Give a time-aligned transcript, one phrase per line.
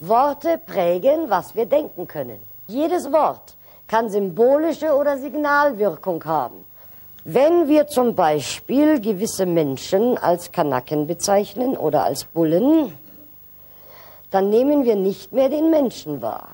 [0.00, 2.38] Worte prägen, was wir denken können.
[2.68, 3.56] Jedes Wort
[3.88, 6.64] kann symbolische oder Signalwirkung haben.
[7.24, 12.96] Wenn wir zum Beispiel gewisse Menschen als Kanaken bezeichnen oder als Bullen,
[14.30, 16.50] dann nehmen wir nicht mehr den Menschen wahr,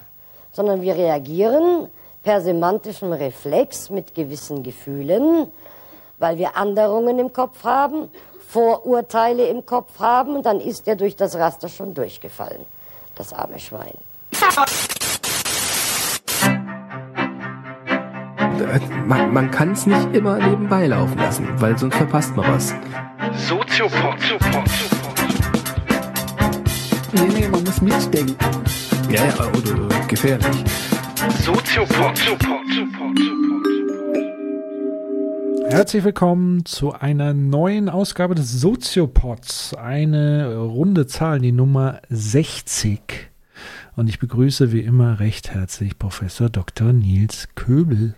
[0.50, 1.88] sondern wir reagieren
[2.22, 5.48] per semantischem Reflex mit gewissen Gefühlen,
[6.18, 8.08] weil wir Anderungen im Kopf haben,
[8.48, 12.64] Vorurteile im Kopf haben und dann ist er durch das Raster schon durchgefallen
[13.14, 13.94] das arme Schwein.
[19.06, 22.74] Man, man kann es nicht immer nebenbei laufen lassen, weil sonst verpasst man was.
[23.48, 24.16] Soziopod.
[27.12, 28.36] Nee, nee, man muss mitdenken.
[29.10, 30.64] Ja, ja, oder, oder gefährlich.
[31.42, 32.20] Soziopod.
[35.68, 39.74] Herzlich willkommen zu einer neuen Ausgabe des Soziopods.
[39.74, 43.30] Eine runde Zahl, die Nummer 60.
[43.96, 46.92] Und ich begrüße wie immer recht herzlich Professor Dr.
[46.92, 48.14] Nils Köbel.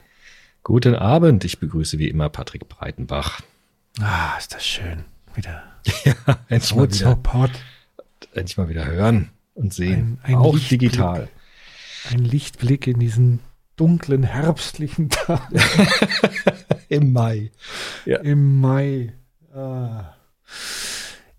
[0.65, 3.41] Guten Abend, ich begrüße wie immer Patrick Breitenbach.
[4.01, 5.05] Ah, ist das schön.
[5.35, 5.63] Wieder.
[6.05, 6.15] ja,
[6.49, 7.51] endlich mal wieder, Soziopod.
[8.35, 10.19] endlich mal wieder hören und sehen.
[10.23, 10.81] Ein- ein Auch Lichtblick.
[10.81, 11.29] digital.
[12.11, 13.41] Ein Lichtblick in diesen
[13.77, 15.49] dunklen herbstlichen Tag
[16.89, 17.51] Im Mai.
[18.05, 19.13] im Mai.
[19.55, 20.15] Ah.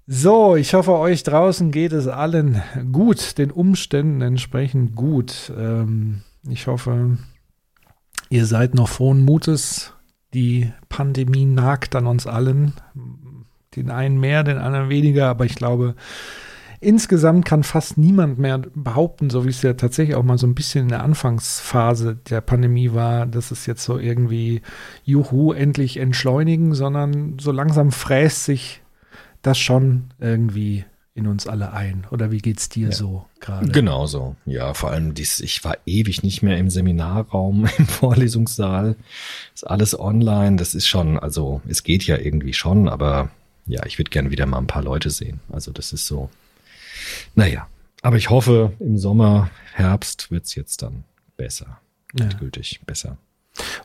[0.05, 5.51] So, ich hoffe, euch draußen geht es allen gut, den Umständen entsprechend gut.
[5.57, 7.17] Ähm, ich hoffe,
[8.29, 9.93] ihr seid noch frohen Mutes.
[10.33, 12.73] Die Pandemie nagt an uns allen.
[13.75, 15.95] Den einen mehr, den anderen weniger, aber ich glaube,
[16.79, 20.55] insgesamt kann fast niemand mehr behaupten, so wie es ja tatsächlich auch mal so ein
[20.55, 24.61] bisschen in der Anfangsphase der Pandemie war, dass es jetzt so irgendwie,
[25.03, 28.81] juhu, endlich entschleunigen, sondern so langsam fräst sich
[29.41, 32.05] das schon irgendwie in uns alle ein.
[32.11, 32.93] Oder wie geht's dir Ja.
[32.93, 33.67] so gerade?
[33.71, 34.35] Genau so.
[34.45, 38.95] Ja, vor allem dies, ich war ewig nicht mehr im Seminarraum, im Vorlesungssaal.
[39.55, 40.57] Ist alles online.
[40.57, 43.31] Das ist schon, also es geht ja irgendwie schon, aber
[43.65, 45.39] ja, ich würde gerne wieder mal ein paar Leute sehen.
[45.51, 46.29] Also das ist so.
[47.35, 47.67] Naja,
[48.01, 51.03] aber ich hoffe, im Sommer, Herbst wird's jetzt dann
[51.35, 51.79] besser.
[52.17, 52.25] Ja.
[52.25, 53.17] Endgültig besser.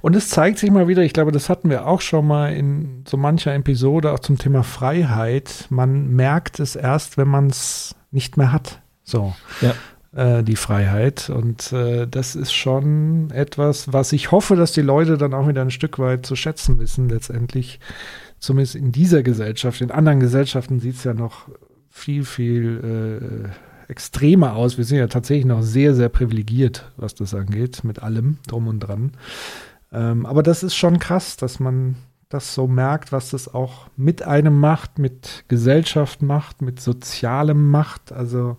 [0.01, 3.05] Und es zeigt sich mal wieder, ich glaube, das hatten wir auch schon mal in
[3.09, 5.67] so mancher Episode, auch zum Thema Freiheit.
[5.71, 8.81] Man merkt es erst, wenn man es nicht mehr hat.
[9.05, 9.35] So.
[9.61, 9.75] Ja.
[10.15, 11.31] Äh, die Freiheit.
[11.31, 15.63] Und äh, das ist schon etwas, was ich hoffe, dass die Leute dann auch wieder
[15.63, 17.81] ein Stück weit zu schätzen wissen, letztendlich.
[18.39, 19.81] Zumindest in dieser Gesellschaft.
[19.81, 21.49] In anderen Gesellschaften sieht es ja noch
[21.93, 23.53] viel, viel
[23.87, 24.79] äh, extremer aus.
[24.79, 28.81] Wir sind ja tatsächlich noch sehr, sehr privilegiert, was das angeht, mit allem drum und
[28.81, 29.13] dran.
[29.93, 31.97] Ähm, aber das ist schon krass, dass man
[32.31, 38.11] das so merkt, was das auch mit einem macht, mit Gesellschaft macht, mit Sozialem macht.
[38.11, 38.57] Also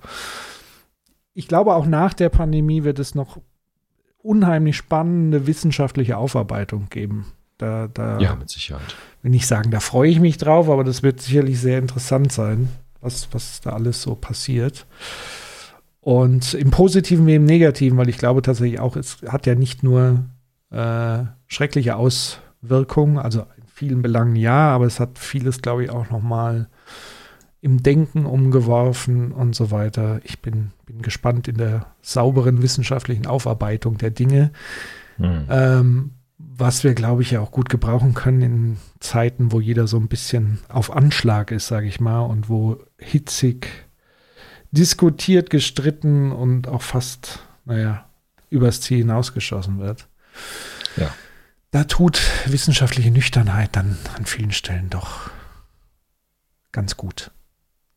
[1.33, 3.41] ich glaube, auch nach der Pandemie wird es noch
[4.21, 7.25] unheimlich spannende wissenschaftliche Aufarbeitung geben.
[7.57, 8.95] Da, da Ja, mit Sicherheit.
[9.23, 12.69] will nicht sagen, da freue ich mich drauf, aber das wird sicherlich sehr interessant sein,
[13.03, 14.86] was, was da alles so passiert.
[16.02, 19.84] Und im Positiven wie im Negativen, weil ich glaube tatsächlich auch, es hat ja nicht
[19.84, 20.25] nur
[20.69, 26.09] äh, schreckliche Auswirkungen, also in vielen Belangen ja, aber es hat vieles, glaube ich, auch
[26.09, 26.68] nochmal
[27.62, 30.19] im Denken umgeworfen und so weiter.
[30.24, 34.52] Ich bin, bin gespannt in der sauberen wissenschaftlichen Aufarbeitung der Dinge.
[35.16, 35.46] Hm.
[35.50, 36.12] Ähm,
[36.56, 40.08] was wir, glaube ich, ja auch gut gebrauchen können in Zeiten, wo jeder so ein
[40.08, 43.68] bisschen auf Anschlag ist, sage ich mal, und wo hitzig
[44.72, 48.09] diskutiert, gestritten und auch fast, naja,
[48.50, 50.08] übers Ziel hinausgeschossen wird.
[50.98, 51.14] Ja.
[51.72, 55.31] Da tut wissenschaftliche Nüchternheit dann an vielen Stellen doch
[56.72, 57.31] ganz gut.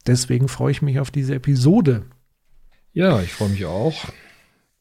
[0.07, 2.07] Deswegen freue ich mich auf diese Episode.
[2.93, 4.07] Ja, ich freue mich auch.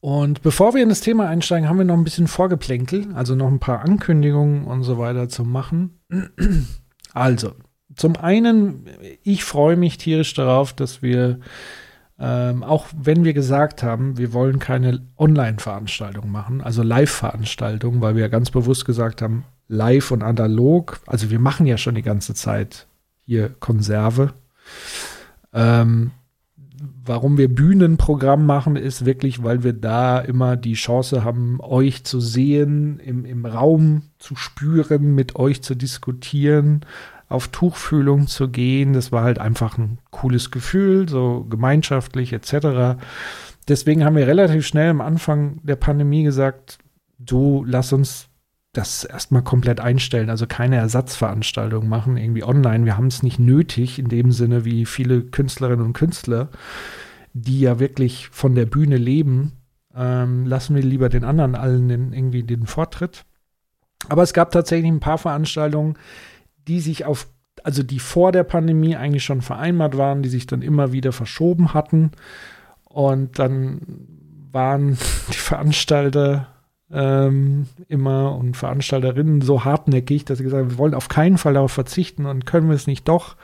[0.00, 3.48] Und bevor wir in das Thema einsteigen, haben wir noch ein bisschen Vorgeplänkel, also noch
[3.48, 6.00] ein paar Ankündigungen und so weiter zu machen.
[7.12, 7.52] Also,
[7.94, 8.84] zum einen,
[9.22, 11.40] ich freue mich tierisch darauf, dass wir,
[12.18, 18.22] ähm, auch wenn wir gesagt haben, wir wollen keine Online-Veranstaltung machen, also Live-Veranstaltungen, weil wir
[18.22, 22.34] ja ganz bewusst gesagt haben, live und analog, also wir machen ja schon die ganze
[22.34, 22.86] Zeit
[23.24, 24.34] hier Konserve.
[25.54, 26.10] Ähm,
[27.06, 32.20] warum wir Bühnenprogramm machen, ist wirklich, weil wir da immer die Chance haben, euch zu
[32.20, 36.84] sehen, im, im Raum zu spüren, mit euch zu diskutieren,
[37.28, 38.92] auf Tuchfühlung zu gehen.
[38.92, 42.98] Das war halt einfach ein cooles Gefühl, so gemeinschaftlich etc.
[43.68, 46.78] Deswegen haben wir relativ schnell am Anfang der Pandemie gesagt,
[47.18, 48.28] du lass uns
[48.76, 52.84] das erstmal komplett einstellen, also keine Ersatzveranstaltung machen, irgendwie online.
[52.84, 56.48] Wir haben es nicht nötig, in dem Sinne wie viele Künstlerinnen und Künstler,
[57.32, 59.52] die ja wirklich von der Bühne leben,
[59.94, 63.24] ähm, lassen wir lieber den anderen allen den, irgendwie den Vortritt.
[64.08, 65.94] Aber es gab tatsächlich ein paar Veranstaltungen,
[66.68, 67.28] die sich auf,
[67.64, 71.72] also die vor der Pandemie eigentlich schon vereinbart waren, die sich dann immer wieder verschoben
[71.72, 72.10] hatten.
[72.84, 73.80] Und dann
[74.52, 74.98] waren
[75.30, 76.55] die Veranstalter
[76.90, 81.54] ähm, immer und Veranstalterinnen so hartnäckig, dass sie gesagt haben, wir wollen auf keinen Fall
[81.54, 83.36] darauf verzichten und können wir es nicht doch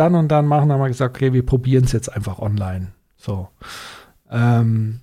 [0.00, 2.88] dann und dann machen, haben wir gesagt, okay, wir probieren es jetzt einfach online.
[3.16, 3.48] So.
[4.30, 5.00] Ähm,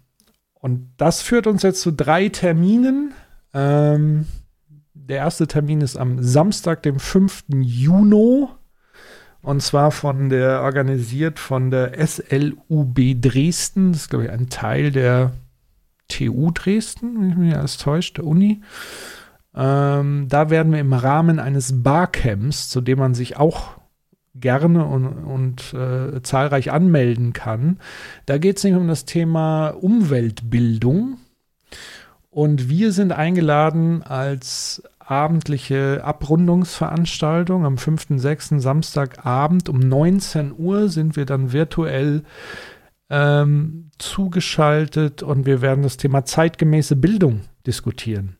[0.53, 3.13] und das führt uns jetzt zu drei Terminen.
[3.53, 4.25] Ähm,
[4.93, 7.45] der erste Termin ist am Samstag, dem 5.
[7.59, 8.47] Juni.
[9.41, 13.91] Und zwar von der, organisiert von der SLUB Dresden.
[13.91, 15.31] Das ist, glaube ich, ein Teil der
[16.07, 18.61] TU Dresden, wenn ich mich alles täuscht, der Uni.
[19.55, 23.77] Ähm, da werden wir im Rahmen eines Barcamps, zu dem man sich auch
[24.35, 27.79] gerne und, und äh, zahlreich anmelden kann.
[28.25, 31.17] Da geht es nicht um das Thema Umweltbildung.
[32.29, 38.59] Und wir sind eingeladen als abendliche Abrundungsveranstaltung am 5.6.
[38.59, 42.23] Samstagabend um 19 Uhr sind wir dann virtuell
[43.09, 48.37] ähm, zugeschaltet und wir werden das Thema zeitgemäße Bildung diskutieren.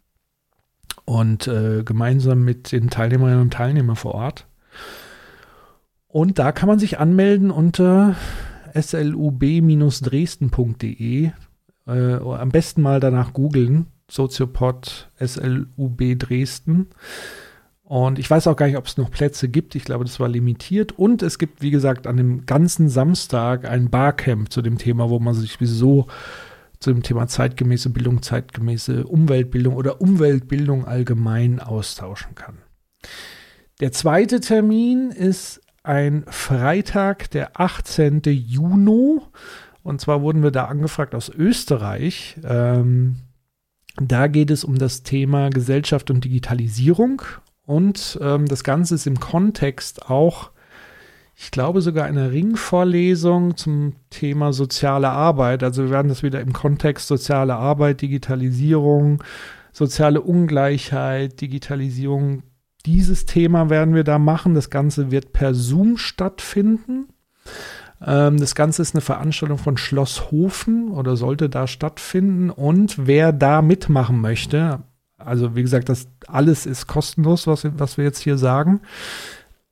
[1.06, 4.48] Und äh, gemeinsam mit den Teilnehmerinnen und Teilnehmern vor Ort.
[6.08, 8.16] Und da kann man sich anmelden unter
[8.76, 11.32] slub-dresden.de.
[11.88, 13.88] Äh, am besten mal danach googeln.
[14.10, 16.88] Soziopod SLUB Dresden.
[17.88, 19.74] Und ich weiß auch gar nicht, ob es noch Plätze gibt.
[19.74, 21.00] Ich glaube, das war limitiert.
[21.00, 25.20] Und es gibt, wie gesagt, an dem ganzen Samstag ein Barcamp zu dem Thema, wo
[25.20, 26.08] man sich sowieso
[26.82, 32.58] zu dem Thema zeitgemäße Bildung, zeitgemäße Umweltbildung oder Umweltbildung allgemein austauschen kann.
[33.80, 38.22] Der zweite Termin ist ein Freitag, der 18.
[38.26, 39.22] Juni.
[39.82, 42.36] Und zwar wurden wir da angefragt aus Österreich.
[42.44, 43.20] Ähm,
[43.96, 47.22] da geht es um das Thema Gesellschaft und Digitalisierung.
[47.68, 50.52] Und ähm, das Ganze ist im Kontext auch,
[51.36, 55.64] ich glaube, sogar eine Ringvorlesung zum Thema soziale Arbeit.
[55.64, 59.22] Also wir werden das wieder im Kontext soziale Arbeit, Digitalisierung,
[59.74, 62.44] soziale Ungleichheit, Digitalisierung
[62.86, 64.56] dieses Thema werden wir da machen.
[64.56, 67.10] Das Ganze wird per Zoom stattfinden.
[68.02, 72.50] Ähm, das Ganze ist eine Veranstaltung von Schloss Hofen oder sollte da stattfinden.
[72.50, 74.84] Und wer da mitmachen möchte,
[75.18, 78.82] also wie gesagt, das alles ist kostenlos, was, was wir jetzt hier sagen.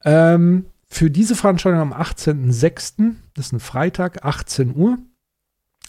[0.04, 4.98] Ähm, für diese Veranstaltung am 18.06., das ist ein Freitag, 18 Uhr,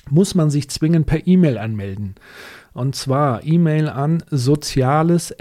[0.09, 2.15] muss man sich zwingend per E-Mail anmelden.
[2.73, 5.35] Und zwar E-Mail an soziales@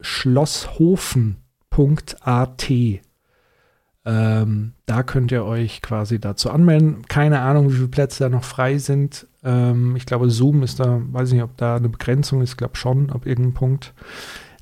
[0.00, 2.70] schlosshofen.at.
[4.06, 7.06] Ähm, da könnt ihr euch quasi dazu anmelden.
[7.08, 9.26] Keine Ahnung, wie viele Plätze da noch frei sind.
[9.44, 12.56] Ähm, ich glaube, Zoom ist da, weiß ich nicht, ob da eine Begrenzung ist, ich
[12.56, 13.94] glaube schon, ab irgendeinem Punkt.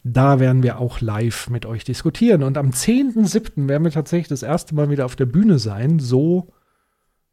[0.04, 2.42] Da werden wir auch live mit euch diskutieren.
[2.42, 3.68] Und am 10.7.
[3.68, 6.00] werden wir tatsächlich das erste Mal wieder auf der Bühne sein.
[6.00, 6.48] So,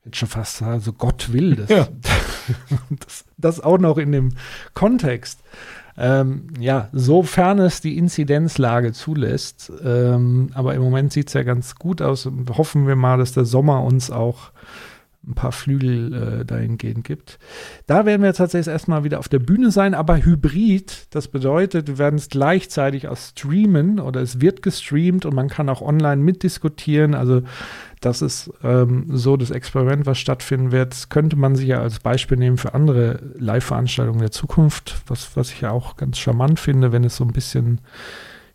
[0.05, 1.69] jetzt schon fast, also Gott will das.
[1.69, 1.87] Ja.
[2.91, 4.29] das, das auch noch in dem
[4.75, 5.39] Kontext
[5.99, 9.69] ähm, ja, sofern es die Inzidenzlage zulässt.
[9.83, 13.43] Ähm, aber im Moment sieht es ja ganz gut aus hoffen wir mal, dass der
[13.43, 14.51] Sommer uns auch
[15.29, 17.39] ein paar Flügel äh, dahingehend gibt.
[17.87, 21.07] Da werden wir tatsächlich erstmal wieder auf der Bühne sein, aber hybrid.
[21.11, 25.69] Das bedeutet, wir werden es gleichzeitig auch streamen oder es wird gestreamt und man kann
[25.69, 27.13] auch online mitdiskutieren.
[27.13, 27.43] Also
[28.01, 30.93] das ist ähm, so das Experiment, was stattfinden wird.
[30.93, 35.51] Das könnte man sich ja als Beispiel nehmen für andere Live-Veranstaltungen der Zukunft, was, was
[35.51, 37.81] ich ja auch ganz charmant finde, wenn es so ein bisschen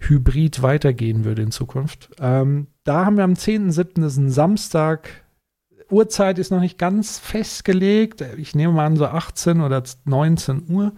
[0.00, 2.10] hybrid weitergehen würde in Zukunft.
[2.20, 5.23] Ähm, da haben wir am 10.7., das ist ein Samstag,
[5.90, 8.22] Uhrzeit ist noch nicht ganz festgelegt.
[8.36, 10.92] Ich nehme mal an, so 18 oder 19 Uhr.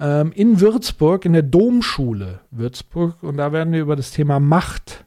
[0.00, 3.22] Ähm, in Würzburg, in der Domschule Würzburg.
[3.22, 5.04] Und da werden wir über das Thema Macht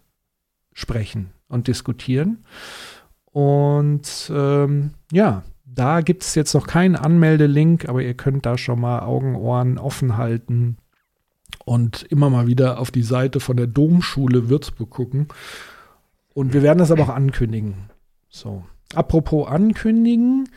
[0.73, 2.45] sprechen und diskutieren.
[3.25, 8.81] Und ähm, ja, da gibt es jetzt noch keinen Anmeldelink, aber ihr könnt da schon
[8.81, 10.77] mal Augen, Ohren offen halten
[11.65, 15.27] und immer mal wieder auf die Seite von der Domschule Würzburg gucken.
[16.33, 17.75] Und wir werden das aber auch ankündigen.
[18.29, 18.63] So.
[18.95, 20.49] Apropos ankündigen.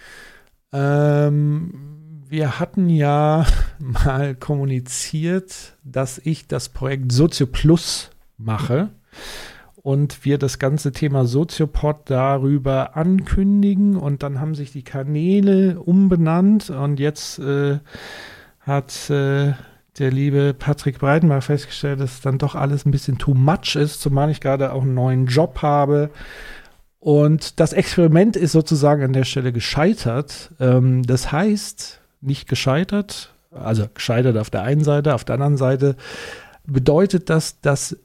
[0.73, 3.47] Ähm, wir hatten ja
[3.79, 8.91] mal kommuniziert, dass ich das Projekt Sozio Plus mache
[9.85, 16.71] und wir das ganze Thema Soziopod darüber ankündigen und dann haben sich die Kanäle umbenannt
[16.71, 17.79] und jetzt äh,
[18.61, 19.53] hat äh,
[19.99, 24.31] der liebe Patrick Breitenbach festgestellt, dass dann doch alles ein bisschen too much ist, zumal
[24.31, 26.11] ich gerade auch einen neuen Job habe
[27.05, 30.53] Und das Experiment ist sozusagen an der Stelle gescheitert.
[30.59, 35.97] Ähm, das heißt, nicht gescheitert, also gescheitert auf der einen Seite, auf der anderen Seite
[36.65, 37.99] bedeutet das, dass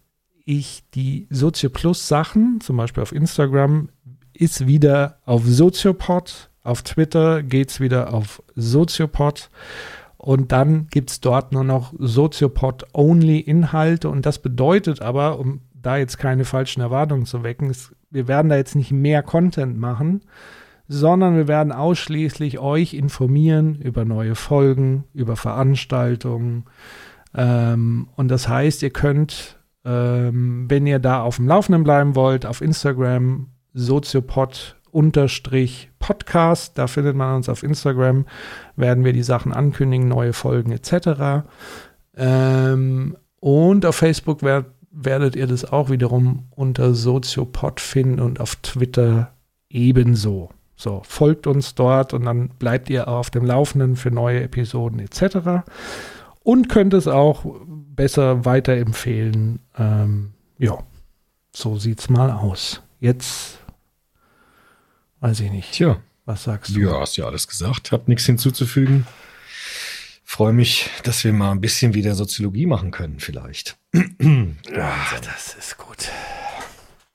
[0.44, 3.88] ich die Sozio-Plus-Sachen, zum Beispiel auf Instagram,
[4.34, 9.50] ist wieder auf Soziopod, auf Twitter geht es wieder auf Soziopod
[10.18, 16.18] und dann gibt es dort nur noch Soziopod-only-Inhalte und das bedeutet aber, um da jetzt
[16.18, 20.22] keine falschen Erwartungen zu wecken, ist, wir werden da jetzt nicht mehr Content machen,
[20.88, 26.66] sondern wir werden ausschließlich euch informieren über neue Folgen, über Veranstaltungen.
[27.36, 32.46] Ähm, und das heißt, ihr könnt, ähm, wenn ihr da auf dem Laufenden bleiben wollt,
[32.46, 34.76] auf Instagram soziopod
[36.00, 38.26] Podcast, da findet man uns auf Instagram,
[38.76, 41.46] werden wir die Sachen ankündigen, neue Folgen etc.
[42.18, 48.56] Ähm, und auf Facebook werd, werdet ihr das auch wiederum unter Soziopod finden und auf
[48.58, 49.34] Twitter
[49.70, 50.50] ebenso.
[50.76, 55.66] So, folgt uns dort und dann bleibt ihr auf dem Laufenden für neue Episoden etc.
[56.42, 59.60] Und könnt es auch besser weiterempfehlen.
[59.78, 60.78] Ähm, ja,
[61.54, 62.82] so sieht's mal aus.
[63.00, 63.60] Jetzt
[65.20, 65.74] weiß ich nicht.
[65.74, 65.98] Tja.
[66.30, 66.80] Was sagst du?
[66.82, 67.92] Ja, hast ja alles gesagt.
[67.92, 69.08] Hab nichts hinzuzufügen.
[70.32, 73.80] Freue mich, dass wir mal ein bisschen wieder Soziologie machen können, vielleicht.
[73.94, 74.94] ja,
[75.26, 76.12] das ist gut.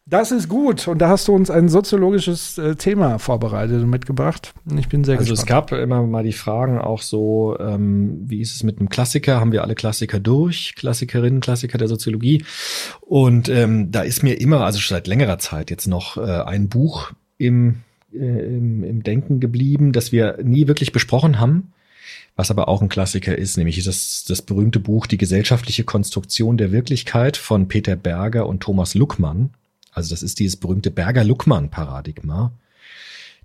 [0.04, 0.88] Das ist gut.
[0.88, 4.52] Und da hast du uns ein soziologisches äh, Thema vorbereitet und mitgebracht.
[4.76, 5.48] Ich bin sehr also gespannt.
[5.48, 9.38] es gab immer mal die Fragen auch so, ähm, wie ist es mit einem Klassiker?
[9.38, 10.74] Haben wir alle Klassiker durch?
[10.74, 12.44] Klassikerinnen, Klassiker der Soziologie?
[13.00, 16.68] Und ähm, da ist mir immer, also schon seit längerer Zeit jetzt noch äh, ein
[16.68, 21.70] Buch im, äh, im, im Denken geblieben, das wir nie wirklich besprochen haben
[22.36, 26.72] was aber auch ein Klassiker ist, nämlich das, das berühmte Buch Die gesellschaftliche Konstruktion der
[26.72, 29.50] Wirklichkeit von Peter Berger und Thomas Luckmann.
[29.92, 32.52] Also das ist dieses berühmte Berger-Luckmann-Paradigma,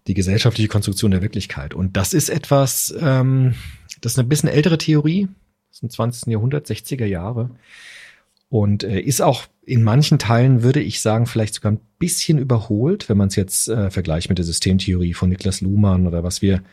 [0.08, 1.76] die gesellschaftliche Konstruktion der Wirklichkeit.
[1.76, 3.54] Und das ist etwas, ähm,
[4.02, 5.28] das ist eine bisschen ältere Theorie,
[5.72, 6.28] ist im 20.
[6.32, 7.52] Jahrhundert, 60er Jahre.
[8.50, 13.08] Und äh, ist auch in manchen Teilen, würde ich sagen, vielleicht sogar ein bisschen überholt,
[13.08, 16.64] wenn man es jetzt äh, vergleicht mit der Systemtheorie von Niklas Luhmann oder was wir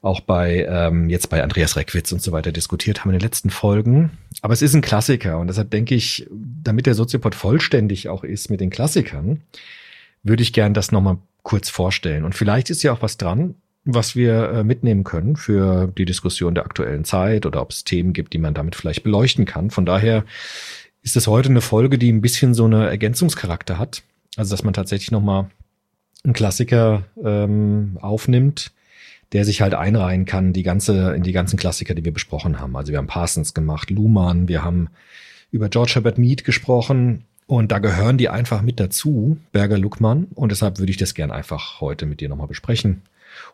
[0.00, 3.50] auch bei ähm, jetzt bei Andreas Reckwitz und so weiter diskutiert haben in den letzten
[3.50, 4.12] Folgen.
[4.40, 8.48] Aber es ist ein Klassiker und deshalb denke ich, damit der Soziopod vollständig auch ist
[8.48, 9.42] mit den Klassikern,
[10.22, 12.24] würde ich gern das nochmal kurz vorstellen.
[12.24, 13.54] Und vielleicht ist ja auch was dran,
[13.84, 18.12] was wir äh, mitnehmen können für die Diskussion der aktuellen Zeit oder ob es Themen
[18.12, 19.70] gibt, die man damit vielleicht beleuchten kann.
[19.70, 20.24] Von daher
[21.02, 24.02] ist es heute eine Folge, die ein bisschen so eine Ergänzungscharakter hat.
[24.36, 25.50] Also dass man tatsächlich nochmal
[26.24, 28.72] einen Klassiker ähm, aufnimmt,
[29.32, 32.76] der sich halt einreihen kann, die ganze, in die ganzen Klassiker, die wir besprochen haben.
[32.76, 34.88] Also wir haben Parsons gemacht, Luhmann, wir haben
[35.50, 40.28] über George Herbert Mead gesprochen und da gehören die einfach mit dazu, Berger Luckmann.
[40.34, 43.02] Und deshalb würde ich das gern einfach heute mit dir nochmal besprechen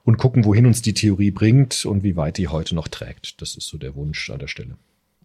[0.04, 3.40] und gucken, wohin uns die Theorie bringt und wie weit die heute noch trägt.
[3.40, 4.76] Das ist so der Wunsch an der Stelle.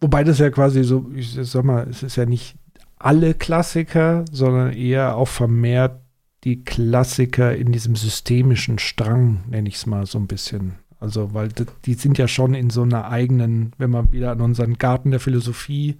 [0.02, 2.56] Wobei das ja quasi so, ich sag mal, es ist ja nicht
[2.98, 6.00] alle Klassiker, sondern eher auch vermehrt
[6.42, 10.74] die Klassiker in diesem systemischen Strang, nenne ich es mal so ein bisschen.
[10.98, 11.50] Also, weil
[11.84, 15.20] die sind ja schon in so einer eigenen, wenn wir wieder an unseren Garten der
[15.20, 15.98] Philosophie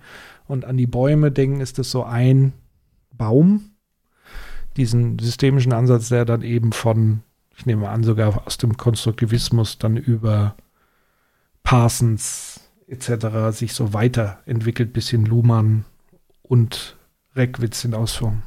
[0.49, 2.53] und an die Bäume denken, ist das so ein
[3.17, 3.71] Baum.
[4.77, 7.23] Diesen systemischen Ansatz, der dann eben von,
[7.57, 10.57] ich nehme an, sogar aus dem Konstruktivismus dann über
[11.63, 12.52] Parsons
[12.89, 13.57] etc.
[13.57, 15.85] sich so weiterentwickelt bis hin Luhmann
[16.43, 16.97] und
[17.35, 18.43] Reckwitz in Ausführung.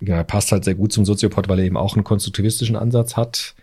[0.00, 3.54] Ja, passt halt sehr gut zum Soziopod, weil er eben auch einen konstruktivistischen Ansatz hat,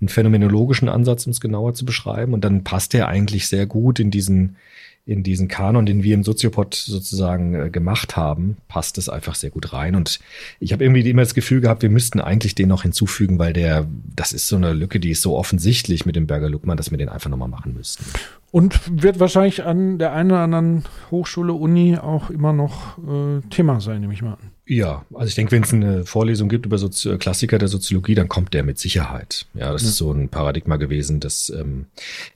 [0.00, 2.32] einen phänomenologischen Ansatz, um es genauer zu beschreiben.
[2.32, 4.56] Und dann passt er eigentlich sehr gut in diesen,
[5.04, 9.50] in diesen Kanon, den wir im Soziopod sozusagen äh, gemacht haben, passt es einfach sehr
[9.50, 9.96] gut rein.
[9.96, 10.20] Und
[10.60, 13.88] ich habe irgendwie immer das Gefühl gehabt, wir müssten eigentlich den noch hinzufügen, weil der,
[14.14, 16.98] das ist so eine Lücke, die ist so offensichtlich mit dem Berger Luckmann, dass wir
[16.98, 18.04] den einfach nochmal machen müssten.
[18.52, 23.80] Und wird wahrscheinlich an der einen oder anderen Hochschule, Uni auch immer noch äh, Thema
[23.80, 24.50] sein, nehme ich mal an.
[24.72, 28.28] Ja, also ich denke, wenn es eine Vorlesung gibt über Sozi Klassiker der Soziologie, dann
[28.28, 29.44] kommt der mit Sicherheit.
[29.52, 29.88] Ja, das ja.
[29.88, 31.20] ist so ein Paradigma gewesen.
[31.20, 31.86] Das ähm,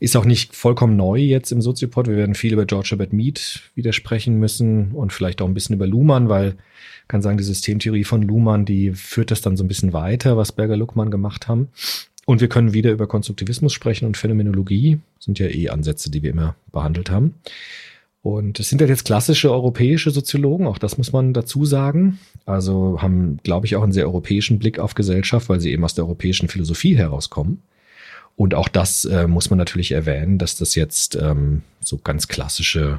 [0.00, 2.08] ist auch nicht vollkommen neu jetzt im Soziopod.
[2.08, 5.86] Wir werden viel über George Herbert Mead widersprechen müssen und vielleicht auch ein bisschen über
[5.86, 6.56] Luhmann, weil
[7.08, 10.52] kann sagen, die Systemtheorie von Luhmann, die führt das dann so ein bisschen weiter, was
[10.52, 11.68] Berger Luckmann gemacht haben.
[12.26, 14.98] Und wir können wieder über Konstruktivismus sprechen und Phänomenologie.
[15.14, 17.34] Das sind ja eh Ansätze, die wir immer behandelt haben.
[18.26, 22.18] Und es sind ja jetzt klassische europäische Soziologen, auch das muss man dazu sagen.
[22.44, 25.94] Also haben, glaube ich, auch einen sehr europäischen Blick auf Gesellschaft, weil sie eben aus
[25.94, 27.62] der europäischen Philosophie herauskommen.
[28.34, 32.98] Und auch das äh, muss man natürlich erwähnen, dass das jetzt ähm, so ganz klassische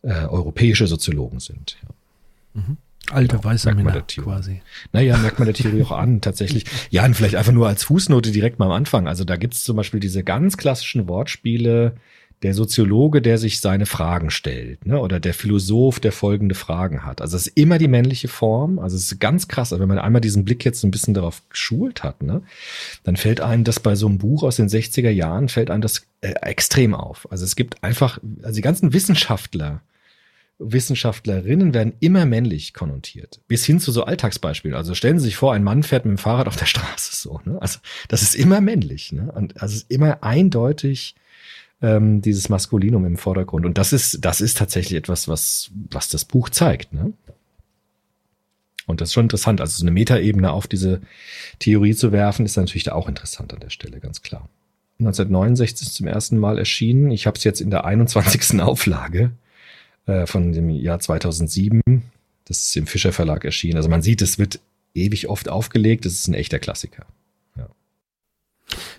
[0.00, 1.76] äh, europäische Soziologen sind.
[1.82, 2.62] Ja.
[2.62, 2.76] Mhm.
[3.10, 4.62] Alte weiße merkt man Männer quasi.
[4.94, 6.64] Naja, merkt man der Theorie auch an, tatsächlich.
[6.88, 9.06] Ja, und vielleicht einfach nur als Fußnote direkt mal am Anfang.
[9.06, 11.96] Also da gibt's zum Beispiel diese ganz klassischen Wortspiele,
[12.44, 15.00] der Soziologe, der sich seine Fragen stellt, ne?
[15.00, 17.22] oder der Philosoph, der folgende Fragen hat.
[17.22, 18.78] Also es ist immer die männliche Form.
[18.78, 19.72] Also es ist ganz krass.
[19.72, 22.42] Also wenn man einmal diesen Blick jetzt so ein bisschen darauf geschult hat, ne?
[23.02, 26.06] dann fällt einem das bei so einem Buch aus den 60er Jahren, fällt einem das
[26.20, 27.26] äh, extrem auf.
[27.32, 29.80] Also es gibt einfach, also die ganzen Wissenschaftler,
[30.58, 33.40] Wissenschaftlerinnen werden immer männlich konnotiert.
[33.48, 34.76] Bis hin zu so Alltagsbeispielen.
[34.76, 37.40] Also stellen Sie sich vor, ein Mann fährt mit dem Fahrrad auf der Straße so.
[37.46, 37.56] Ne?
[37.62, 39.12] Also das ist immer männlich.
[39.12, 39.32] Ne?
[39.32, 41.14] Und also es ist immer eindeutig
[41.82, 43.66] ähm, dieses Maskulinum im Vordergrund.
[43.66, 46.92] Und das ist, das ist tatsächlich etwas, was, was das Buch zeigt.
[46.92, 47.12] Ne?
[48.86, 49.60] Und das ist schon interessant.
[49.60, 51.00] Also so eine Metaebene auf diese
[51.58, 54.48] Theorie zu werfen, ist natürlich auch interessant an der Stelle, ganz klar.
[55.00, 57.10] 1969 zum ersten Mal erschienen.
[57.10, 58.60] Ich habe es jetzt in der 21.
[58.60, 59.32] Auflage
[60.06, 61.80] äh, von dem Jahr 2007.
[62.44, 63.76] Das ist im Fischer Verlag erschienen.
[63.76, 64.60] Also man sieht, es wird
[64.94, 66.06] ewig oft aufgelegt.
[66.06, 67.06] Es ist ein echter Klassiker.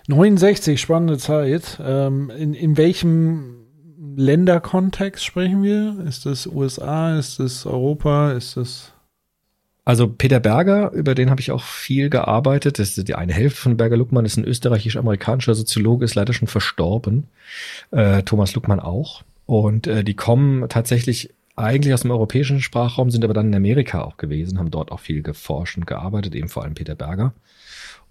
[0.08, 1.80] 69, spannende Zeit.
[1.82, 3.66] Ähm, in, in welchem
[4.16, 5.98] Länderkontext sprechen wir?
[6.06, 7.18] Ist das USA?
[7.18, 8.32] Ist das Europa?
[8.32, 8.92] Ist das
[9.84, 12.78] Also Peter Berger, über den habe ich auch viel gearbeitet.
[12.78, 16.48] Das ist die eine Hälfte von Berger Luckmann, ist ein österreichisch-amerikanischer Soziologe, ist leider schon
[16.48, 17.28] verstorben.
[17.90, 19.22] Äh, Thomas Luckmann auch.
[19.44, 24.02] Und äh, die kommen tatsächlich eigentlich aus dem europäischen Sprachraum, sind aber dann in Amerika
[24.02, 27.32] auch gewesen, haben dort auch viel geforscht und gearbeitet, eben vor allem Peter Berger.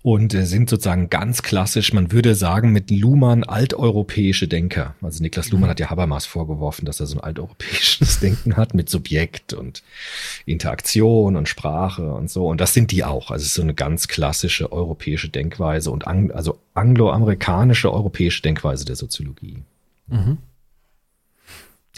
[0.05, 4.93] Und äh, sind sozusagen ganz klassisch, man würde sagen, mit Luhmann alteuropäische Denker.
[5.01, 8.87] Also Niklas Luhmann hat ja Habermas vorgeworfen, dass er so ein alteuropäisches Denken hat mit
[8.87, 9.81] Subjekt und
[10.45, 12.47] Interaktion und Sprache und so.
[12.47, 13.31] Und das sind die auch.
[13.31, 18.85] Also es ist so eine ganz klassische europäische Denkweise und ang also angloamerikanische europäische Denkweise
[18.85, 19.63] der Soziologie.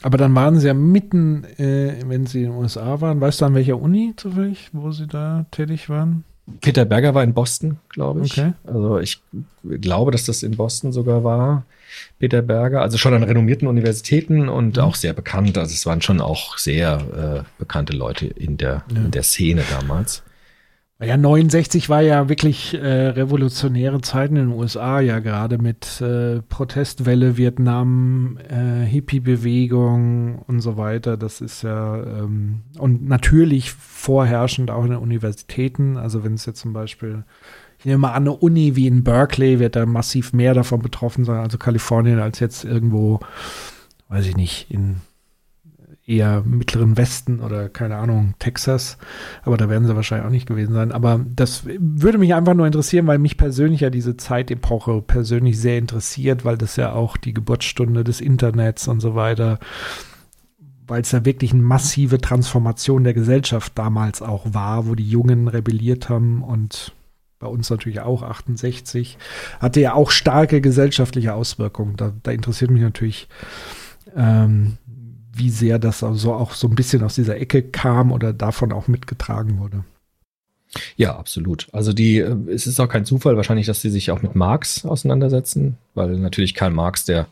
[0.01, 3.19] Aber dann waren sie ja mitten, äh, wenn sie in den USA waren.
[3.19, 6.23] Weißt du an welcher Uni zufällig, wo sie da tätig waren?
[6.61, 8.37] Peter Berger war in Boston, glaube ich.
[8.37, 8.53] Okay.
[8.65, 9.21] Also ich
[9.81, 11.65] glaube, dass das in Boston sogar war.
[12.19, 15.57] Peter Berger, also schon an renommierten Universitäten und auch sehr bekannt.
[15.57, 20.23] Also es waren schon auch sehr äh, bekannte Leute in der, in der Szene damals.
[20.99, 26.41] Ja, 69 war ja wirklich äh, revolutionäre Zeiten in den USA, ja gerade mit äh,
[26.41, 31.15] Protestwelle, Vietnam, äh, Hippie-Bewegung und so weiter.
[31.15, 35.97] Das ist ja ähm, und natürlich vorherrschend auch in den Universitäten.
[35.97, 37.25] Also wenn es jetzt zum Beispiel,
[37.77, 41.25] ich nehme mal an, eine Uni wie in Berkeley wird da massiv mehr davon betroffen
[41.25, 43.19] sein, also Kalifornien, als jetzt irgendwo,
[44.09, 45.01] weiß ich nicht, in
[46.07, 48.97] eher mittleren Westen oder keine Ahnung, Texas.
[49.43, 50.93] Aber da werden sie wahrscheinlich auch nicht gewesen sein.
[50.93, 55.77] Aber das würde mich einfach nur interessieren, weil mich persönlich ja diese Zeitepoche persönlich sehr
[55.77, 59.59] interessiert, weil das ja auch die Geburtsstunde des Internets und so weiter,
[60.87, 65.49] weil es ja wirklich eine massive Transformation der Gesellschaft damals auch war, wo die Jungen
[65.49, 66.93] rebelliert haben und
[67.39, 69.17] bei uns natürlich auch 68,
[69.59, 71.95] hatte ja auch starke gesellschaftliche Auswirkungen.
[71.95, 73.27] Da, da interessiert mich natürlich,
[74.15, 74.77] ähm,
[75.37, 78.87] wie sehr das also auch so ein bisschen aus dieser Ecke kam oder davon auch
[78.87, 79.83] mitgetragen wurde.
[80.95, 81.67] Ja, absolut.
[81.71, 84.85] Also die, äh, es ist auch kein Zufall wahrscheinlich, dass sie sich auch mit Marx
[84.85, 87.27] auseinandersetzen, weil natürlich Karl Marx der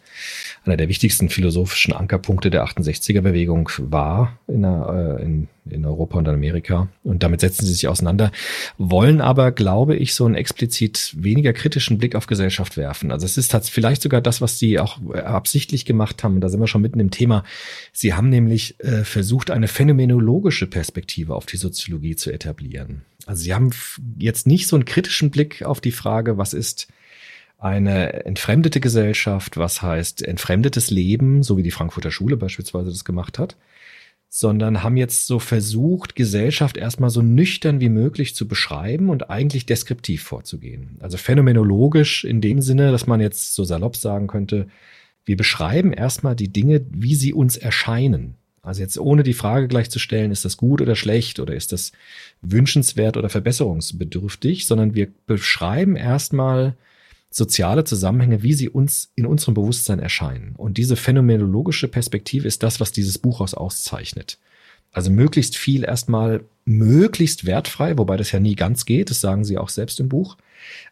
[0.65, 6.17] einer der wichtigsten philosophischen Ankerpunkte der 68er Bewegung war in, der, äh, in, in Europa
[6.17, 6.87] und in Amerika.
[7.03, 8.31] Und damit setzen sie sich auseinander,
[8.77, 13.11] wollen aber, glaube ich, so einen explizit weniger kritischen Blick auf Gesellschaft werfen.
[13.11, 16.41] Also es ist halt vielleicht sogar das, was sie auch absichtlich gemacht haben.
[16.41, 17.43] Da sind wir schon mitten im Thema.
[17.93, 23.03] Sie haben nämlich äh, versucht, eine phänomenologische Perspektive auf die Soziologie zu etablieren.
[23.25, 23.71] Also sie haben
[24.17, 26.87] jetzt nicht so einen kritischen Blick auf die Frage, was ist
[27.57, 33.39] eine entfremdete Gesellschaft, was heißt entfremdetes Leben, so wie die Frankfurter Schule beispielsweise das gemacht
[33.39, 33.55] hat,
[34.29, 39.65] sondern haben jetzt so versucht, Gesellschaft erstmal so nüchtern wie möglich zu beschreiben und eigentlich
[39.65, 40.97] deskriptiv vorzugehen.
[40.99, 44.67] Also phänomenologisch in dem Sinne, dass man jetzt so salopp sagen könnte,
[45.23, 48.35] wir beschreiben erstmal die Dinge, wie sie uns erscheinen.
[48.65, 51.71] Also jetzt ohne die Frage gleich zu stellen, ist das gut oder schlecht oder ist
[51.71, 51.91] das
[52.41, 56.75] wünschenswert oder verbesserungsbedürftig, sondern wir beschreiben erstmal
[57.29, 60.53] soziale Zusammenhänge, wie sie uns in unserem Bewusstsein erscheinen.
[60.55, 64.39] Und diese phänomenologische Perspektive ist das, was dieses Buch aus auszeichnet.
[64.93, 69.57] Also möglichst viel erstmal möglichst wertfrei, wobei das ja nie ganz geht, das sagen sie
[69.57, 70.37] auch selbst im Buch.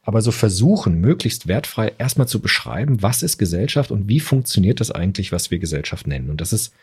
[0.03, 4.91] Aber so versuchen, möglichst wertfrei erstmal zu beschreiben, was ist Gesellschaft und wie funktioniert das
[4.91, 6.29] eigentlich, was wir Gesellschaft nennen.
[6.29, 6.73] Und das ist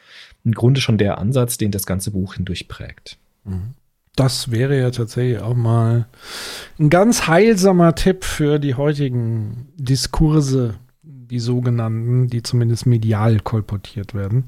[0.45, 3.19] im Grunde schon der Ansatz, den das ganze Buch hindurch prägt.
[4.17, 6.07] Das wäre ja tatsächlich auch mal
[6.79, 14.45] ein ganz heilsamer Tipp für die heutigen Diskurse, die sogenannten, die zumindest medial kolportiert werden,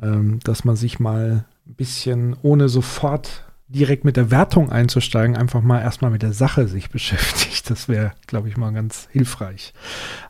[0.00, 5.62] ähm, dass man sich mal ein bisschen ohne sofort direkt mit der Wertung einzusteigen, einfach
[5.62, 7.68] mal erstmal mit der Sache sich beschäftigt.
[7.70, 9.72] Das wäre, glaube ich, mal ganz hilfreich.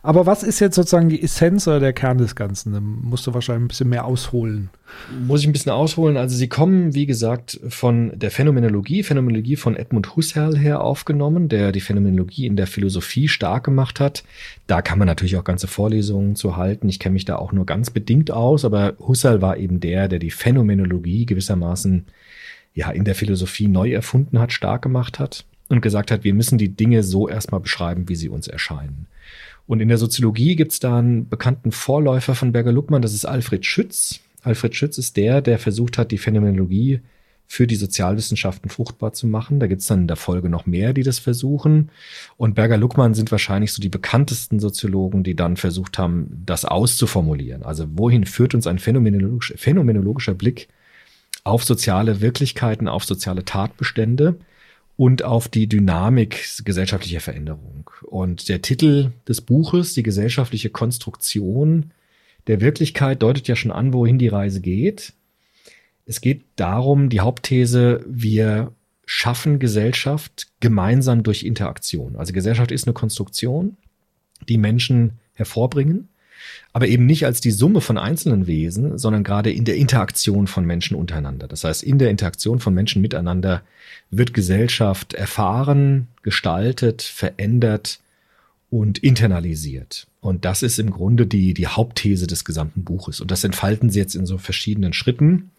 [0.02, 2.72] Aber was ist jetzt sozusagen die Essenz oder der Kern des Ganzen?
[2.72, 4.70] Da musst du wahrscheinlich ein bisschen mehr ausholen.
[5.26, 6.16] Muss ich ein bisschen ausholen.
[6.16, 11.72] Also sie kommen, wie gesagt, von der Phänomenologie, Phänomenologie von Edmund Husserl her aufgenommen, der
[11.72, 14.24] die Phänomenologie in der Philosophie stark gemacht hat.
[14.66, 16.88] Da kann man natürlich auch ganze Vorlesungen zu halten.
[16.88, 20.18] Ich kenne mich da auch nur ganz bedingt aus, aber Husserl war eben der, der
[20.18, 22.06] die Phänomenologie gewissermaßen
[22.74, 26.58] ja in der Philosophie neu erfunden hat, stark gemacht hat und gesagt hat, wir müssen
[26.58, 29.06] die Dinge so erstmal beschreiben, wie sie uns erscheinen.
[29.66, 33.64] Und in der Soziologie gibt es da einen bekannten Vorläufer von Berger-Luckmann, das ist Alfred
[33.64, 34.20] Schütz.
[34.42, 37.00] Alfred Schütz ist der, der versucht hat, die Phänomenologie
[37.46, 39.60] für die Sozialwissenschaften fruchtbar zu machen.
[39.60, 41.90] Da gibt es dann in der Folge noch mehr, die das versuchen.
[42.36, 47.62] Und Berger-Luckmann sind wahrscheinlich so die bekanntesten Soziologen, die dann versucht haben, das auszuformulieren.
[47.62, 50.68] Also wohin führt uns ein phänomenologisch, phänomenologischer Blick
[51.44, 54.36] auf soziale Wirklichkeiten, auf soziale Tatbestände
[54.96, 57.90] und auf die Dynamik gesellschaftlicher Veränderung.
[58.02, 61.90] Und der Titel des Buches, die gesellschaftliche Konstruktion
[62.46, 65.12] der Wirklichkeit, deutet ja schon an, wohin die Reise geht.
[66.06, 68.72] Es geht darum, die Hauptthese, wir
[69.06, 72.16] schaffen Gesellschaft gemeinsam durch Interaktion.
[72.16, 73.76] Also Gesellschaft ist eine Konstruktion,
[74.48, 76.08] die Menschen hervorbringen
[76.72, 80.64] aber eben nicht als die Summe von einzelnen Wesen, sondern gerade in der Interaktion von
[80.64, 81.46] Menschen untereinander.
[81.46, 83.62] Das heißt, in der Interaktion von Menschen miteinander
[84.10, 88.00] wird Gesellschaft erfahren, gestaltet, verändert
[88.70, 90.08] und internalisiert.
[90.20, 93.20] Und das ist im Grunde die, die Hauptthese des gesamten Buches.
[93.20, 95.50] Und das entfalten sie jetzt in so verschiedenen Schritten.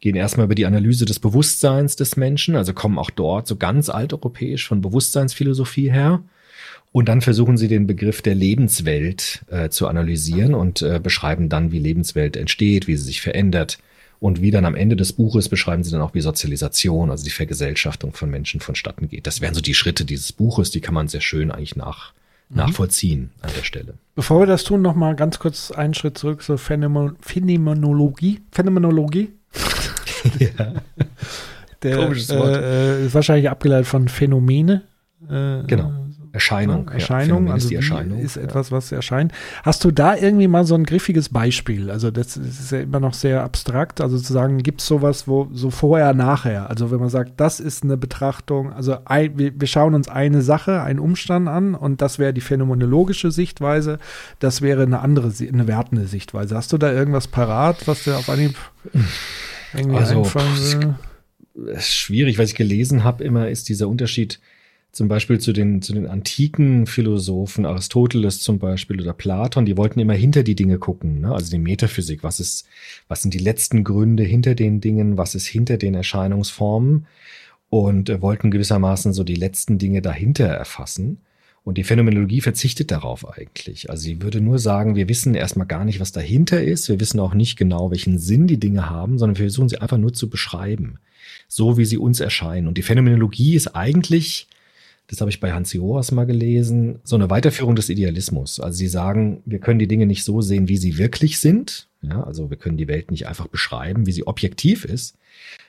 [0.00, 3.88] Gehen erstmal über die Analyse des Bewusstseins des Menschen, also kommen auch dort so ganz
[3.88, 6.22] alteuropäisch von Bewusstseinsphilosophie her
[6.94, 11.72] und dann versuchen sie den Begriff der Lebenswelt äh, zu analysieren und äh, beschreiben dann,
[11.72, 13.78] wie Lebenswelt entsteht, wie sie sich verändert.
[14.20, 17.30] Und wie dann am Ende des Buches beschreiben sie dann auch, wie Sozialisation, also die
[17.30, 19.26] Vergesellschaftung von Menschen vonstatten geht.
[19.26, 22.12] Das wären so die Schritte dieses Buches, die kann man sehr schön eigentlich nach,
[22.48, 22.58] mhm.
[22.58, 23.94] nachvollziehen an der Stelle.
[24.14, 28.40] Bevor wir das tun, noch mal ganz kurz einen Schritt zurück zur Phänomenologie.
[28.52, 29.32] Phänomenologie.
[30.38, 30.74] ja.
[31.82, 32.54] Der, Komisches Wort.
[32.54, 34.82] Äh, äh, ist wahrscheinlich abgeleitet von Phänomene.
[35.28, 36.03] Äh, genau.
[36.34, 36.86] Erscheinung.
[36.88, 38.18] Ja, Erscheinung, also ist die Erscheinung.
[38.18, 39.30] Ist etwas, was erscheint.
[39.62, 41.92] Hast du da irgendwie mal so ein griffiges Beispiel?
[41.92, 44.00] Also das ist ja immer noch sehr abstrakt.
[44.00, 46.68] Also zu sagen, gibt es sowas, wo so vorher, nachher?
[46.68, 50.42] Also wenn man sagt, das ist eine Betrachtung, also ein, wir, wir, schauen uns eine
[50.42, 53.98] Sache, einen Umstand an und das wäre die phänomenologische Sichtweise,
[54.40, 56.56] das wäre eine andere, eine wertende Sichtweise.
[56.56, 58.56] Hast du da irgendwas parat, was dir auf Anhieb
[59.72, 60.96] irgendwie also, einfallen
[61.54, 61.74] will?
[61.76, 64.40] Ist schwierig, was ich gelesen habe, immer ist dieser Unterschied
[64.94, 69.98] zum Beispiel zu den, zu den antiken Philosophen, Aristoteles zum Beispiel oder Platon, die wollten
[69.98, 71.34] immer hinter die Dinge gucken, ne?
[71.34, 72.66] also die Metaphysik, was ist,
[73.08, 77.06] was sind die letzten Gründe hinter den Dingen, was ist hinter den Erscheinungsformen
[77.70, 81.18] und äh, wollten gewissermaßen so die letzten Dinge dahinter erfassen.
[81.64, 83.88] Und die Phänomenologie verzichtet darauf eigentlich.
[83.90, 86.90] Also sie würde nur sagen, wir wissen erstmal gar nicht, was dahinter ist.
[86.90, 89.96] Wir wissen auch nicht genau, welchen Sinn die Dinge haben, sondern wir versuchen sie einfach
[89.96, 90.98] nur zu beschreiben.
[91.48, 92.68] So wie sie uns erscheinen.
[92.68, 94.46] Und die Phänomenologie ist eigentlich
[95.08, 98.58] das habe ich bei Hans Joas mal gelesen, so eine Weiterführung des Idealismus.
[98.58, 101.88] Also sie sagen, wir können die Dinge nicht so sehen, wie sie wirklich sind.
[102.00, 105.16] Ja, also wir können die Welt nicht einfach beschreiben, wie sie objektiv ist.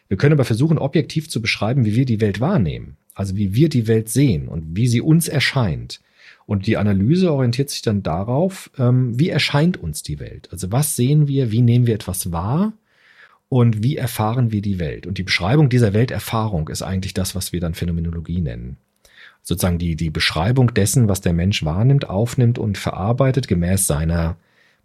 [0.07, 2.97] Wir können aber versuchen, objektiv zu beschreiben, wie wir die Welt wahrnehmen.
[3.13, 6.01] Also wie wir die Welt sehen und wie sie uns erscheint.
[6.45, 10.47] Und die Analyse orientiert sich dann darauf, ähm, wie erscheint uns die Welt?
[10.51, 12.73] Also was sehen wir, wie nehmen wir etwas wahr
[13.49, 15.07] und wie erfahren wir die Welt?
[15.07, 18.77] Und die Beschreibung dieser Welterfahrung ist eigentlich das, was wir dann Phänomenologie nennen
[19.45, 24.37] sozusagen die, die Beschreibung dessen, was der Mensch wahrnimmt, aufnimmt und verarbeitet gemäß seiner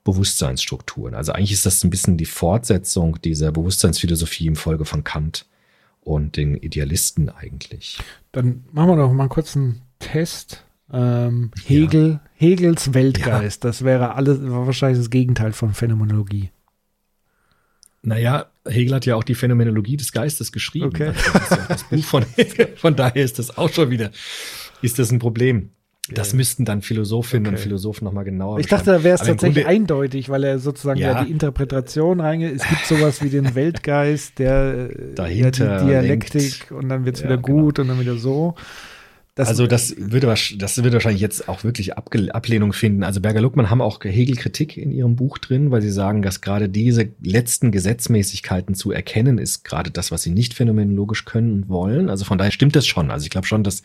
[0.05, 1.14] Bewusstseinsstrukturen.
[1.14, 5.46] Also eigentlich ist das ein bisschen die Fortsetzung dieser Bewusstseinsphilosophie im Folge von Kant
[6.03, 7.99] und den Idealisten eigentlich.
[8.33, 10.64] Dann machen wir doch mal kurz einen Test.
[10.92, 12.20] Ähm, Hegel, ja.
[12.35, 13.70] Hegels Weltgeist, ja.
[13.70, 16.51] das wäre alles wahrscheinlich das Gegenteil von Phänomenologie.
[18.02, 20.86] Naja, Hegel hat ja auch die Phänomenologie des Geistes geschrieben.
[20.86, 21.12] Okay.
[21.32, 22.68] Das, ja das Buch von Hegel.
[22.76, 24.10] Von daher ist das auch schon wieder,
[24.82, 25.70] ist das ein Problem.
[26.12, 26.36] Das ja.
[26.36, 27.56] müssten dann Philosophinnen okay.
[27.56, 31.12] und Philosophen nochmal genauer Ich dachte, da wäre es tatsächlich eindeutig, weil er sozusagen ja.
[31.12, 32.56] ja die Interpretation reingeht.
[32.56, 36.72] Es gibt sowas wie den Weltgeist, der dahinter die Dialektik lenkt.
[36.72, 37.46] und dann wird es wieder genau.
[37.46, 37.92] gut genau.
[37.92, 38.54] und dann wieder so.
[39.40, 40.26] Das, also das würde,
[40.59, 43.03] das würde wahrscheinlich jetzt auch wirklich Abge Ablehnung finden.
[43.03, 46.68] Also Berger Luckmann haben auch Hegel-Kritik in ihrem Buch drin, weil sie sagen, dass gerade
[46.68, 52.11] diese letzten Gesetzmäßigkeiten zu erkennen ist gerade das, was sie nicht phänomenologisch können und wollen.
[52.11, 53.11] Also von daher stimmt das schon.
[53.11, 53.83] Also ich glaube schon, dass,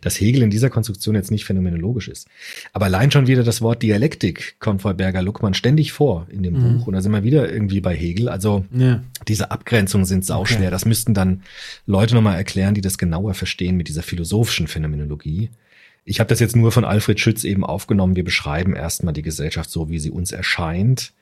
[0.00, 2.26] dass Hegel in dieser Konstruktion jetzt nicht phänomenologisch ist.
[2.72, 6.56] Aber allein schon wieder das Wort Dialektik kommt bei Berger Luckmann ständig vor in dem
[6.56, 6.78] Mhm.
[6.78, 6.86] Buch.
[6.88, 8.28] Und da sind wir wieder irgendwie bei Hegel.
[8.28, 9.02] Also ja.
[9.28, 10.58] diese Abgrenzungen sind sauschwer.
[10.58, 10.70] Okay.
[10.70, 11.42] Das müssten dann
[11.86, 14.95] Leute nochmal erklären, die das genauer verstehen mit dieser philosophischen Phänomenologie.
[16.04, 18.16] Ich habe das jetzt nur von Alfred Schütz eben aufgenommen.
[18.16, 21.12] Wir beschreiben erstmal die Gesellschaft so, wie sie uns erscheint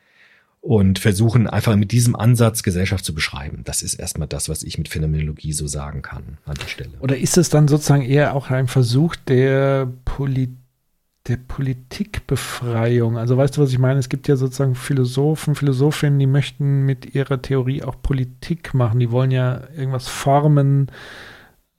[0.65, 3.63] und versuchen einfach mit diesem Ansatz Gesellschaft zu beschreiben.
[3.65, 6.91] Das ist erstmal das, was ich mit Phänomenologie so sagen kann an der Stelle.
[7.01, 10.49] Oder ist es dann sozusagen eher auch ein Versuch der, Poli
[11.29, 13.19] der Politikbefreiung?
[13.19, 13.99] Also weißt du, was ich meine?
[13.99, 19.01] Es gibt ja sozusagen Philosophen, Philosophinnen, die möchten mit ihrer Theorie auch Politik machen.
[19.01, 20.91] Die wollen ja irgendwas formen,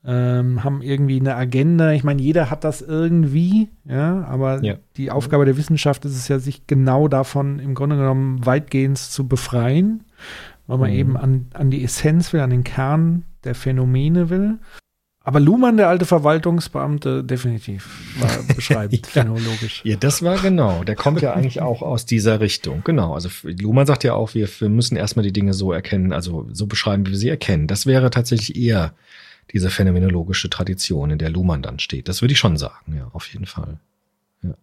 [0.07, 1.91] ähm, haben irgendwie eine Agenda.
[1.93, 4.75] Ich meine, jeder hat das irgendwie, ja, aber Ja.
[4.97, 9.27] die Aufgabe der Wissenschaft ist es ja, sich genau davon im Grunde genommen weitgehend zu
[9.27, 10.03] befreien,
[10.67, 10.95] weil man Mhm.
[10.97, 14.59] eben an, an die Essenz will, an den Kern der Phänomene will.
[15.27, 17.89] Aber Luhmann, der alte Verwaltungsbeamte, definitiv
[18.19, 19.23] war beschreibend, Ja.
[19.23, 19.81] phänomenologisch.
[19.83, 20.83] Ja, das war genau.
[20.83, 22.81] Der kommt ja eigentlich auch aus dieser Richtung.
[22.83, 23.15] Genau.
[23.15, 26.67] Also Luhmann sagt ja auch, wir, wir müssen erstmal die Dinge so erkennen, also so
[26.67, 27.65] beschreiben, wie wir sie erkennen.
[27.65, 28.93] Das wäre tatsächlich eher
[29.51, 32.07] diese phänomenologische Tradition, in der Luhmann dann steht.
[32.07, 33.79] Das würde ich schon sagen, ja, auf jeden Fall.
[34.41, 34.55] Ja.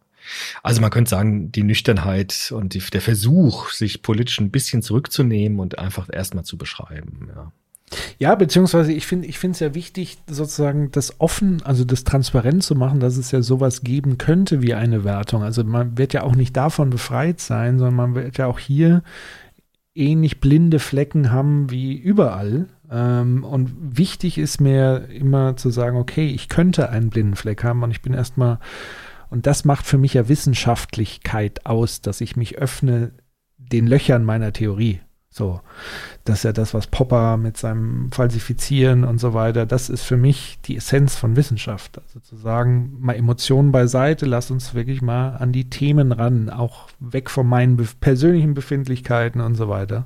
[0.62, 5.60] Also man könnte sagen, die Nüchternheit und die, der Versuch, sich politisch ein bisschen zurückzunehmen
[5.60, 7.52] und einfach erstmal zu beschreiben, ja.
[8.18, 12.62] Ja, beziehungsweise ich finde ich finde es ja wichtig, sozusagen das offen, also das transparent
[12.62, 15.42] zu machen, dass es ja sowas geben könnte wie eine Wertung.
[15.42, 19.02] Also man wird ja auch nicht davon befreit sein, sondern man wird ja auch hier
[19.94, 22.68] ähnlich blinde Flecken haben wie überall.
[22.90, 27.82] Ähm, und wichtig ist mir immer zu sagen, okay, ich könnte einen blinden Fleck haben
[27.82, 28.58] und ich bin erstmal,
[29.30, 33.12] und das macht für mich ja Wissenschaftlichkeit aus, dass ich mich öffne
[33.56, 35.00] den Löchern meiner Theorie.
[35.34, 35.62] So,
[36.24, 40.18] das ist ja das, was Popper mit seinem Falsifizieren und so weiter, das ist für
[40.18, 41.98] mich die Essenz von Wissenschaft.
[42.04, 46.88] Also zu sagen, mal Emotionen beiseite, lass uns wirklich mal an die Themen ran, auch
[47.00, 50.04] weg von meinen persönlichen Befindlichkeiten und so weiter.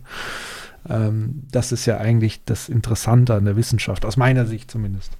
[0.88, 5.18] Ähm, das ist ja eigentlich das Interessante an der Wissenschaft, aus meiner Sicht zumindest.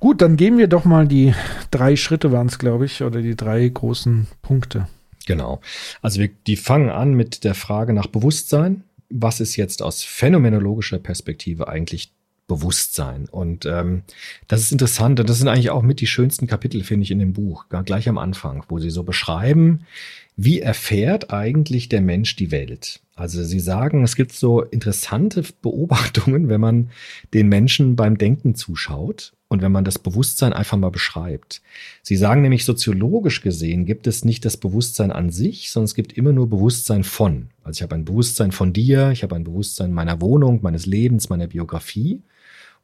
[0.00, 1.34] Gut, dann gehen wir doch mal die
[1.70, 4.88] drei Schritte waren es, glaube ich, oder die drei großen Punkte.
[5.26, 5.60] Genau.
[6.02, 8.84] Also wir, die fangen an mit der Frage nach Bewusstsein.
[9.16, 12.12] Was ist jetzt aus phänomenologischer Perspektive eigentlich
[12.48, 13.26] Bewusstsein?
[13.30, 14.02] Und ähm,
[14.48, 17.20] das ist interessant und das sind eigentlich auch mit die schönsten Kapitel, finde ich, in
[17.20, 19.86] dem Buch, gleich am Anfang, wo sie so beschreiben,
[20.36, 23.00] wie erfährt eigentlich der Mensch die Welt?
[23.14, 26.90] Also sie sagen, es gibt so interessante Beobachtungen, wenn man
[27.32, 31.62] den Menschen beim Denken zuschaut und wenn man das Bewusstsein einfach mal beschreibt.
[32.02, 36.12] Sie sagen nämlich, soziologisch gesehen gibt es nicht das Bewusstsein an sich, sondern es gibt
[36.12, 37.48] immer nur Bewusstsein von.
[37.62, 41.30] Also ich habe ein Bewusstsein von dir, ich habe ein Bewusstsein meiner Wohnung, meines Lebens,
[41.30, 42.20] meiner Biografie.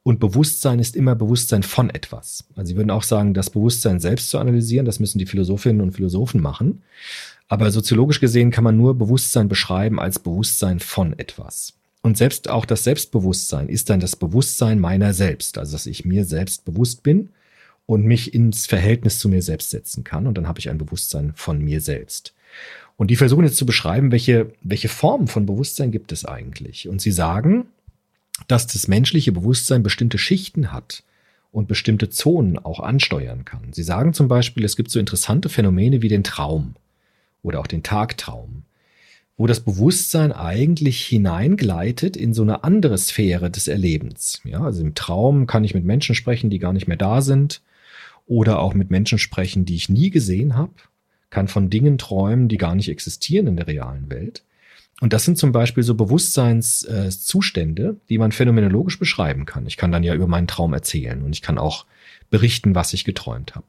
[0.03, 2.45] Und Bewusstsein ist immer Bewusstsein von etwas.
[2.55, 5.91] Also Sie würden auch sagen, das Bewusstsein selbst zu analysieren, das müssen die Philosophinnen und
[5.91, 6.81] Philosophen machen.
[7.47, 11.73] Aber soziologisch gesehen kann man nur Bewusstsein beschreiben als Bewusstsein von etwas.
[12.01, 16.25] Und selbst auch das Selbstbewusstsein ist dann das Bewusstsein meiner selbst, also dass ich mir
[16.25, 17.29] selbst bewusst bin
[17.85, 20.25] und mich ins Verhältnis zu mir selbst setzen kann.
[20.25, 22.33] Und dann habe ich ein Bewusstsein von mir selbst.
[22.97, 26.87] Und die versuchen jetzt zu beschreiben, welche, welche Formen von Bewusstsein gibt es eigentlich.
[26.87, 27.65] Und sie sagen,
[28.47, 31.03] dass das menschliche Bewusstsein bestimmte Schichten hat
[31.51, 33.73] und bestimmte Zonen auch ansteuern kann.
[33.73, 36.75] Sie sagen zum Beispiel, es gibt so interessante Phänomene wie den Traum
[37.43, 38.63] oder auch den Tagtraum,
[39.41, 44.39] wo das Bewusstsein eigentlich hineingleitet in so eine andere Sphäre des Erlebens.
[44.43, 47.63] Ja, also im Traum kann ich mit Menschen sprechen, die gar nicht mehr da sind
[48.27, 50.73] oder auch mit Menschen sprechen, die ich nie gesehen habe,
[51.31, 54.43] kann von Dingen träumen, die gar nicht existieren in der realen Welt.
[54.99, 59.65] Und das sind zum Beispiel so Bewusstseinszustände, die man phänomenologisch beschreiben kann.
[59.65, 61.87] Ich kann dann ja über meinen Traum erzählen und ich kann auch
[62.29, 63.65] berichten, was ich geträumt habe.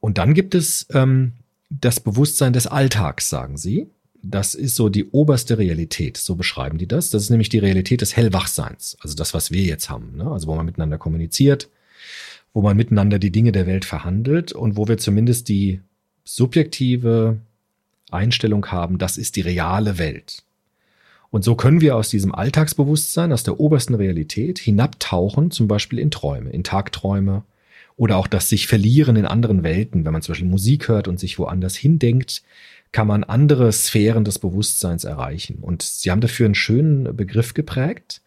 [0.00, 1.34] Und dann gibt es ähm,
[1.70, 3.86] das Bewusstsein des Alltags, sagen sie.
[4.22, 7.10] Das ist so die oberste Realität, so beschreiben die das.
[7.10, 10.30] Das ist nämlich die Realität des Hellwachseins, also das, was wir jetzt haben, ne?
[10.30, 11.68] also wo man miteinander kommuniziert,
[12.52, 15.80] wo man miteinander die Dinge der Welt verhandelt und wo wir zumindest die
[16.24, 17.38] subjektive
[18.10, 20.42] Einstellung haben, das ist die reale Welt.
[21.30, 26.10] Und so können wir aus diesem Alltagsbewusstsein, aus der obersten Realität hinabtauchen, zum Beispiel in
[26.10, 27.44] Träume, in Tagträume
[27.96, 30.04] oder auch das sich verlieren in anderen Welten.
[30.04, 32.42] Wenn man zum Beispiel Musik hört und sich woanders hindenkt,
[32.92, 35.58] kann man andere Sphären des Bewusstseins erreichen.
[35.60, 38.22] Und sie haben dafür einen schönen Begriff geprägt,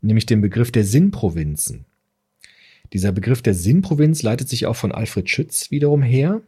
[0.00, 1.84] nämlich den Begriff der Sinnprovinzen.
[2.92, 6.40] Dieser Begriff der Sinnprovinz leitet sich auch von Alfred Schütz wiederum her,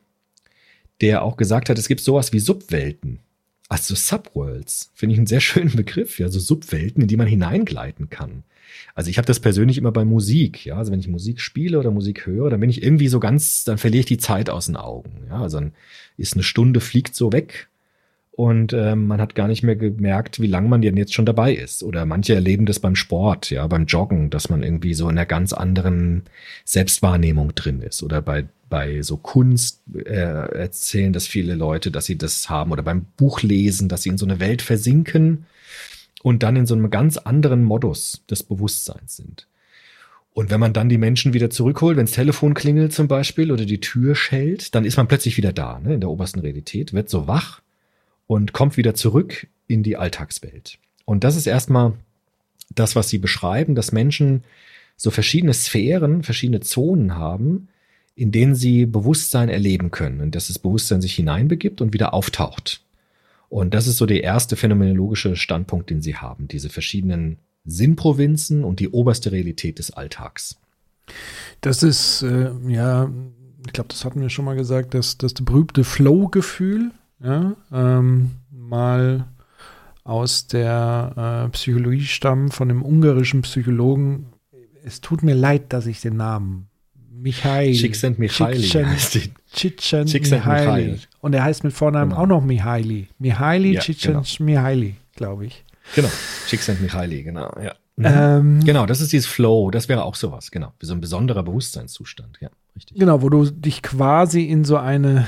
[1.01, 3.21] der auch gesagt hat, es gibt sowas wie Subwelten.
[3.69, 8.09] Also Subworlds, finde ich einen sehr schönen Begriff, ja, so Subwelten, in die man hineingleiten
[8.09, 8.45] kann.
[8.95, 11.91] Also ich habe das persönlich immer bei Musik, ja, also wenn ich Musik spiele oder
[11.91, 14.77] Musik höre, dann bin ich irgendwie so ganz, dann verliere ich die Zeit aus den
[14.77, 15.73] Augen, ja, also dann
[16.17, 17.69] ist eine Stunde fliegt so weg
[18.39, 21.53] und ähm, man hat gar nicht mehr gemerkt, wie lange man denn jetzt schon dabei
[21.53, 21.83] ist.
[21.83, 25.27] Oder manche erleben das beim Sport, ja, beim Joggen, dass man irgendwie so in einer
[25.27, 26.23] ganz anderen
[26.65, 28.01] Selbstwahrnehmung drin ist.
[28.05, 32.71] Oder bei bei so Kunst äh, erzählen das viele Leute, dass sie das haben.
[32.71, 35.47] Oder beim Buchlesen, dass sie in so eine Welt versinken
[36.23, 39.47] und dann in so einem ganz anderen Modus des Bewusstseins sind.
[40.33, 43.65] Und wenn man dann die Menschen wieder zurückholt, wenn das Telefon klingelt zum Beispiel oder
[43.65, 47.09] die Tür schellt, dann ist man plötzlich wieder da, ne, in der obersten Realität, wird
[47.09, 47.61] so wach
[48.27, 50.79] und kommt wieder zurück in die Alltagswelt.
[51.05, 51.95] Und das ist erstmal
[52.75, 54.45] das, was Sie beschreiben, dass Menschen
[54.97, 57.69] so verschiedene Sphären, verschiedene Zonen haben,
[58.15, 62.83] in denen sie Bewusstsein erleben können und dass das Bewusstsein sich hineinbegibt und wieder auftaucht.
[63.49, 68.81] Und das ist so der erste phänomenologische Standpunkt, den sie haben, diese verschiedenen Sinnprovinzen und
[68.81, 70.61] die oberste Realität des Alltags.
[71.61, 73.11] Das ist, äh, ja,
[73.67, 76.91] ich glaube, das hatten wir schon mal gesagt, dass das berühmte Flow-Gefühl,
[77.23, 79.27] ja, ähm, mal
[80.05, 84.27] aus der äh, Psychologie stammen, von dem ungarischen Psychologen.
[84.85, 86.69] Es tut mir leid, dass ich den Namen
[87.21, 87.75] Michail.
[87.75, 89.33] Csikszentmihalyi heißt die.
[89.55, 90.99] Csikszentmihalyi.
[91.21, 92.23] Und er heißt mit Vornamen Genau.
[92.23, 93.09] auch noch Mihaili.
[93.19, 95.65] Mihaili Ja, Csikszentmihalyi, glaube ich.
[95.95, 96.11] Genau,
[96.49, 97.75] Csikszentmihalyi, genau, ja.
[98.01, 102.39] Ähm, Genau, das ist dieses Flow, das wäre auch sowas, genau, so ein besonderer Bewusstseinszustand,
[102.41, 102.99] ja, richtig.
[102.99, 105.27] Genau, wo du dich quasi in so eine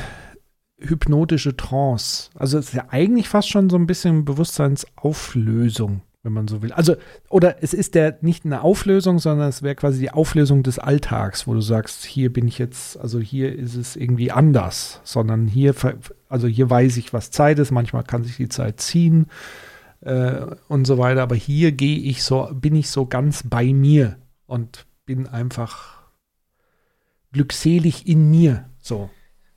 [0.79, 6.49] hypnotische Trance, also es ist ja eigentlich fast schon so ein bisschen Bewusstseinsauflösung, wenn man
[6.49, 6.73] so will.
[6.73, 6.97] Also,
[7.29, 11.47] oder es ist der nicht eine Auflösung, sondern es wäre quasi die Auflösung des Alltags,
[11.47, 15.75] wo du sagst, hier bin ich jetzt, also hier ist es irgendwie anders, sondern hier,
[16.29, 19.27] also hier weiß ich, was Zeit ist, manchmal kann sich die Zeit ziehen
[20.03, 24.17] äh, und so weiter, aber hier gehe ich so, bin ich so ganz bei mir
[24.47, 26.01] und bin einfach
[27.33, 28.67] glückselig in mir.
[28.81, 29.11] So.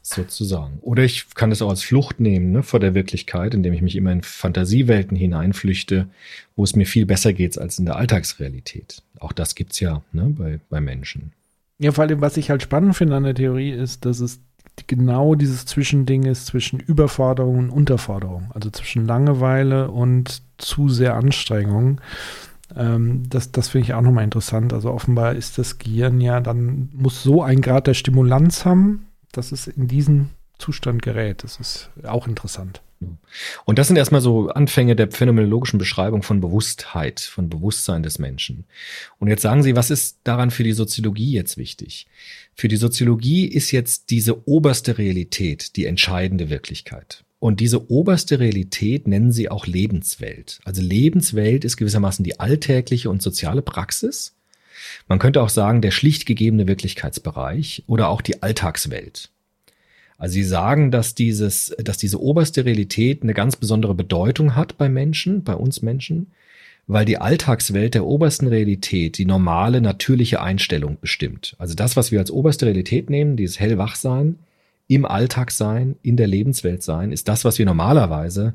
[0.06, 0.80] Sozusagen.
[0.82, 3.96] Oder ich kann es auch als Flucht nehmen, ne, vor der Wirklichkeit, indem ich mich
[3.96, 6.08] immer in Fantasiewelten hineinflüchte,
[6.58, 9.02] wo es mir viel besser geht als in der Alltagsrealität.
[9.20, 11.32] Auch das gibt's ja ne, bei, bei Menschen.
[11.80, 14.42] Ja, vor allem, was ich halt spannend finde an der Theorie, ist, dass es
[14.88, 18.52] genau dieses Zwischending ist zwischen Überforderung und Unterforderung.
[18.54, 22.02] Also zwischen Langeweile und zu sehr Anstrengung.
[22.76, 24.74] Ähm, das das finde ich auch nochmal interessant.
[24.74, 29.52] Also offenbar ist das Gehirn ja dann, muss so ein Grad der Stimulanz haben, dass
[29.52, 31.44] es in diesen Zustand gerät.
[31.44, 32.82] Das ist auch interessant.
[33.66, 38.66] Und das sind erstmal so Anfänge der phänomenologischen Beschreibung von Bewusstheit, von Bewusstsein des Menschen.
[39.20, 42.08] Und jetzt sagen Sie, was ist daran für die Soziologie jetzt wichtig?
[42.56, 47.24] Für die Soziologie ist jetzt diese oberste Realität die entscheidende Wirklichkeit.
[47.40, 50.62] Und diese oberste Realität nennen sie auch Lebenswelt.
[50.64, 54.34] Also Lebenswelt ist gewissermaßen die alltägliche und soziale Praxis.
[55.08, 59.30] Man könnte auch sagen, der schlicht gegebene Wirklichkeitsbereich oder auch die Alltagswelt.
[60.18, 64.88] Also sie sagen, dass dieses, dass diese oberste Realität eine ganz besondere Bedeutung hat bei
[64.90, 66.32] Menschen, bei uns Menschen,
[66.88, 71.56] weil die Alltagswelt der obersten Realität die normale, natürliche Einstellung bestimmt.
[71.58, 74.40] Also das, was wir als oberste Realität nehmen, dieses Hellwachsein,
[74.88, 78.54] im Alltag sein, in der Lebenswelt sein, ist das, was wir normalerweise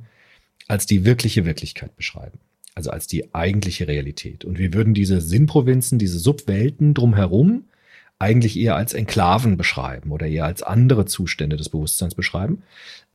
[0.69, 2.39] als die wirkliche Wirklichkeit beschreiben.
[2.79, 4.45] Also als die eigentliche Realität.
[4.45, 7.65] Und wir würden diese Sinnprovinzen, diese Subwelten drumherum
[8.21, 12.63] eigentlich eher als Enklaven beschreiben oder eher als andere Zustände des Bewusstseins beschreiben.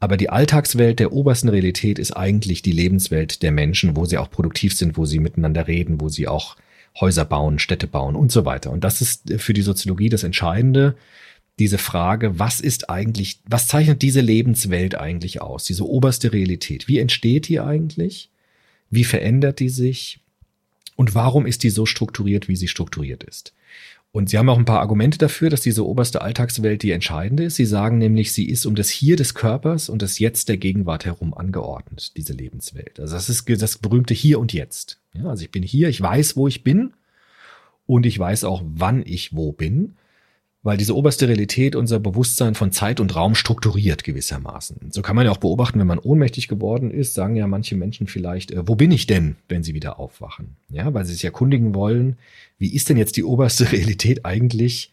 [0.02, 4.30] Aber die Alltagswelt der obersten Realität ist eigentlich die Lebenswelt der Menschen, wo sie auch
[4.30, 6.58] produktiv sind, wo sie miteinander reden, wo sie auch
[6.99, 8.69] Häuser bauen, Städte bauen und so weiter.
[8.69, 10.97] Und das ist für die Soziologie das Entscheidende,
[11.58, 16.89] diese Frage, was ist eigentlich, was zeichnet diese Lebenswelt eigentlich aus, diese oberste Realität?
[16.89, 18.30] Wie entsteht die eigentlich?
[18.93, 20.19] Wie verändert die sich?
[20.95, 23.53] Und warum ist die so strukturiert, wie sie strukturiert ist?
[24.12, 27.56] Und Sie haben auch ein paar Argumente dafür, dass diese oberste Alltagswelt die entscheidende ist.
[27.56, 31.06] Sie sagen nämlich, sie ist um das Hier des Körpers und das Jetzt der Gegenwart
[31.06, 32.99] herum angeordnet, diese Lebenswelt.
[32.99, 34.99] Also das ist das berühmte Hier und Jetzt.
[35.15, 36.93] Ja, also ich bin hier, ich weiß, wo ich bin
[37.88, 39.95] und ich weiß auch, wann ich wo bin,
[40.63, 44.78] weil diese oberste Realität unser Bewusstsein von Zeit und Raum strukturiert gewissermaßen.
[44.91, 48.08] So kann man ja auch beobachten, wenn man ohnmächtig geworden ist, sagen ja manche Menschen
[48.08, 50.56] vielleicht, äh, wo bin ich denn, wenn sie wieder aufwachen?
[50.69, 52.17] Ja, weil sie sich erkundigen wollen,
[52.58, 54.92] wie ist denn jetzt die oberste Realität eigentlich?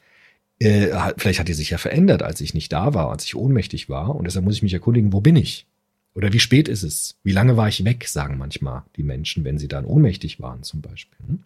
[0.58, 3.88] Äh, vielleicht hat die sich ja verändert, als ich nicht da war, als ich ohnmächtig
[3.88, 4.14] war.
[4.14, 5.66] Und deshalb muss ich mich erkundigen, wo bin ich?
[6.14, 7.16] Oder wie spät ist es?
[7.22, 10.80] Wie lange war ich weg, sagen manchmal die Menschen, wenn sie dann ohnmächtig waren zum
[10.80, 11.18] Beispiel.
[11.26, 11.38] ne?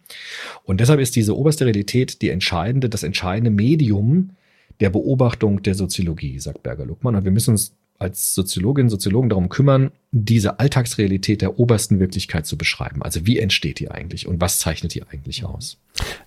[0.63, 4.31] Und deshalb ist diese oberste Realität die entscheidende, das entscheidende Medium
[4.79, 7.15] der Beobachtung der Soziologie, sagt Berger-Luckmann.
[7.15, 12.45] Und wir müssen uns als Soziologinnen und Soziologen darum kümmern, diese Alltagsrealität der obersten Wirklichkeit
[12.45, 13.01] zu beschreiben.
[13.01, 15.77] Also wie entsteht die eigentlich und was zeichnet die eigentlich aus?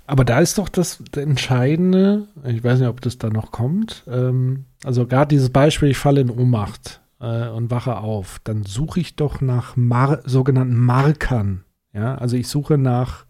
[0.07, 4.64] Aber da ist doch das Entscheidende, ich weiß nicht, ob das da noch kommt, ähm,
[4.82, 9.16] also gerade dieses Beispiel, ich falle in Ohnmacht äh, und wache auf, dann suche ich
[9.16, 11.64] doch nach Mar sogenannten Markern.
[11.93, 13.27] Ja, also ich suche nach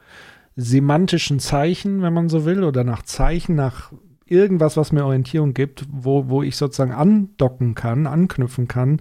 [0.56, 3.92] semantischen Zeichen, wenn man so will, oder nach Zeichen, nach
[4.26, 9.00] irgendwas, was mir Orientierung gibt, wo, wo ich sozusagen andocken kann, anknüpfen kann,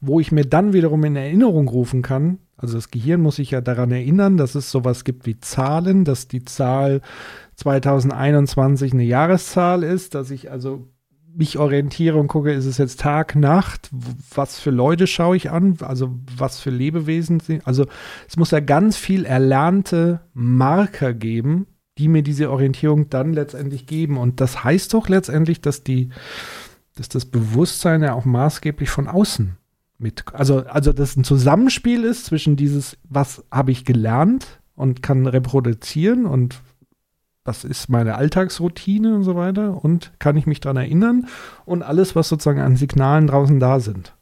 [0.00, 2.38] wo ich mir dann wiederum in Erinnerung rufen kann.
[2.56, 6.28] Also das Gehirn muss sich ja daran erinnern, dass es sowas gibt wie Zahlen, dass
[6.28, 7.02] die Zahl
[7.56, 10.88] 2021 eine Jahreszahl ist, dass ich also
[11.36, 13.90] mich orientiere und gucke, ist es jetzt Tag, Nacht,
[14.34, 17.66] was für Leute schaue ich an, also was für Lebewesen sind.
[17.66, 17.86] Also
[18.26, 21.66] es muss ja ganz viel erlernte Marker geben,
[21.98, 24.16] die mir diese Orientierung dann letztendlich geben.
[24.16, 26.10] Und das heißt doch letztendlich, dass die,
[26.94, 29.56] dass das Bewusstsein ja auch maßgeblich von außen
[29.98, 35.26] mit, also, also dass ein Zusammenspiel ist zwischen dieses, was habe ich gelernt und kann
[35.26, 36.60] reproduzieren und
[37.46, 41.28] was ist meine Alltagsroutine und so weiter und kann ich mich daran erinnern
[41.64, 44.12] und alles, was sozusagen an Signalen draußen da sind.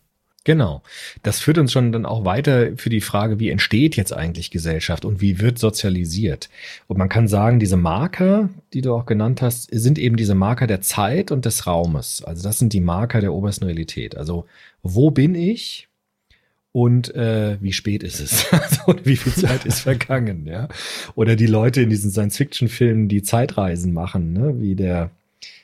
[0.45, 0.83] Genau.
[1.23, 5.07] Das führt uns schon dann auch weiter für die Frage, wie entsteht jetzt eigentlich Gesellschaft
[5.07, 6.51] und wie wird sozialisiert?
[6.87, 10.67] Und man kann sagen, diese Marker, die du auch genannt hast, sind eben diese Marker
[10.67, 12.23] der Zeit und des Raumes.
[12.23, 14.19] Also das sind die Marker der obersten Realität.
[14.19, 14.45] Also
[14.83, 15.89] wo bin ich?
[16.77, 18.47] Und äh, wie spät ist es?
[18.53, 20.67] Also, wie viel Zeit ist vergangen, ja?
[21.15, 24.61] Oder die Leute in diesen Science-Fiction-Filmen, die Zeitreisen machen, ne?
[24.61, 25.11] Wie der,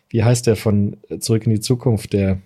[0.09, 2.39] wie heißt der von Zurück in die Zukunft, der,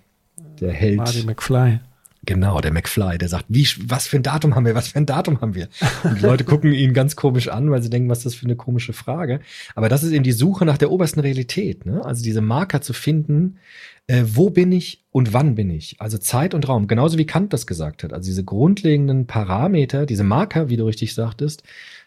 [0.59, 0.97] der Held.
[0.97, 1.79] Marty McFly.
[2.25, 5.05] Genau, der McFly, der sagt, wie, was für ein Datum haben wir, was für ein
[5.05, 5.67] Datum haben wir?
[6.03, 8.47] Und die Leute gucken ihn ganz komisch an, weil sie denken, was ist das für
[8.47, 9.41] eine komische Frage.
[9.75, 12.03] Aber das ist eben die Suche nach der obersten Realität, ne?
[12.03, 13.59] Also diese Marker zu finden,
[14.07, 15.95] äh, wo bin ich und wann bin ich?
[15.99, 18.13] Also Zeit und Raum, genauso wie Kant das gesagt hat.
[18.13, 21.63] Also diese grundlegenden Parameter, diese Marker, wie du richtig sagtest,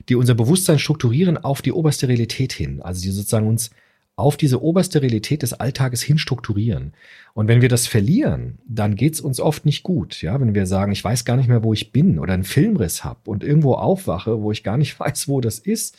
[0.08, 2.80] die unser Bewusstsein strukturieren auf die oberste Realität hin.
[2.82, 3.70] Also die sozusagen uns
[4.14, 6.92] auf diese oberste Realität des Alltages hin strukturieren.
[7.34, 10.22] Und wenn wir das verlieren, dann geht's uns oft nicht gut.
[10.22, 13.04] Ja, wenn wir sagen, ich weiß gar nicht mehr, wo ich bin oder einen Filmriss
[13.04, 15.96] hab und irgendwo aufwache, wo ich gar nicht weiß, wo das ist,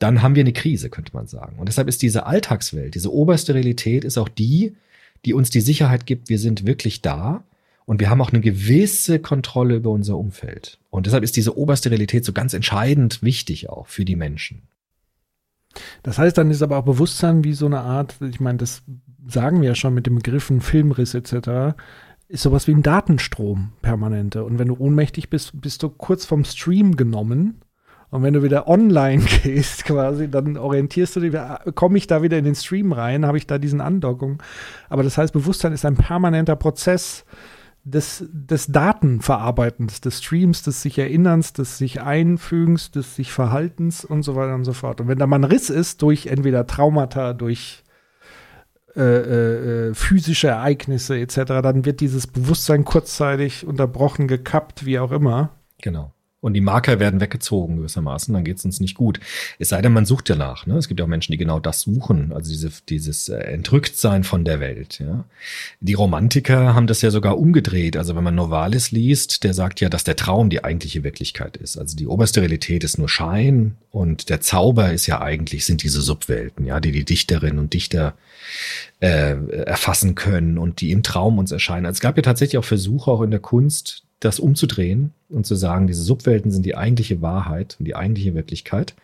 [0.00, 1.58] dann haben wir eine Krise, könnte man sagen.
[1.60, 4.74] Und deshalb ist diese Alltagswelt, diese oberste Realität, ist auch die,
[5.24, 7.44] die uns die Sicherheit gibt, wir sind wirklich da
[7.84, 10.78] und wir haben auch eine gewisse Kontrolle über unser Umfeld.
[10.90, 14.62] Und deshalb ist diese oberste Realität so ganz entscheidend wichtig auch für die Menschen.
[16.02, 18.82] Das heißt, dann ist aber auch Bewusstsein wie so eine Art, ich meine, das
[19.26, 21.76] sagen wir ja schon mit den Begriffen Filmriss etc.,
[22.28, 24.44] ist sowas wie ein Datenstrom permanente.
[24.44, 27.60] Und wenn du ohnmächtig bist, bist du kurz vom Stream genommen.
[28.10, 31.34] Und wenn du wieder online gehst, quasi, dann orientierst du dich,
[31.74, 34.42] komme ich da wieder in den Stream rein, habe ich da diesen Andockung.
[34.88, 37.24] Aber das heißt, Bewusstsein ist ein permanenter Prozess
[37.84, 44.22] des, des Datenverarbeitens, des Streams, des sich Erinnerns, des sich Einfügens, des sich Verhaltens und
[44.22, 45.00] so weiter und so fort.
[45.00, 47.84] Und wenn da mal ein Riss ist durch entweder Traumata, durch
[48.96, 55.50] äh, äh, physische Ereignisse etc., dann wird dieses Bewusstsein kurzzeitig unterbrochen, gekappt, wie auch immer.
[55.80, 56.12] Genau.
[56.40, 59.20] Und die Marker werden weggezogen gewissermaßen, dann geht es uns nicht gut.
[59.58, 60.66] Es sei denn, man sucht danach.
[60.66, 60.76] Ne?
[60.76, 64.44] Es gibt ja auch Menschen, die genau das suchen, also diese, dieses äh, Entrücktsein von
[64.44, 65.00] der Welt.
[65.00, 65.24] Ja?
[65.80, 67.96] Die Romantiker haben das ja sogar umgedreht.
[67.98, 71.76] Also wenn man Novalis liest, der sagt ja, dass der Traum die eigentliche Wirklichkeit ist.
[71.76, 76.00] Also die oberste Realität ist nur Schein und der Zauber ist ja eigentlich, sind diese
[76.00, 78.14] Subwelten, ja, die die Dichterinnen und Dichter
[79.00, 79.34] äh,
[79.64, 81.84] erfassen können und die im Traum uns erscheinen.
[81.84, 85.54] Also es gab ja tatsächlich auch Versuche auch in der Kunst, das umzudrehen und zu
[85.54, 88.94] sagen, diese Subwelten sind die eigentliche Wahrheit und die eigentliche Wirklichkeit.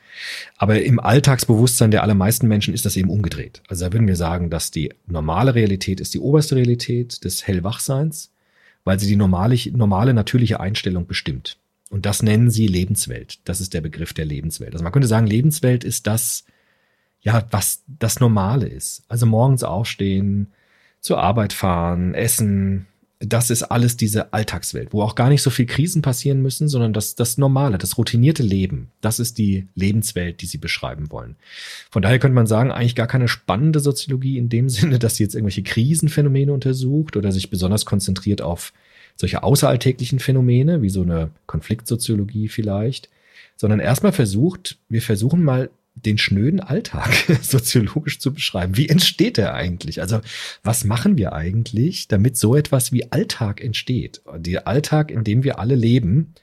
[0.58, 3.62] Aber im Alltagsbewusstsein der allermeisten Menschen ist das eben umgedreht.
[3.68, 8.30] Also da würden wir sagen, dass die normale Realität ist die oberste Realität des Hellwachseins,
[8.84, 11.56] weil sie die normale, normale natürliche Einstellung bestimmt.
[11.88, 13.38] Und das nennen sie Lebenswelt.
[13.44, 14.74] Das ist der Begriff der Lebenswelt.
[14.74, 16.44] Also man könnte sagen, Lebenswelt ist das,
[17.22, 19.02] ja, was das Normale ist.
[19.08, 20.48] Also morgens aufstehen,
[21.00, 22.86] zur Arbeit fahren, essen,
[23.18, 26.92] das ist alles diese Alltagswelt, wo auch gar nicht so viel Krisen passieren müssen, sondern
[26.92, 31.36] das, das normale, das routinierte Leben, das ist die Lebenswelt, die sie beschreiben wollen.
[31.90, 35.22] Von daher könnte man sagen, eigentlich gar keine spannende Soziologie in dem Sinne, dass sie
[35.22, 38.72] jetzt irgendwelche Krisenphänomene untersucht oder sich besonders konzentriert auf
[39.16, 43.08] solche außeralltäglichen Phänomene, wie so eine Konfliktsoziologie vielleicht,
[43.56, 47.10] sondern erstmal versucht, wir versuchen mal den schnöden Alltag
[47.42, 48.76] soziologisch zu beschreiben.
[48.76, 50.00] Wie entsteht der eigentlich?
[50.00, 50.20] Also
[50.62, 54.22] was machen wir eigentlich, damit so etwas wie Alltag entsteht?
[54.36, 56.34] Der Alltag, in dem wir alle leben,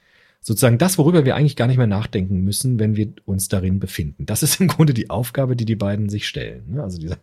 [0.43, 4.25] sozusagen das, worüber wir eigentlich gar nicht mehr nachdenken müssen, wenn wir uns darin befinden.
[4.25, 6.63] Das ist im Grunde die Aufgabe, die die beiden sich stellen.
[6.69, 6.83] ne?
[6.83, 7.17] Also diese,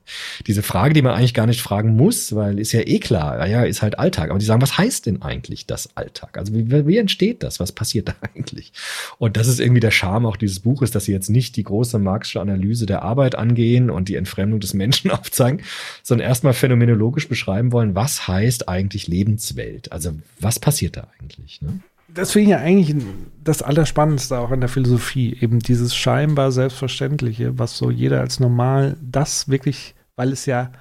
[0.47, 3.63] diese Frage, die man eigentlich gar nicht fragen muss, weil ist ja eh klar, ja,
[3.65, 4.31] ist halt Alltag.
[4.31, 6.39] Aber die sagen, was heißt denn eigentlich das Alltag?
[6.39, 7.61] Also wie, wie entsteht das?
[7.61, 8.73] Was passiert da eigentlich?
[9.19, 11.99] Und das ist irgendwie der Charme auch dieses Buches, dass sie jetzt nicht die große
[11.99, 15.61] Marxische Analyse der Arbeit angehen und die Entfremdung des Menschen aufzeigen,
[16.03, 19.93] sondern erstmal phänomenologisch beschreiben wollen, was heißt eigentlich Lebenswelt?
[19.93, 21.61] Also was passiert da eigentlich?
[21.61, 21.81] Ne?
[22.15, 22.95] Das finde ich ja eigentlich
[23.43, 28.97] das Allerspannendste auch an der Philosophie, eben dieses scheinbar Selbstverständliche, was so jeder als normal,
[29.03, 30.73] das wirklich, weil es ja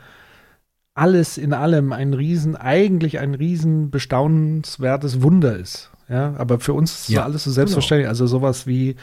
[0.94, 5.92] alles in allem ein Riesen, eigentlich ein riesen bestaunenswertes Wunder ist.
[6.10, 8.08] Ja, aber für uns ist Ja, alles so selbstverständlich.
[8.08, 8.96] Also sowas wie,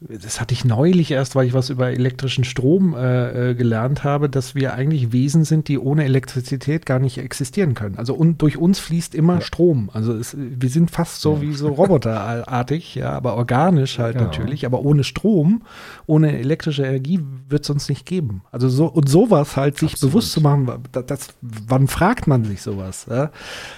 [0.00, 4.30] das hatte ich neulich erst, weil ich was über elektrischen Strom äh, äh, gelernt habe,
[4.30, 7.96] dass wir eigentlich Wesen sind, die ohne Elektrizität gar nicht existieren können.
[7.98, 9.90] Also und durch uns fließt immer Strom.
[9.92, 14.24] Also es, wir sind fast so wie so roboterartig, ja, aber organisch halt Genau.
[14.24, 14.66] natürlich.
[14.66, 15.62] Aber ohne Strom,
[16.06, 18.42] ohne elektrische Energie wird es uns nicht geben.
[18.50, 20.12] Also so und sowas halt sich Absolut.
[20.12, 23.06] bewusst zu machen, das, das, wann fragt man sich sowas?
[23.08, 23.30] Ja?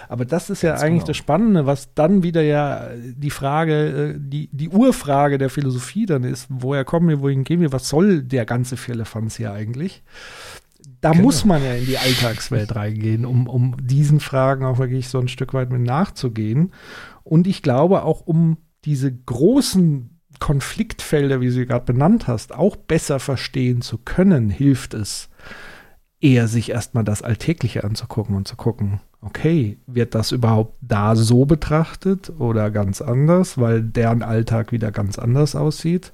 [0.08, 1.06] Aber das ist ja Ganz eigentlich genau.
[1.08, 6.24] das Spannende, was dann wieder ja die Frage, äh, die, die Urfrage der Philosophie dann
[6.24, 10.02] ist, woher kommen wir, wohin gehen wir, was soll der ganze Firlefanz hier eigentlich?
[11.00, 11.24] Da Genau.
[11.24, 15.28] muss man ja in die Alltagswelt reingehen, um, um diesen Fragen auch wirklich so ein
[15.28, 16.72] Stück weit mit nachzugehen.
[17.24, 22.76] Und ich glaube auch, um diese großen Konfliktfelder, wie du sie gerade benannt hast, auch
[22.76, 25.28] besser verstehen zu können, hilft es,
[26.22, 31.44] eher sich erstmal das Alltägliche anzugucken und zu gucken, okay, wird das überhaupt da so
[31.44, 36.12] betrachtet oder ganz anders, weil deren Alltag wieder ganz anders aussieht.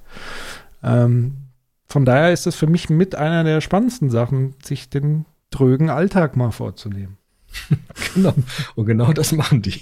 [0.83, 1.37] Ähm,
[1.85, 6.35] von daher ist es für mich mit einer der spannendsten Sachen, sich den drögen Alltag
[6.35, 7.17] mal vorzunehmen.
[8.15, 8.33] Genau.
[8.75, 9.81] Und genau das machen die.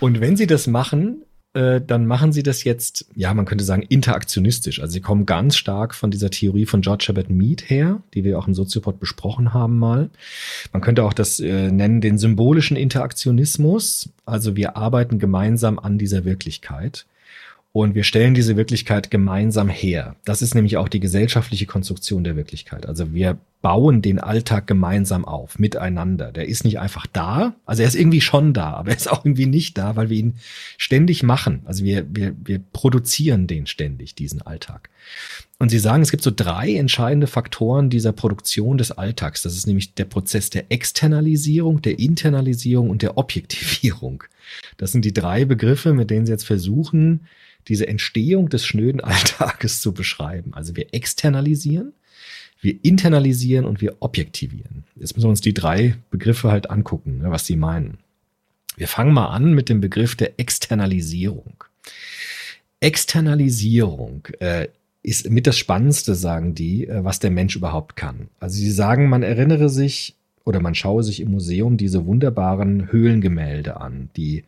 [0.00, 1.22] Und wenn sie das machen,
[1.54, 4.80] dann machen sie das jetzt, ja, man könnte sagen, interaktionistisch.
[4.80, 8.38] Also sie kommen ganz stark von dieser Theorie von George Herbert Mead her, die wir
[8.38, 10.08] auch im Soziopod besprochen haben mal.
[10.72, 14.08] Man könnte auch das äh, nennen, den symbolischen Interaktionismus.
[14.24, 17.04] Also wir arbeiten gemeinsam an dieser Wirklichkeit.
[17.74, 20.14] Und wir stellen diese Wirklichkeit gemeinsam her.
[20.26, 22.84] Das ist nämlich auch die gesellschaftliche Konstruktion der Wirklichkeit.
[22.84, 26.32] Also wir bauen den Alltag gemeinsam auf, miteinander.
[26.32, 27.54] Der ist nicht einfach da.
[27.64, 30.18] Also er ist irgendwie schon da, aber er ist auch irgendwie nicht da, weil wir
[30.18, 30.34] ihn
[30.76, 31.62] ständig machen.
[31.64, 34.90] Also wir, wir, wir produzieren den ständig, diesen Alltag.
[35.58, 39.42] Und sie sagen, es gibt so drei entscheidende Faktoren dieser Produktion des Alltags.
[39.42, 44.24] Das ist nämlich der Prozess der Externalisierung, der Internalisierung und der Objektivierung.
[44.76, 47.20] Das sind die drei Begriffe, mit denen sie jetzt versuchen,
[47.68, 50.54] diese Entstehung des schnöden Alltages zu beschreiben.
[50.54, 51.92] Also wir externalisieren,
[52.60, 54.84] wir internalisieren und wir objektivieren.
[54.96, 57.98] Jetzt müssen wir uns die drei Begriffe halt angucken, ne, was sie meinen.
[58.76, 61.64] Wir fangen mal an mit dem Begriff der Externalisierung.
[62.80, 64.68] Externalisierung äh,
[65.02, 68.28] ist mit das Spannendste, sagen die, äh, was der Mensch überhaupt kann.
[68.40, 73.80] Also sie sagen, man erinnere sich oder man schaue sich im Museum diese wunderbaren Höhlengemälde
[73.80, 74.44] an, die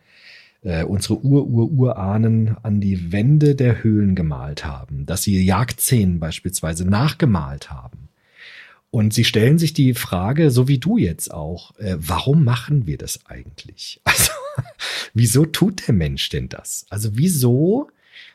[0.64, 7.70] äh, unsere Ur-Ur-Urahnen an die Wände der Höhlen gemalt haben, dass sie Jagdszenen beispielsweise nachgemalt
[7.70, 8.08] haben.
[8.90, 12.98] Und sie stellen sich die Frage, so wie du jetzt auch, äh, warum machen wir
[12.98, 14.00] das eigentlich?
[14.56, 14.70] Also,
[15.14, 16.86] wieso tut der Mensch denn das?
[16.88, 17.88] Also, wieso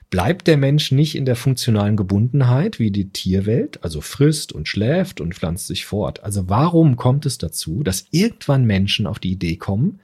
[0.10, 5.22] bleibt der Mensch nicht in der funktionalen Gebundenheit wie die Tierwelt, also frisst und schläft
[5.22, 6.26] und pflanzt sich fort?
[6.26, 10.02] Also, warum kommt es dazu, dass irgendwann Menschen auf die Idee kommen,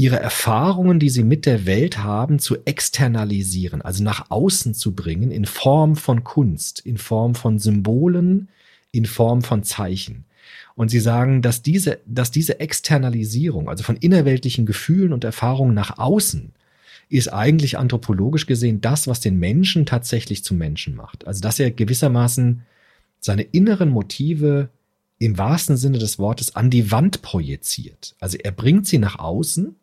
[0.00, 5.30] ihre Erfahrungen, die sie mit der Welt haben, zu externalisieren, also nach außen zu bringen
[5.30, 8.48] in Form von Kunst, in Form von Symbolen,
[8.92, 10.24] in Form von Zeichen.
[10.74, 15.98] Und sie sagen, dass diese, dass diese Externalisierung, also von innerweltlichen Gefühlen und Erfahrungen nach
[15.98, 16.52] außen,
[17.10, 21.26] ist eigentlich anthropologisch gesehen das, was den Menschen tatsächlich zum Menschen macht.
[21.26, 22.62] Also dass er gewissermaßen
[23.18, 24.70] seine inneren Motive
[25.18, 28.16] im wahrsten Sinne des Wortes an die Wand projiziert.
[28.18, 29.76] Also er bringt sie nach außen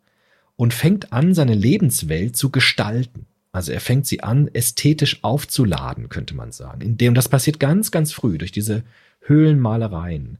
[0.57, 3.25] und fängt an, seine Lebenswelt zu gestalten.
[3.53, 6.81] Also er fängt sie an, ästhetisch aufzuladen, könnte man sagen.
[6.81, 8.83] In dem, das passiert ganz, ganz früh durch diese
[9.21, 10.37] Höhlenmalereien,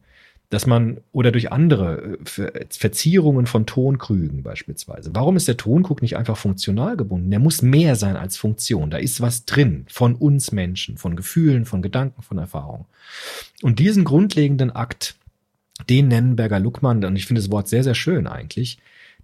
[0.49, 5.11] dass man oder durch andere äh, Ver- Verzierungen von Tonkrügen beispielsweise.
[5.13, 7.31] Warum ist der Tonkrug nicht einfach funktional gebunden?
[7.31, 8.89] Der muss mehr sein als Funktion.
[8.89, 12.85] Da ist was drin von uns Menschen, von Gefühlen, von Gedanken, von Erfahrungen.
[13.61, 15.15] Und diesen grundlegenden Akt,
[15.89, 18.77] den nennen Berger Luckmann, und ich finde das Wort sehr, sehr schön eigentlich,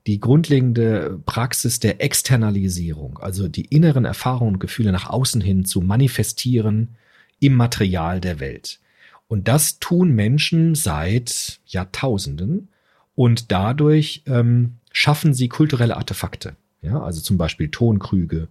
[0.07, 5.81] die grundlegende Praxis der Externalisierung, also die inneren Erfahrungen und Gefühle nach außen hin zu
[5.81, 6.95] manifestieren
[7.39, 8.79] im Material der Welt.
[9.27, 12.67] Und das tun Menschen seit Jahrtausenden
[13.15, 16.55] und dadurch ähm, schaffen sie kulturelle Artefakte.
[16.81, 18.49] Ja, also zum Beispiel Tonkrüge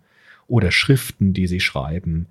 [0.48, 2.26] oder Schriften, die sie schreiben,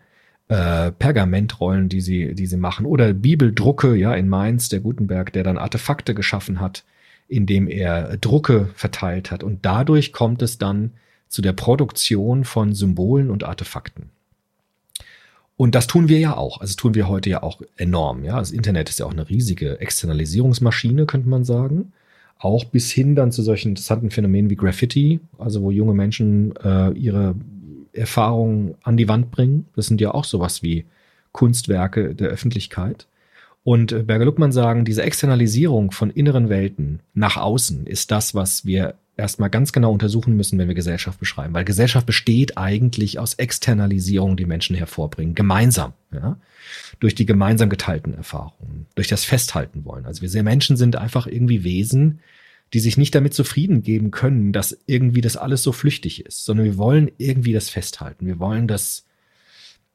[0.48, 5.44] äh, Pergamentrollen, die sie, die sie machen, oder Bibeldrucke, ja, in Mainz, der Gutenberg, der
[5.44, 6.84] dann Artefakte geschaffen hat,
[7.32, 9.42] indem er Drucke verteilt hat.
[9.44, 10.92] Und dadurch kommt es dann
[11.30, 14.10] zu der Produktion von Symbolen und Artefakten.
[15.56, 16.60] Und das tun wir ja auch.
[16.60, 18.26] Also tun wir heute ja auch enorm.
[18.26, 21.94] Ja, das Internet ist ja auch eine riesige Externalisierungsmaschine, könnte man sagen.
[22.38, 26.92] Auch bis hin dann zu solchen interessanten Phänomenen wie Graffiti, also wo junge Menschen äh,
[26.92, 27.36] ihre
[27.94, 29.68] Erfahrungen an die Wand bringen.
[29.76, 30.86] Das sind ja auch sowas wie
[31.32, 33.08] Kunstwerke der Öffentlichkeit.
[33.64, 38.66] Und äh, Berger Luckmann sagen, diese Externalisierung von inneren Welten nach außen ist das, was
[38.66, 41.54] wir erstmal ganz genau untersuchen müssen, wenn wir Gesellschaft beschreiben.
[41.54, 46.38] Weil Gesellschaft besteht eigentlich aus Externalisierung, die Menschen hervorbringen, gemeinsam, ja,
[47.00, 50.06] durch die gemeinsam geteilten Erfahrungen, durch das Festhalten wollen.
[50.06, 52.20] Also wir Menschen sind einfach irgendwie Wesen,
[52.74, 56.66] die sich nicht damit zufrieden geben können, dass irgendwie das alles so flüchtig ist, sondern
[56.66, 58.26] wir wollen irgendwie das festhalten.
[58.26, 59.06] Wir wollen das,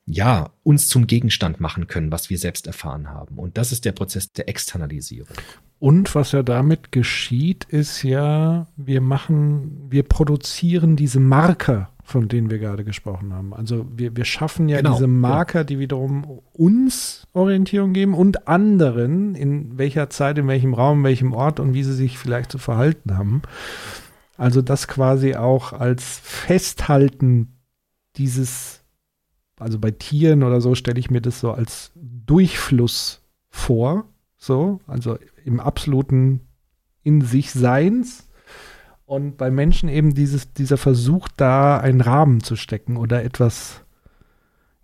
[0.06, 3.38] ja, uns zum Gegenstand machen können, was wir selbst erfahren haben.
[3.38, 5.36] Und das ist der Prozess der Externalisierung.
[5.78, 12.50] Und was ja damit geschieht, ist ja, wir machen, wir produzieren diese Marker, von denen
[12.50, 13.52] wir gerade gesprochen haben.
[13.52, 19.34] Also wir, wir schaffen ja Genau, diese Marker, die wiederum uns Orientierung geben und anderen,
[19.34, 22.58] in welcher Zeit, in welchem Raum, in welchem Ort und wie sie sich vielleicht zu
[22.58, 23.42] verhalten haben.
[24.38, 27.56] Also das quasi auch als Festhalten
[28.16, 28.84] dieses,
[29.58, 34.04] also bei Tieren oder so stelle ich mir das so als Durchfluss vor,
[34.36, 36.40] so, also im absoluten
[37.02, 38.28] in sich Seins.
[39.04, 43.84] Und bei Menschen eben dieses, dieser Versuch, da einen Rahmen zu stecken oder etwas,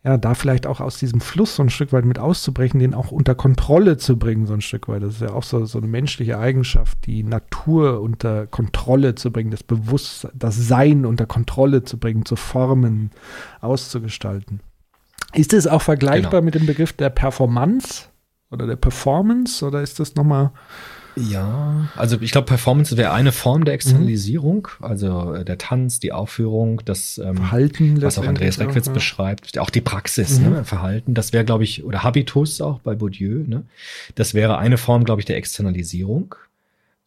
[0.04, 3.12] ja, da vielleicht auch aus diesem Fluss so ein Stück weit mit auszubrechen, den auch
[3.12, 5.02] unter Kontrolle zu bringen, so ein Stück weit.
[5.02, 9.52] Das ist ja auch so, so eine menschliche Eigenschaft, die Natur unter Kontrolle zu bringen,
[9.52, 13.10] das Bewusstsein, das Sein unter Kontrolle zu bringen, zu formen,
[13.60, 14.60] auszugestalten.
[15.34, 16.44] Ist es auch vergleichbar Genau.
[16.46, 18.06] mit dem Begriff der Performance
[18.50, 20.50] oder der Performance oder ist das nochmal
[21.16, 26.12] Ja, also ich glaube, Performance wäre eine Form der Externalisierung, also äh, der Tanz, die
[26.12, 28.00] Aufführung, das ähm, Verhalten?
[28.00, 28.92] was auch Andreas Reckwitz ja.
[28.92, 30.50] beschreibt, auch die Praxis, Mhm.
[30.50, 33.64] ne, Verhalten, das wäre, glaube ich, oder Habitus auch bei Bourdieu, ne,
[34.14, 36.34] das wäre eine Form, glaube ich, der Externalisierung,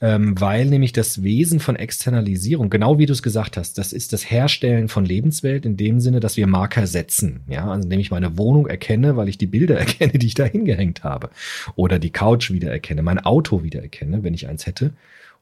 [0.01, 4.11] ähm, weil nämlich das Wesen von Externalisierung, genau wie du es gesagt hast, das ist
[4.11, 8.11] das Herstellen von Lebenswelt in dem Sinne, dass wir Marker setzen, ja, also indem ich
[8.11, 11.29] meine Wohnung erkenne, weil ich die Bilder erkenne, die ich da hingehängt habe,
[11.75, 14.91] oder die Couch wiedererkenne, mein Auto wiedererkenne, wenn ich eins hätte.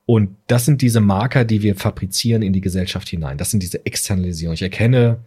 [0.06, 3.38] Und das sind diese Marker, die wir fabrizieren in die Gesellschaft hinein.
[3.38, 4.54] Das sind diese Externalisierung.
[4.54, 5.20] Ich erkenne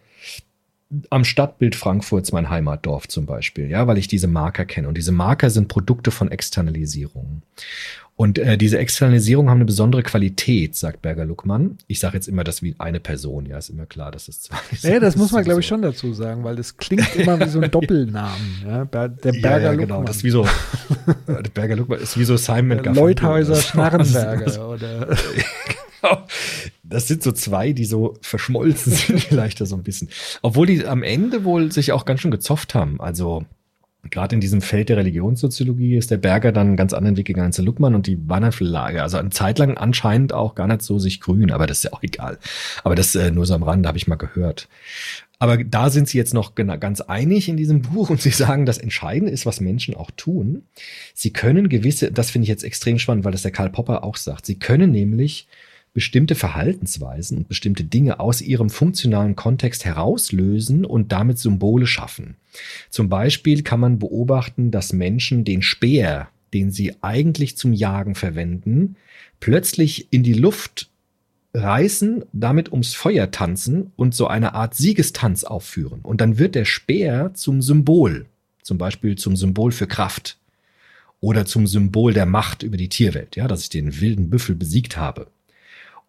[1.09, 4.87] am Stadtbild Frankfurts mein Heimatdorf zum Beispiel, ja, weil ich diese Marker kenne.
[4.87, 7.41] Und diese Marker sind Produkte von Externalisierungen.
[8.17, 11.77] Und äh, diese Externalisierungen haben eine besondere Qualität, sagt Berger Luckmann.
[11.85, 14.57] Ich sage jetzt immer das wie eine Person, ja, ist immer klar, dass es zwei
[14.81, 17.61] Ja, das muss man, glaube ich, schon dazu sagen, weil das klingt immer wie so
[17.61, 18.63] ein Doppelnamen.
[18.65, 18.85] Ja?
[18.85, 19.87] Der Berger ja, ja, Luckmann.
[19.87, 20.03] genau.
[20.03, 24.05] Das ist wie so, äh, der Berger Luckmann ist wie so Simon Der Leuthäuser Garfunkel.
[24.05, 25.17] Schnarrenberger oder
[26.83, 30.09] Das sind so zwei, die so verschmolzen sind, vielleicht so ein bisschen.
[30.41, 32.99] Obwohl die am Ende wohl sich auch ganz schön gezofft haben.
[32.99, 33.45] Also
[34.11, 37.51] gerade in diesem Feld der Religionssoziologie ist der Berger dann einen ganz anderen Weg gegangen
[37.51, 38.15] der Luckmann und die
[38.65, 39.03] Lager.
[39.03, 41.93] Also eine Zeit lang anscheinend auch gar nicht so sich grün, aber das ist ja
[41.93, 42.37] auch egal.
[42.83, 44.67] Aber das äh, nur so am Rande habe ich mal gehört.
[45.39, 48.79] Aber da sind sie jetzt noch ganz einig in diesem Buch und sie sagen, das
[48.79, 50.63] Entscheidende ist, was Menschen auch tun.
[51.13, 54.15] Sie können gewisse, das finde ich jetzt extrem spannend, weil das der Karl Popper auch
[54.15, 55.47] sagt, sie können nämlich
[55.93, 62.35] bestimmte Verhaltensweisen und bestimmte Dinge aus ihrem funktionalen Kontext herauslösen und damit Symbole schaffen.
[62.89, 68.95] Zum Beispiel kann man beobachten, dass Menschen den Speer, den sie eigentlich zum Jagen verwenden,
[69.39, 70.89] plötzlich in die Luft
[71.53, 76.01] reißen, damit ums Feuer tanzen und so eine Art Siegestanz aufführen.
[76.03, 78.27] Und dann wird der Speer zum Symbol,
[78.61, 80.37] zum Beispiel zum Symbol für Kraft
[81.19, 84.97] oder zum Symbol der Macht über die Tierwelt, ja, dass ich den wilden Büffel besiegt
[84.97, 85.27] habe.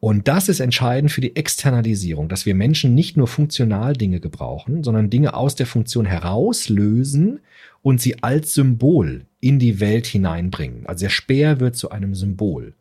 [0.01, 4.85] Und das ist entscheidend für die Externalisierung, dass wir Menschen nicht nur funktional Dinge gebrauchen,
[4.85, 7.41] sondern Dinge aus der Funktion herauslösen
[7.83, 10.87] und sie als Symbol in die Welt hineinbringen.
[10.87, 12.75] Also der Speer wird zu einem Symbol.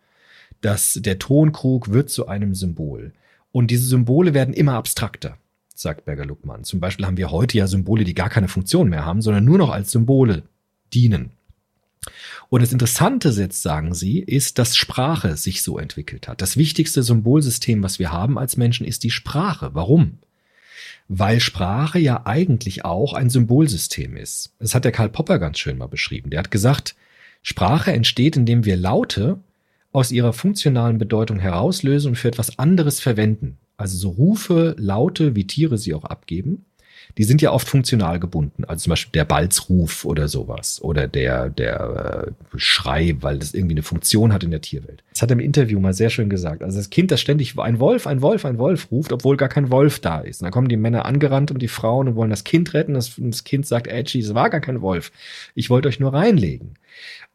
[0.61, 3.13] Das, der Tonkrug wird zu einem Symbol.
[3.51, 5.37] Und diese Symbole werden immer abstrakter,
[5.73, 6.63] sagt Berger Luckmann.
[6.63, 9.57] Zum Beispiel haben wir heute ja Symbole, die gar keine Funktion mehr haben, sondern nur
[9.57, 10.43] noch als Symbole
[10.93, 11.31] dienen.
[12.49, 16.41] Und das Interessante jetzt, sagen sie, ist, dass Sprache sich so entwickelt hat.
[16.41, 19.71] Das wichtigste Symbolsystem, was wir haben als Menschen, ist die Sprache.
[19.73, 20.19] Warum?
[21.07, 24.53] weil Sprache ja eigentlich auch ein Symbolsystem ist.
[24.59, 26.29] Das hat der Karl Popper ganz schön mal beschrieben.
[26.29, 26.95] Der hat gesagt,
[27.41, 29.39] Sprache entsteht, indem wir Laute
[29.93, 33.57] aus ihrer funktionalen Bedeutung herauslösen und für etwas anderes verwenden.
[33.77, 36.65] Also so Rufe, Laute, wie Tiere sie auch abgeben,
[37.17, 38.65] die sind ja oft funktional gebunden.
[38.65, 43.75] Also zum Beispiel der Balzruf oder sowas oder der, der äh, Schrei, weil das irgendwie
[43.75, 45.03] eine Funktion hat in der Tierwelt.
[45.11, 46.63] Das hat er im Interview mal sehr schön gesagt.
[46.63, 49.71] Also das Kind, das ständig ein Wolf, ein Wolf, ein Wolf ruft, obwohl gar kein
[49.71, 50.41] Wolf da ist.
[50.41, 52.93] Und dann kommen die Männer angerannt und die Frauen und wollen das Kind retten.
[52.93, 55.11] Das, das Kind sagt, Edgy, es war gar kein Wolf.
[55.55, 56.75] Ich wollte euch nur reinlegen.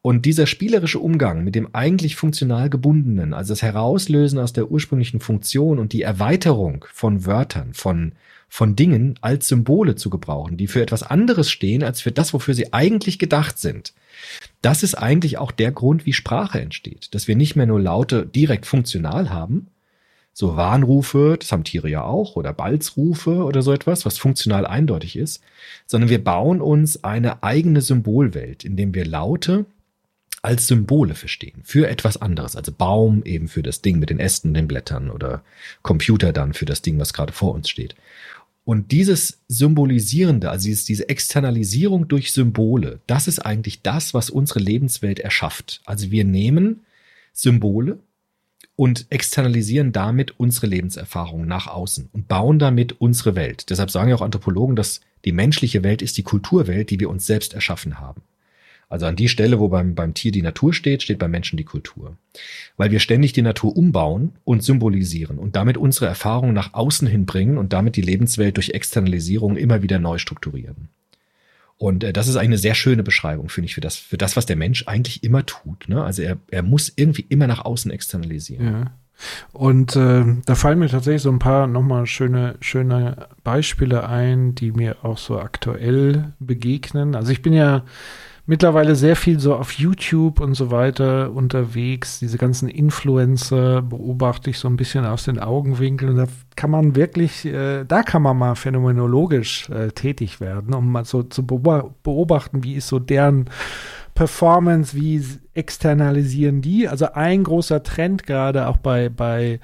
[0.03, 5.21] Und dieser spielerische Umgang mit dem eigentlich funktional gebundenen, also das Herauslösen aus der ursprünglichen
[5.21, 8.13] Funktion und die Erweiterung von Wörtern, von
[8.53, 12.53] von Dingen als Symbole zu gebrauchen, die für etwas anderes stehen, als für das, wofür
[12.53, 13.95] sie eigentlich gedacht sind.
[14.61, 18.27] Das ist eigentlich auch der Grund, wie Sprache entsteht, dass wir nicht mehr nur Laute
[18.27, 19.69] direkt funktional haben,
[20.35, 25.17] so Warnrufe, das haben Tiere ja auch, oder Balzrufe oder so etwas, was funktional eindeutig
[25.17, 25.43] ist,
[25.87, 29.65] sondern wir bauen uns eine eigene Symbolwelt, indem wir Laute
[30.43, 32.57] als Symbole verstehen, für etwas anderes.
[32.57, 35.43] Also Baum eben für das Ding mit den Ästen den Blättern oder
[35.83, 37.95] Computer dann für das Ding, was gerade vor uns steht.
[38.65, 44.61] Und dieses Symbolisierende, also dieses, diese Externalisierung durch Symbole, das ist eigentlich das, was unsere
[44.61, 45.81] Lebenswelt erschafft.
[45.85, 46.81] Also wir nehmen
[47.33, 47.99] Symbole
[48.77, 53.69] und externalisieren damit unsere Lebenserfahrung nach außen und bauen damit unsere Welt.
[53.71, 57.27] Deshalb sagen ja auch Anthropologen, dass die menschliche Welt ist die Kulturwelt, die wir uns
[57.27, 58.23] selbst erschaffen haben.
[58.93, 61.65] Also an die Stelle, wo beim, beim Tier die Natur steht, steht beim Menschen die
[61.65, 62.19] Kultur.
[62.77, 67.57] Weil wir ständig die Natur umbauen und symbolisieren und damit unsere Erfahrungen nach außen hinbringen
[67.57, 70.91] und damit die Lebenswelt durch Externalisierung immer wieder neu strukturieren.
[71.79, 74.45] Und äh, das ist eine sehr schöne Beschreibung, finde ich, für das, für das, was
[74.45, 75.89] der Mensch eigentlich immer tut.
[75.89, 76.05] Ne?
[76.05, 78.67] Also er, er muss irgendwie immer nach außen externalisieren.
[78.67, 78.93] Ja.
[79.53, 84.71] Und äh, da fallen mir tatsächlich so ein paar nochmal schöne, schöne Beispiele ein, die
[84.71, 87.15] mir auch so aktuell begegnen.
[87.15, 87.85] Also ich bin ja
[88.47, 92.19] mittlerweile sehr viel so auf YouTube und so weiter unterwegs.
[92.19, 96.13] Diese ganzen Influencer beobachte ich so ein bisschen aus den Augenwinkeln.
[96.13, 96.27] Und da
[96.57, 101.23] kann man wirklich, äh, da kann man mal phänomenologisch äh, tätig werden, um mal so
[101.23, 103.49] zu beobachten, wie ist so deren
[104.15, 105.25] Performance, wie
[105.55, 106.89] externalisieren die.
[106.89, 109.61] Also ein großer Trend gerade auch bei, bei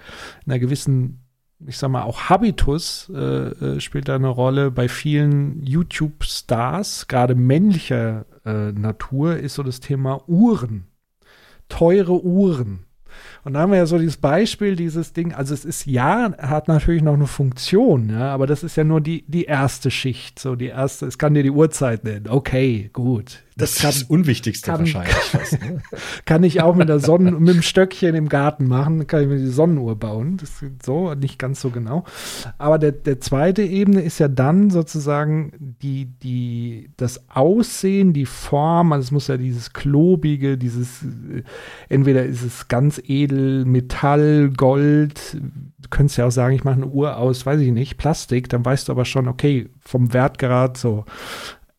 [0.46, 1.20] einer gewissen
[1.66, 7.34] ich sag mal, auch Habitus äh, äh, spielt da eine Rolle bei vielen YouTube-Stars, gerade
[7.34, 10.86] männlicher äh, Natur, ist so das Thema Uhren.
[11.68, 12.84] Teure Uhren.
[13.44, 16.68] Und da haben wir ja so dieses Beispiel, dieses Ding, also es ist ja, hat
[16.68, 20.54] natürlich noch eine Funktion, ja, aber das ist ja nur die, die erste Schicht, so
[20.54, 22.28] die erste, es kann dir die Uhrzeit nennen.
[22.28, 23.42] Okay, gut.
[23.59, 25.14] Das, das kann, ist das Unwichtigste kann, wahrscheinlich.
[25.14, 25.82] Fast, ne?
[26.24, 29.38] kann ich auch mit der Sonne, mit dem Stöckchen im Garten machen, kann ich mir
[29.38, 30.36] die Sonnenuhr bauen.
[30.36, 32.04] Das ist so, nicht ganz so genau.
[32.56, 38.92] Aber der, der zweite Ebene ist ja dann sozusagen die, die, das Aussehen, die Form,
[38.92, 41.42] also es muss ja dieses klobige, dieses, äh,
[41.88, 46.86] entweder ist es ganz edel, Metall, Gold, du könntest ja auch sagen, ich mache eine
[46.86, 51.04] Uhr aus, weiß ich nicht, Plastik, dann weißt du aber schon, okay, vom Wertgrad so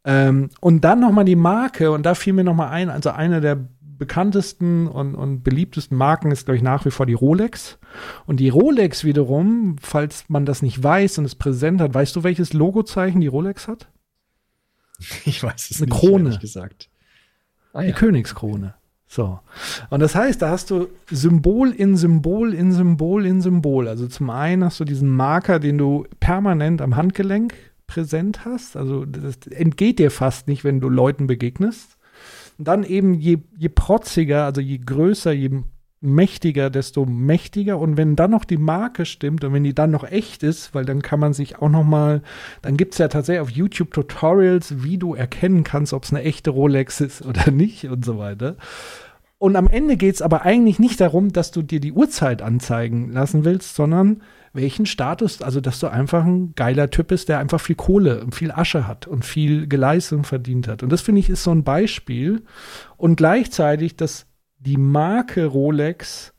[0.06, 3.58] ähm, und dann nochmal die Marke, und da fiel mir nochmal ein, also eine der
[4.00, 7.78] bekanntesten und, und beliebtesten Marken ist, glaube ich, nach wie vor die Rolex.
[8.26, 12.24] Und die Rolex wiederum, falls man das nicht weiß und es präsent hat, weißt du,
[12.24, 13.90] welches Logozeichen die Rolex hat?
[15.26, 16.38] Ich weiß es Eine nicht, Krone.
[16.40, 16.90] gesagt.
[17.72, 18.74] Ah, die Königskrone.
[19.08, 19.40] So.
[19.90, 23.88] Und das heißt, da hast du Symbol in Symbol in Symbol in Symbol.
[23.88, 27.54] Also zum einen hast du diesen Marker, den du permanent am Handgelenk
[27.90, 28.78] präsent hast.
[28.78, 31.98] Also das entgeht dir fast nicht, wenn du Leuten begegnest.
[32.58, 35.64] Und dann eben je, je protziger, also je größer, je
[36.02, 37.80] mächtiger, desto mächtiger.
[37.80, 40.86] Und wenn dann noch die Marke stimmt und wenn die dann noch echt ist, weil
[40.86, 42.22] dann kann man sich auch noch mal,
[42.62, 46.24] dann gibt es ja tatsächlich auf YouTube Tutorials, wie du erkennen kannst, ob es eine
[46.24, 48.56] echte Rolex ist oder nicht und so weiter.
[49.40, 53.12] Und am Ende geht es aber eigentlich nicht darum, dass du dir die Uhrzeit anzeigen
[53.12, 54.22] lassen willst, sondern
[54.54, 58.36] welchen Status, also dass du einfach ein geiler Typ bist, der einfach viel Kohle und
[58.36, 60.84] viel Asche hat und viel geleistet und verdient hat.
[60.84, 62.44] Und das finde ich ist so ein Beispiel.
[62.98, 64.26] Und gleichzeitig, dass
[64.60, 66.34] die Marke Rolex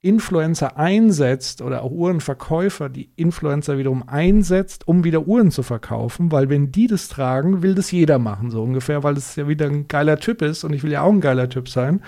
[0.00, 6.48] Influencer einsetzt oder auch Uhrenverkäufer, die Influencer wiederum einsetzt, um wieder Uhren zu verkaufen, weil
[6.48, 9.88] wenn die das tragen, will das jeder machen, so ungefähr, weil es ja wieder ein
[9.88, 12.00] geiler Typ ist und ich will ja auch ein geiler Typ sein.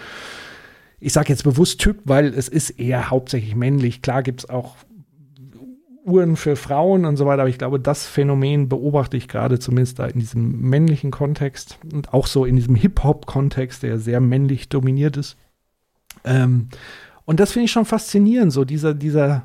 [1.01, 4.03] Ich sage jetzt bewusst Typ, weil es ist eher hauptsächlich männlich.
[4.03, 4.77] Klar gibt es auch
[6.05, 7.43] Uhren für Frauen und so weiter.
[7.43, 12.13] Aber ich glaube, das Phänomen beobachte ich gerade zumindest da in diesem männlichen Kontext und
[12.13, 15.37] auch so in diesem Hip-Hop-Kontext, der sehr männlich dominiert ist.
[16.25, 16.69] Ähm,
[17.25, 19.45] und das finde ich schon faszinierend, so dieser, dieser,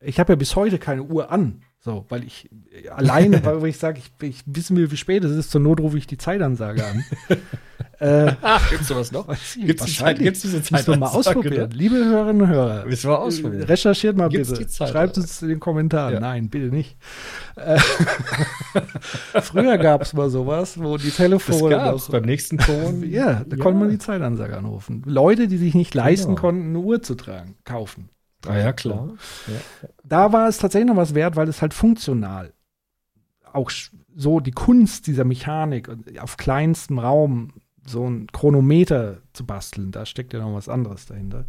[0.00, 1.62] ich habe ja bis heute keine Uhr an.
[1.86, 2.50] So, weil ich
[2.84, 5.78] äh, alleine, weil ich sage, ich, ich wissen will, wie spät es ist, zur Not
[5.80, 7.04] rufe ich die Zeitansage an.
[8.00, 8.32] äh,
[8.70, 9.26] gibt's sowas noch?
[9.26, 9.32] die
[9.68, 9.96] wahrscheinlich.
[9.98, 11.70] Zeit- gibt's diese Müssen wir mal ausprobieren.
[11.70, 13.62] Liebe Hörerinnen und Hörer, Müssen wir ausprobieren.
[13.62, 14.66] recherchiert mal Gibt's bitte.
[14.66, 16.14] Zeit- Schreibt es in den Kommentaren.
[16.14, 16.18] Ja.
[16.20, 16.96] Nein, bitte nicht.
[17.54, 17.78] Äh,
[19.42, 23.08] Früher gab es mal sowas, wo die Das Telefone gab's noch- beim nächsten Ton.
[23.08, 25.02] ja, da konnte man die Zeitansage anrufen.
[25.06, 26.40] Leute, die sich nicht leisten Genau.
[26.40, 28.08] konnten, eine Uhr zu tragen, kaufen.
[28.48, 29.10] Ah ja, klar.
[30.04, 32.52] Da war es tatsächlich noch was wert, weil es halt funktional
[33.56, 33.70] auch
[34.14, 35.88] so die Kunst dieser Mechanik
[36.20, 37.52] auf kleinstem Raum
[37.88, 41.44] so ein Chronometer zu basteln, da steckt ja noch was anderes dahinter.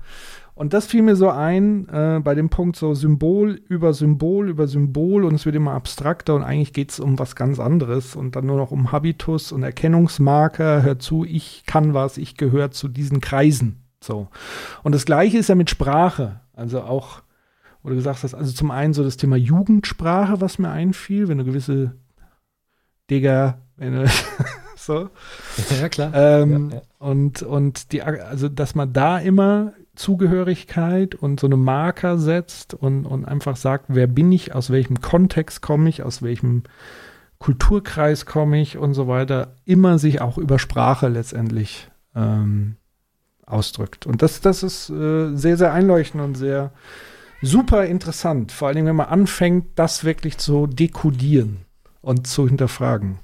[0.54, 4.68] Und das fiel mir so ein äh, bei dem Punkt so Symbol über Symbol über
[4.68, 8.36] Symbol und es wird immer abstrakter und eigentlich geht es um was ganz anderes und
[8.36, 10.84] dann nur noch um Habitus und Erkennungsmarker.
[10.84, 13.84] Hör zu, ich kann was, ich gehöre zu diesen Kreisen.
[14.00, 14.28] So.
[14.84, 16.42] Und das gleiche ist ja mit Sprache.
[16.58, 17.22] Also auch,
[17.84, 21.38] wo du gesagt hast, also zum einen so das Thema Jugendsprache, was mir einfiel, wenn
[21.38, 21.96] du gewisse
[23.10, 24.06] Digger, wenn du
[24.76, 25.10] so.
[25.80, 26.12] Ja, klar.
[26.14, 26.82] Ähm, Ja, ja.
[27.00, 33.06] Und, und die, also dass man da immer Zugehörigkeit und so eine Marker setzt und,
[33.06, 36.64] und einfach sagt, wer bin ich, aus welchem Kontext komme ich, aus welchem
[37.40, 42.78] Kulturkreis komme ich und so weiter, immer sich auch über Sprache letztendlich ähm,
[43.48, 44.06] ausdrückt.
[44.06, 46.72] Und das, das ist äh, sehr, sehr einleuchtend und sehr
[47.42, 48.52] super interessant.
[48.52, 51.66] Vor allen Dingen, wenn man anfängt, das wirklich zu dekodieren
[52.02, 53.20] und zu hinterfragen.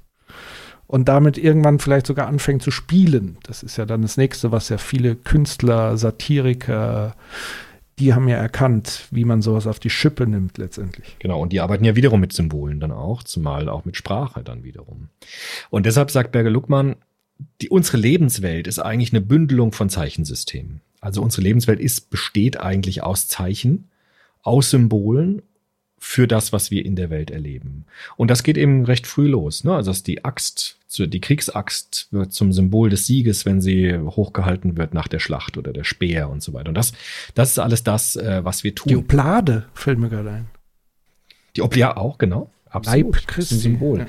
[0.88, 3.38] Und damit irgendwann vielleicht sogar anfängt zu spielen.
[3.43, 7.15] Das ist ja dann das nächste, was ja viele Künstler, Satiriker,
[7.99, 11.15] die haben ja erkannt, wie man sowas auf die Schippe nimmt letztendlich.
[11.19, 14.63] Genau, und die arbeiten ja wiederum mit Symbolen dann auch, zumal auch mit Sprache dann
[14.63, 15.09] wiederum.
[15.69, 16.95] Und deshalb sagt Berge Luckmann,
[17.61, 20.81] die, unsere Lebenswelt ist eigentlich eine Bündelung von Zeichensystemen.
[21.01, 23.89] Also unsere Lebenswelt ist, besteht eigentlich aus Zeichen,
[24.41, 25.41] aus Symbolen
[25.97, 27.86] für das, was wir in der Welt erleben.
[28.17, 29.63] Und das geht eben recht früh los.
[29.63, 29.73] Ne?
[29.73, 34.93] Also dass die Axt, die Kriegsaxt wird zum Symbol des Sieges, wenn sie hochgehalten wird
[34.93, 36.69] nach der Schlacht oder der Speer und so weiter.
[36.69, 36.91] Und das,
[37.36, 38.89] das ist alles das, äh, was wir tun.
[38.89, 40.47] Die Oblade fällt mir gerade ein.
[41.55, 42.51] Die Oblia auch, genau.
[42.69, 43.15] Absolut.
[43.15, 43.55] Leib Christi.
[43.55, 43.99] ein Symbol.
[43.99, 44.07] Ja.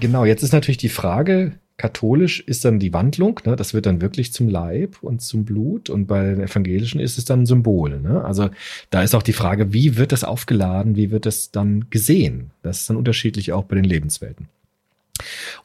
[0.00, 3.56] Genau, jetzt ist natürlich die Frage, katholisch ist dann die Wandlung, ne?
[3.56, 7.24] das wird dann wirklich zum Leib und zum Blut und bei den evangelischen ist es
[7.24, 7.98] dann ein Symbol.
[8.00, 8.22] Ne?
[8.22, 8.50] Also
[8.90, 12.50] da ist auch die Frage, wie wird das aufgeladen, wie wird das dann gesehen?
[12.62, 14.48] Das ist dann unterschiedlich auch bei den Lebenswelten.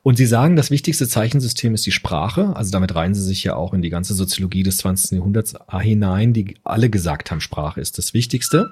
[0.03, 2.55] Und Sie sagen, das wichtigste Zeichensystem ist die Sprache.
[2.55, 5.17] Also damit reihen Sie sich ja auch in die ganze Soziologie des 20.
[5.17, 8.71] Jahrhunderts hinein, die alle gesagt haben, Sprache ist das Wichtigste.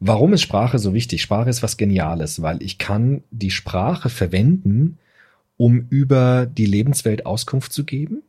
[0.00, 1.22] Warum ist Sprache so wichtig?
[1.22, 4.98] Sprache ist was Geniales, weil ich kann die Sprache verwenden,
[5.56, 8.22] um über die Lebenswelt Auskunft zu geben.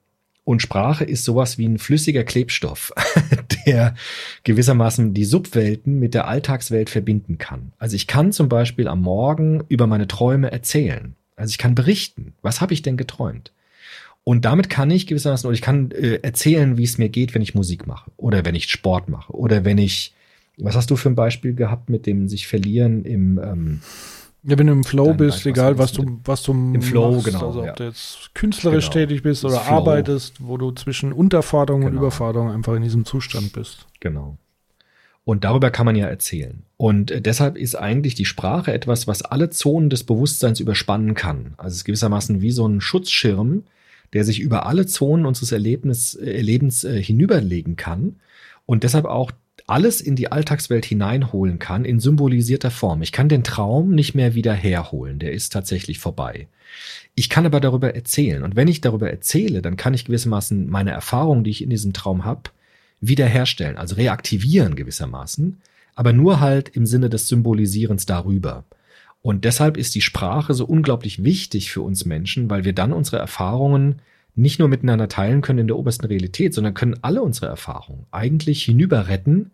[0.45, 2.91] Und Sprache ist sowas wie ein flüssiger Klebstoff,
[3.65, 3.95] der
[4.43, 7.71] gewissermaßen die Subwelten mit der Alltagswelt verbinden kann.
[7.77, 11.15] Also ich kann zum Beispiel am Morgen über meine Träume erzählen.
[11.37, 13.53] Also ich kann berichten, was habe ich denn geträumt?
[14.25, 17.41] Und damit kann ich gewissermaßen, oder ich kann äh, erzählen, wie es mir geht, wenn
[17.41, 20.13] ich Musik mache oder wenn ich Sport mache oder wenn ich,
[20.57, 23.81] was hast du für ein Beispiel gehabt mit dem sich verlieren im, ähm,
[24.45, 27.47] Ja, wenn du im Flow bist, was egal was du, was du im Flow, genau,
[27.47, 27.73] Also ob ja.
[27.73, 29.05] du jetzt künstlerisch Genau.
[29.07, 32.01] tätig bist oder arbeitest, wo du zwischen Unterforderung und Genau.
[32.01, 33.85] Überforderung einfach in diesem Zustand bist.
[34.01, 34.37] Genau.
[35.25, 36.63] Und darüber kann man ja erzählen.
[36.75, 41.53] Und äh, deshalb ist eigentlich die Sprache etwas, was alle Zonen des Bewusstseins überspannen kann.
[41.55, 43.63] Also es ist gewissermaßen wie so ein Schutzschirm,
[44.11, 48.17] der sich über alle Zonen unseres Erlebnis, äh, Lebens äh, hinüberlegen kann
[48.65, 49.31] und deshalb auch
[49.67, 53.01] alles in die Alltagswelt hineinholen kann in symbolisierter Form.
[53.01, 56.47] Ich kann den Traum nicht mehr wieder herholen, der ist tatsächlich vorbei.
[57.15, 58.43] Ich kann aber darüber erzählen.
[58.43, 61.93] Und wenn ich darüber erzähle, dann kann ich gewissermaßen meine Erfahrungen, die ich in diesem
[61.93, 62.49] Traum habe,
[62.99, 65.61] wiederherstellen, also reaktivieren gewissermaßen,
[65.95, 68.63] aber nur halt im Sinne des Symbolisierens darüber.
[69.21, 73.17] Und deshalb ist die Sprache so unglaublich wichtig für uns Menschen, weil wir dann unsere
[73.17, 74.01] Erfahrungen
[74.35, 78.63] nicht nur miteinander teilen können in der obersten Realität, sondern können alle unsere Erfahrungen eigentlich
[78.63, 79.51] hinüberretten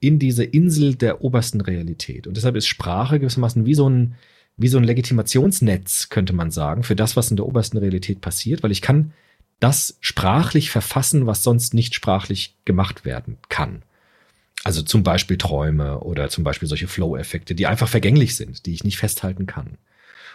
[0.00, 2.26] in diese Insel der obersten Realität.
[2.26, 4.14] Und deshalb ist Sprache gewissermaßen wie so ein,
[4.56, 8.62] wie so ein Legitimationsnetz, könnte man sagen, für das, was in der obersten Realität passiert,
[8.62, 9.12] weil ich kann
[9.60, 13.82] das sprachlich verfassen, was sonst nicht sprachlich gemacht werden kann.
[14.64, 18.84] Also zum Beispiel Träume oder zum Beispiel solche Flow-Effekte, die einfach vergänglich sind, die ich
[18.84, 19.78] nicht festhalten kann.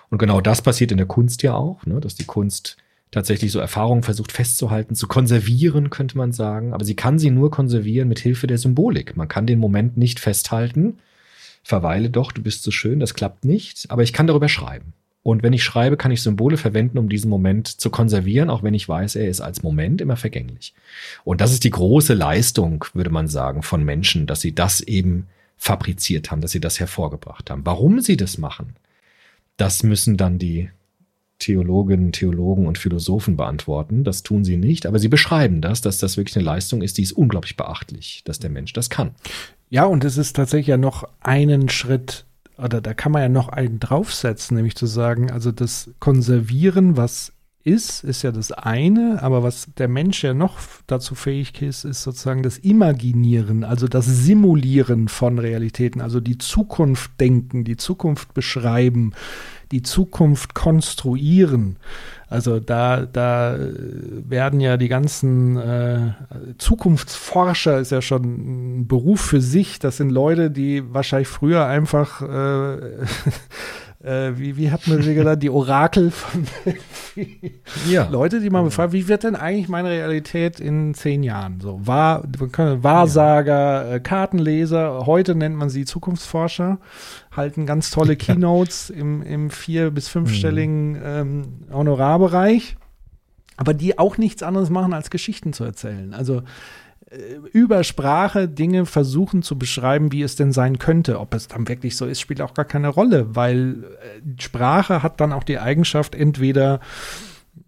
[0.09, 2.77] Und genau das passiert in der Kunst ja auch, ne, dass die Kunst
[3.11, 6.73] tatsächlich so Erfahrungen versucht festzuhalten, zu konservieren, könnte man sagen.
[6.73, 9.15] Aber sie kann sie nur konservieren mit Hilfe der Symbolik.
[9.15, 10.99] Man kann den Moment nicht festhalten.
[11.63, 13.89] Verweile doch, du bist so schön, das klappt nicht.
[13.89, 14.93] Aber ich kann darüber schreiben.
[15.23, 18.73] Und wenn ich schreibe, kann ich Symbole verwenden, um diesen Moment zu konservieren, auch wenn
[18.73, 20.73] ich weiß, er ist als Moment immer vergänglich.
[21.25, 25.27] Und das ist die große Leistung, würde man sagen, von Menschen, dass sie das eben
[25.57, 27.65] fabriziert haben, dass sie das hervorgebracht haben.
[27.65, 28.77] Warum sie das machen,
[29.57, 30.69] das müssen dann die
[31.39, 34.03] Theologinnen, Theologen und Philosophen beantworten.
[34.03, 37.03] Das tun sie nicht, aber sie beschreiben das, dass das wirklich eine Leistung ist, die
[37.03, 39.11] ist unglaublich beachtlich, dass der Mensch das kann.
[39.69, 42.25] Ja, und es ist tatsächlich ja noch einen Schritt,
[42.57, 47.33] oder da kann man ja noch einen draufsetzen, nämlich zu sagen, also das Konservieren, was
[47.67, 50.57] ist, ist ja das eine, aber was der Mensch ja noch
[50.87, 57.11] dazu fähig ist, ist sozusagen das Imaginieren, also das Simulieren von Realitäten, also die Zukunft
[57.19, 59.11] denken, die Zukunft beschreiben,
[59.71, 61.77] die Zukunft konstruieren.
[62.29, 66.11] Also da, da werden ja die ganzen äh,
[66.57, 69.79] Zukunftsforscher ist ja schon ein Beruf für sich.
[69.79, 72.77] Das sind Leute, die wahrscheinlich früher einfach äh,
[74.03, 76.45] äh, wie, wie hat man sie genannt, die Orakel von
[77.89, 78.07] Ja.
[78.09, 81.59] Leute, die man befragt, wie wird denn eigentlich meine Realität in zehn Jahren?
[81.59, 86.79] So, Wahr, Wahrsager, äh, Kartenleser, heute nennt man sie Zukunftsforscher,
[87.37, 92.75] halten ganz tolle Keynotes im, im vier- bis fünfstelligen ähm, Honorarbereich,
[93.55, 96.13] aber die auch nichts anderes machen, als Geschichten zu erzählen.
[96.13, 96.43] Also
[97.09, 101.19] äh, über Sprache Dinge versuchen zu beschreiben, wie es denn sein könnte.
[101.19, 105.21] Ob es dann wirklich so ist, spielt auch gar keine Rolle, weil äh, Sprache hat
[105.21, 106.81] dann auch die Eigenschaft, entweder,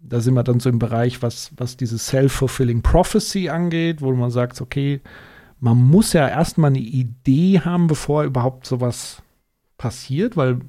[0.02, 4.30] da sind wir dann so im Bereich, was, was diese Self-Fulfilling Prophecy angeht, wo man
[4.30, 5.00] sagt, okay,
[5.62, 9.22] man muss ja erstmal eine Idee haben, bevor überhaupt sowas
[9.80, 10.60] passiert, weil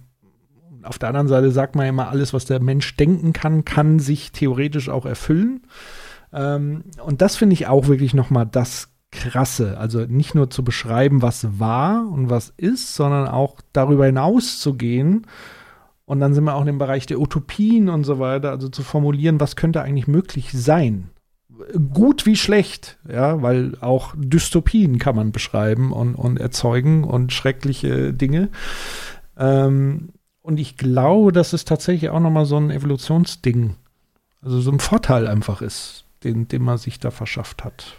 [0.83, 3.99] auf der anderen Seite sagt man ja immer, alles, was der Mensch denken kann, kann
[3.99, 5.61] sich theoretisch auch erfüllen.
[6.33, 9.77] Ähm, und das finde ich auch wirklich nochmal das Krasse.
[9.77, 14.75] Also nicht nur zu beschreiben, was war und was ist, sondern auch darüber hinaus zu
[14.75, 15.27] gehen.
[16.05, 18.81] Und dann sind wir auch in dem Bereich der Utopien und so weiter, also zu
[18.81, 21.09] formulieren, was könnte eigentlich möglich sein.
[21.93, 28.13] Gut wie schlecht, ja, weil auch Dystopien kann man beschreiben und, und erzeugen und schreckliche
[28.13, 28.49] Dinge.
[29.37, 30.09] Ähm,
[30.41, 33.75] und ich glaube, dass es tatsächlich auch nochmal so ein Evolutionsding,
[34.41, 37.97] also so ein Vorteil einfach ist, den, den man sich da verschafft hat.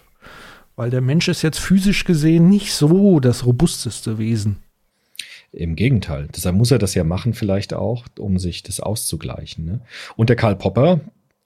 [0.74, 4.56] Weil der Mensch ist jetzt physisch gesehen nicht so das robusteste Wesen.
[5.52, 6.28] Im Gegenteil.
[6.34, 9.66] Deshalb muss er das ja machen, vielleicht auch, um sich das auszugleichen.
[9.66, 9.80] Ne?
[10.16, 11.00] Und der Karl Popper,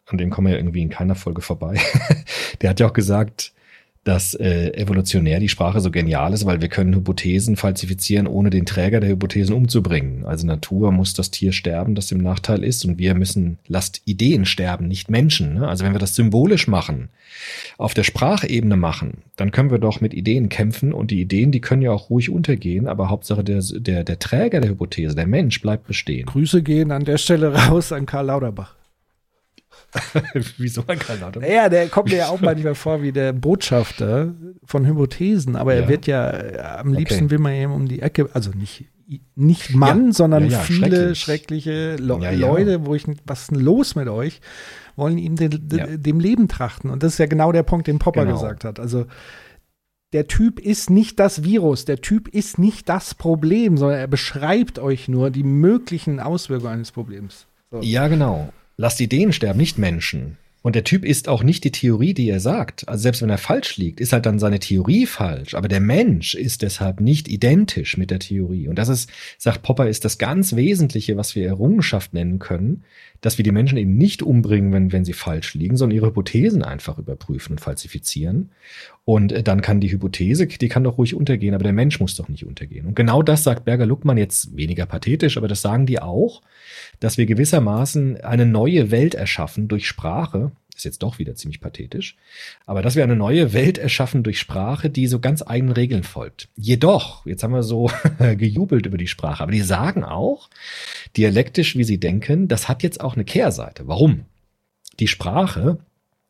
[0.06, 1.78] an dem kommen wir ja irgendwie in keiner Folge vorbei,
[2.60, 3.52] der hat ja auch gesagt,
[4.06, 8.64] dass äh, evolutionär die Sprache so genial ist, weil wir können Hypothesen falsifizieren, ohne den
[8.64, 10.24] Träger der Hypothesen umzubringen.
[10.24, 14.44] Also Natur muss das Tier sterben, das im Nachteil ist, und wir müssen, lasst Ideen
[14.44, 15.54] sterben, nicht Menschen.
[15.54, 15.66] Ne?
[15.66, 17.08] Also wenn wir das symbolisch machen,
[17.78, 21.60] auf der Sprachebene machen, dann können wir doch mit Ideen kämpfen und die Ideen, die
[21.60, 25.60] können ja auch ruhig untergehen, aber Hauptsache der, der, der Träger der Hypothese, der Mensch,
[25.60, 26.26] bleibt bestehen.
[26.26, 28.76] Grüße gehen an der Stelle raus an Karl Lauterbach.
[30.58, 31.48] Wieso ein Karl Lauterbach?
[31.48, 34.34] Ja, der kommt mir ja auch manchmal vor wie der Botschafter
[34.64, 35.88] von Hypothesen, aber er Ja.
[35.88, 37.30] wird ja, äh, am liebsten Okay.
[37.30, 38.84] will man ihm um die Ecke, also nicht,
[39.34, 41.20] nicht Mann, Ja, sondern viele schrecklich.
[41.20, 42.34] schreckliche Le.
[42.36, 44.40] Leute, wo ich, was ist denn los mit euch,
[44.96, 45.86] wollen ihm den, de- Ja.
[45.86, 46.90] dem Leben trachten.
[46.90, 48.34] Und das ist ja genau der Punkt, den Popper Genau.
[48.34, 48.80] gesagt hat.
[48.80, 49.06] Also,
[50.12, 54.78] der Typ ist nicht das Virus, der Typ ist nicht das Problem, sondern er beschreibt
[54.78, 57.46] euch nur die möglichen Auswirkungen eines Problems.
[57.70, 57.80] So.
[57.82, 58.52] Ja, genau.
[58.76, 60.36] Lasst Ideen sterben, nicht Menschen.
[60.66, 62.88] Und der Typ ist auch nicht die Theorie, die er sagt.
[62.88, 65.54] Also selbst wenn er falsch liegt, ist halt dann seine Theorie falsch.
[65.54, 68.66] Aber der Mensch ist deshalb nicht identisch mit der Theorie.
[68.66, 69.08] Und das ist,
[69.38, 72.82] sagt Popper, ist das ganz Wesentliche, was wir Errungenschaft nennen können,
[73.20, 76.64] dass wir die Menschen eben nicht umbringen, wenn, wenn sie falsch liegen, sondern ihre Hypothesen
[76.64, 78.50] einfach überprüfen und falsifizieren.
[79.06, 82.16] Und äh, dann kann die Hypothese, die kann doch ruhig untergehen, aber der Mensch muss
[82.16, 82.86] doch nicht untergehen.
[82.86, 86.42] Und genau das sagt Berger-Luckmann jetzt weniger pathetisch, aber das sagen die auch,
[86.98, 90.50] dass wir gewissermaßen eine neue Welt erschaffen durch Sprache.
[90.74, 92.16] Ist jetzt doch wieder ziemlich pathetisch.
[92.66, 96.48] Aber dass wir eine neue Welt erschaffen durch Sprache, die so ganz eigenen Regeln folgt.
[96.56, 97.88] Jedoch, jetzt haben wir so
[98.18, 100.50] gejubelt über die Sprache, aber die sagen auch,
[101.16, 103.86] dialektisch, wie sie denken, das hat jetzt auch eine Kehrseite.
[103.86, 104.24] Warum?
[104.98, 105.78] Die Sprache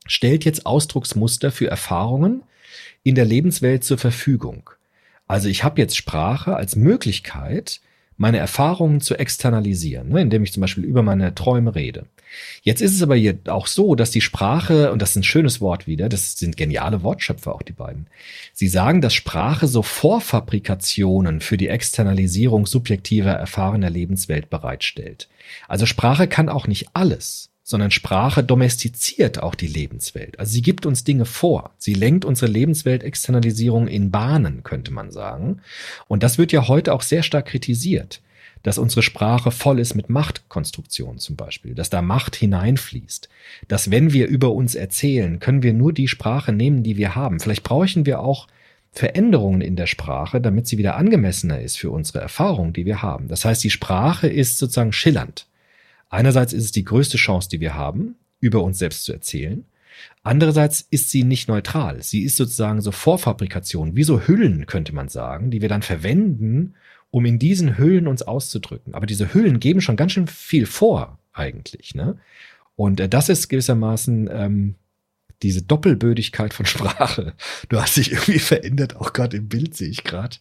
[0.06, 2.42] stellt jetzt Ausdrucksmuster für Erfahrungen
[3.06, 4.68] in der Lebenswelt zur Verfügung.
[5.28, 7.80] Also ich habe jetzt Sprache als Möglichkeit,
[8.16, 12.06] meine Erfahrungen zu externalisieren, ne, indem ich zum Beispiel über meine Träume rede.
[12.62, 15.60] Jetzt ist es aber hier auch so, dass die Sprache, und das ist ein schönes
[15.60, 18.08] Wort wieder, das sind geniale Wortschöpfer auch die beiden,
[18.52, 25.28] sie sagen, dass Sprache so Vorfabrikationen für die Externalisierung subjektiver erfahrener Lebenswelt bereitstellt.
[25.68, 30.38] Also Sprache kann auch nicht alles, sondern Sprache domestiziert auch die Lebenswelt.
[30.38, 31.72] Also sie gibt uns Dinge vor.
[31.78, 35.58] Sie lenkt unsere Lebenswelt-Externalisierung in Bahnen, könnte man sagen.
[36.06, 38.22] Und das wird ja heute auch sehr stark kritisiert,
[38.62, 43.28] dass unsere Sprache voll ist mit Machtkonstruktionen zum Beispiel, dass da Macht hineinfließt,
[43.66, 47.40] dass wenn wir über uns erzählen, können wir nur die Sprache nehmen, die wir haben.
[47.40, 48.46] Vielleicht brauchen wir auch
[48.92, 53.26] Veränderungen in der Sprache, damit sie wieder angemessener ist für unsere Erfahrung, die wir haben.
[53.26, 55.48] Das heißt, die Sprache ist sozusagen schillernd.
[56.08, 59.64] Einerseits ist es die größte Chance, die wir haben, über uns selbst zu erzählen.
[60.22, 62.02] Andererseits ist sie nicht neutral.
[62.02, 66.74] Sie ist sozusagen so Vorfabrikation, wie so Hüllen, könnte man sagen, die wir dann verwenden,
[67.10, 68.94] um in diesen Hüllen uns auszudrücken.
[68.94, 71.94] Aber diese Hüllen geben schon ganz schön viel vor, eigentlich.
[71.94, 72.18] Ne?
[72.74, 74.74] Und äh, das ist gewissermaßen ähm,
[75.42, 77.34] diese Doppelbödigkeit von Sprache.
[77.68, 80.36] Du hast dich irgendwie verändert, auch gerade im Bild sehe ich gerade.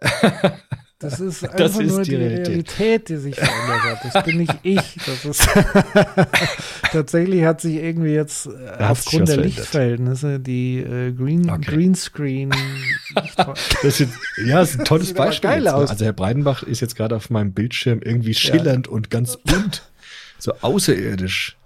[1.00, 2.48] Das ist einfach Das ist nur die die Realität.
[2.48, 3.08] Realität.
[3.08, 4.14] die sich verändert hat.
[4.14, 4.96] Das bin nicht ich.
[5.06, 5.48] Das ist
[6.92, 9.36] tatsächlich hat sich irgendwie jetzt äh, Da aufgrund der.
[9.38, 11.64] Lichtverhältnisse die äh, Green, Okay.
[11.70, 12.50] Greenscreen
[13.82, 14.08] Das ist,
[14.44, 15.50] ja, das ist ein tolles Beispiel.
[15.50, 15.74] geil ne?
[15.74, 15.90] aus.
[15.90, 19.88] Also Herr Breidenbach ist jetzt gerade auf meinem Bildschirm irgendwie schillernd und ganz bunt.
[20.38, 21.56] So außerirdisch.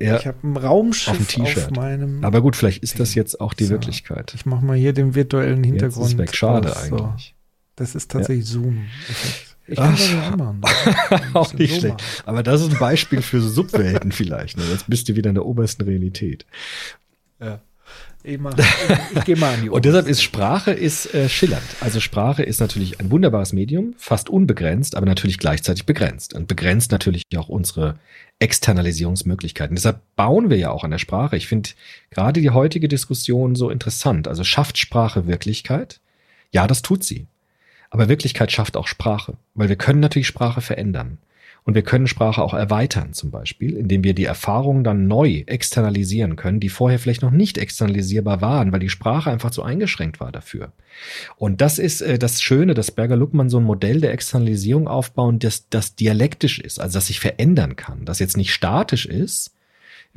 [0.00, 0.16] Ja.
[0.18, 2.24] Ich habe ein Raumschiff Auf auf, meinem.
[2.24, 3.68] Aber gut, vielleicht ist das jetzt auch die.
[3.68, 4.32] Wirklichkeit.
[4.34, 6.18] ich mache mal hier den virtuellen Jetzt ist Hintergrund.
[6.18, 6.34] weg.
[6.34, 7.14] Schade aus, so.
[7.78, 8.86] Das ist tatsächlich Zoom.
[9.08, 9.54] -Effekt.
[9.70, 9.84] Ich Ach.
[9.84, 10.60] kann das ja auch machen.
[11.34, 11.96] Auch nicht So schlecht.
[11.98, 12.22] machen.
[12.24, 14.56] Aber das ist ein Beispiel für Subwelten vielleicht.
[14.56, 14.64] Ne?
[14.70, 16.46] Jetzt bist du wieder in der obersten Realität.
[18.24, 21.62] Ich, mach- ich, ich gehe mal an die Und deshalb ist Sprache ist äh, schillernd.
[21.80, 26.34] Also Sprache ist natürlich ein wunderbares Medium, fast unbegrenzt, aber natürlich gleichzeitig begrenzt.
[26.34, 27.94] Und begrenzt natürlich auch unsere
[28.40, 29.76] Externalisierungsmöglichkeiten.
[29.76, 31.36] Deshalb bauen wir ja auch an der Sprache.
[31.36, 31.70] Ich finde
[32.10, 34.28] gerade die heutige Diskussion so interessant.
[34.28, 36.00] Also schafft Sprache Wirklichkeit?
[36.52, 37.26] Ja, das tut sie.
[37.90, 41.18] Aber Wirklichkeit schafft auch Sprache, weil wir können natürlich Sprache verändern.
[41.68, 46.34] Und wir können Sprache auch erweitern, zum Beispiel, indem wir die Erfahrungen dann neu externalisieren
[46.36, 50.32] können, die vorher vielleicht noch nicht externalisierbar waren, weil die Sprache einfach zu eingeschränkt war
[50.32, 50.72] dafür.
[51.36, 55.68] Und das ist äh, das Schöne, dass Berger-Luckmann so ein Modell der Externalisierung aufbauen, das,
[55.68, 59.52] das dialektisch ist, also das sich verändern kann, das jetzt nicht statisch ist,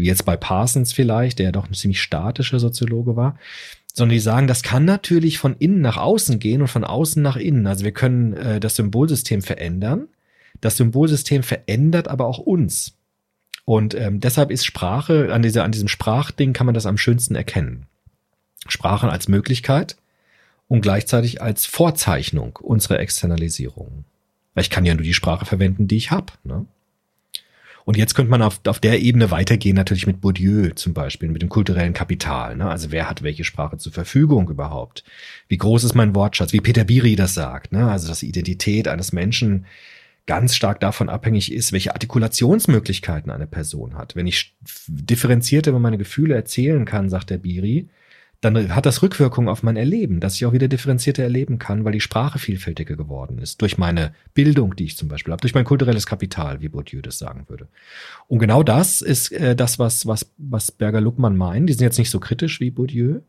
[0.01, 3.37] wie jetzt bei Parsons vielleicht, der ja doch ein ziemlich statischer Soziologe war,
[3.93, 7.35] sondern die sagen, das kann natürlich von innen nach außen gehen und von außen nach
[7.35, 7.67] innen.
[7.67, 10.07] Also wir können äh, das Symbolsystem verändern.
[10.59, 12.93] Das Symbolsystem verändert aber auch uns.
[13.65, 17.35] Und ähm, deshalb ist Sprache, an, dieser, an diesem Sprachding kann man das am schönsten
[17.35, 17.85] erkennen.
[18.67, 19.97] Sprache als Möglichkeit
[20.67, 24.05] und gleichzeitig als Vorzeichnung unserer Externalisierung.
[24.55, 26.33] Ich kann ja nur die Sprache verwenden, die ich habe.
[26.43, 26.65] Ne?
[27.85, 31.41] Und jetzt könnte man auf, auf der Ebene weitergehen, natürlich mit Bourdieu zum Beispiel, mit
[31.41, 32.55] dem kulturellen Kapital.
[32.55, 32.69] Ne?
[32.69, 35.03] Also wer hat welche Sprache zur Verfügung überhaupt?
[35.47, 36.53] Wie groß ist mein Wortschatz?
[36.53, 37.71] Wie Peter Biri das sagt.
[37.71, 37.89] Ne?
[37.89, 39.65] Also dass die Identität eines Menschen
[40.27, 44.15] ganz stark davon abhängig ist, welche Artikulationsmöglichkeiten eine Person hat.
[44.15, 44.55] Wenn ich
[44.87, 47.89] differenziert über meine Gefühle erzählen kann, sagt der Biri,
[48.41, 51.91] dann hat das Rückwirkungen auf mein Erleben, dass ich auch wieder differenzierter erleben kann, weil
[51.91, 53.61] die Sprache vielfältiger geworden ist.
[53.61, 57.19] Durch meine Bildung, die ich zum Beispiel habe, durch mein kulturelles Kapital, wie Bourdieu das
[57.19, 57.67] sagen würde.
[58.27, 61.69] Und genau das ist äh, das, was, was, was Berger-Luckmann meint.
[61.69, 63.19] Die sind jetzt nicht so kritisch wie Bourdieu,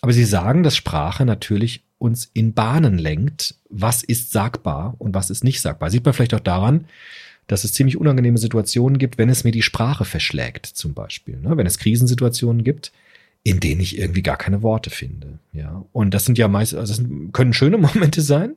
[0.00, 5.28] aber sie sagen, dass Sprache natürlich uns in Bahnen lenkt, was ist sagbar und was
[5.28, 5.90] ist nicht sagbar.
[5.90, 6.86] Sieht man vielleicht auch daran,
[7.46, 11.38] dass es ziemlich unangenehme Situationen gibt, wenn es mir die Sprache verschlägt, zum Beispiel.
[11.38, 11.56] Ne?
[11.56, 12.92] Wenn es Krisensituationen gibt,
[13.46, 15.38] in denen ich irgendwie gar keine Worte finde.
[15.52, 18.56] Ja, und das sind ja meist, also das können schöne Momente sein,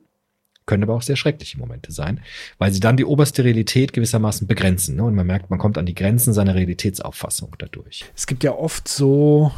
[0.66, 2.18] können aber auch sehr schreckliche Momente sein,
[2.58, 4.96] weil sie dann die oberste Realität gewissermaßen begrenzen.
[4.96, 5.04] Ne?
[5.04, 8.04] Und man merkt, man kommt an die Grenzen seiner Realitätsauffassung dadurch.
[8.16, 9.52] Es gibt ja oft so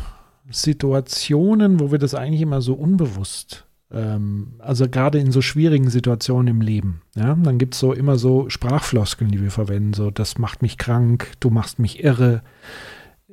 [0.50, 6.48] Situationen, wo wir das eigentlich immer so unbewusst, ähm, also gerade in so schwierigen Situationen
[6.48, 10.36] im Leben, ja, dann gibt es so immer so Sprachfloskeln, die wir verwenden, so das
[10.36, 12.42] macht mich krank, du machst mich irre,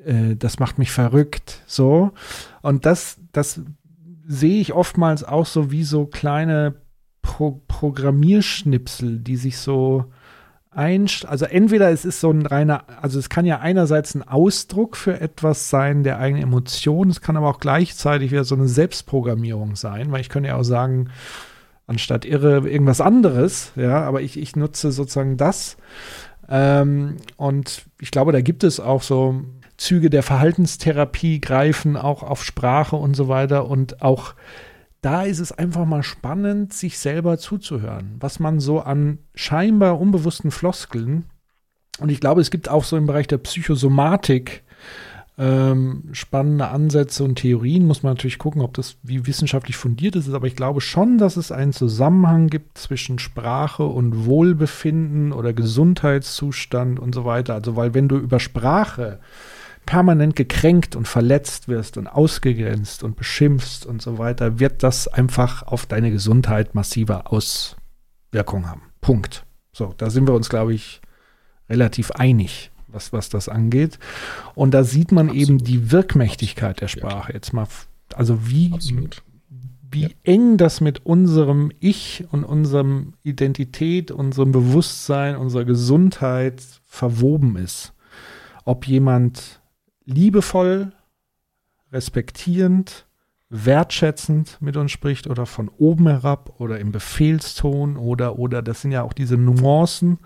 [0.06, 2.12] äh, das macht mich verrückt, so.
[2.62, 3.62] Und das, das
[4.28, 6.76] sehe ich oftmals auch so wie so kleine
[7.22, 10.06] Pro Programmierschnipsel, die sich so
[10.72, 14.95] einst also entweder es ist so ein reiner, also es kann ja einerseits ein Ausdruck
[14.95, 19.76] für etwas sein, der eigene Emotion, es kann aber auch gleichzeitig wieder so eine Selbstprogrammierung
[19.76, 21.10] sein, weil ich könnte ja auch sagen,
[21.88, 25.76] anstatt irre irgendwas anderes, ja, aber ich, ich nutze sozusagen das.
[26.47, 29.41] Ähm, und ich glaube, da gibt es auch so
[29.80, 34.36] Züge der Verhaltenstherapie greifen auch auf Sprache und so weiter und auch
[35.01, 40.51] da ist es einfach mal spannend, sich selber zuzuhören, was man so an scheinbar unbewussten
[40.51, 41.25] Floskeln
[41.99, 44.64] und ich glaube, es gibt auch so im Bereich der Psychosomatik
[45.38, 47.85] ähm, spannende Ansätze und Theorien.
[47.85, 50.30] Muss man natürlich gucken, ob das wie wissenschaftlich fundiert ist.
[50.34, 56.99] Aber ich glaube schon, dass es einen Zusammenhang gibt zwischen Sprache und Wohlbefinden oder Gesundheitszustand
[56.99, 57.53] und so weiter.
[57.53, 59.19] Also, weil wenn du über Sprache
[59.90, 65.64] permanent gekränkt und verletzt wirst und ausgegrenzt und beschimpfst und so weiter, wird das einfach
[65.64, 68.84] auf deine Gesundheit massive Auswirkungen haben.
[69.02, 69.48] Punkt.
[69.72, 71.02] So, da sind wir uns, glaube ich,
[71.72, 73.98] relativ einig, was, was das angeht.
[74.53, 75.68] Und da sieht man eben Absolut.
[75.68, 77.34] die Wirkmächtigkeit der Sprache.
[77.34, 77.66] Jetzt mal,
[78.14, 79.24] also wie Absolut.
[79.90, 87.94] wie eng das mit unserem Ich und unserem Identität, unserem Bewusstsein, unserer Gesundheit verwoben ist.
[88.66, 89.59] Ob jemand
[90.10, 90.91] liebevoll,
[91.91, 93.07] respektierend,
[93.49, 98.91] wertschätzend mit uns spricht oder von oben herab oder im Befehlston oder, oder das sind
[98.91, 100.19] ja auch diese Nuancen.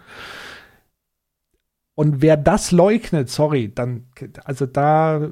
[1.96, 4.08] Und wer das leugnet, sorry, dann,
[4.44, 5.30] also da,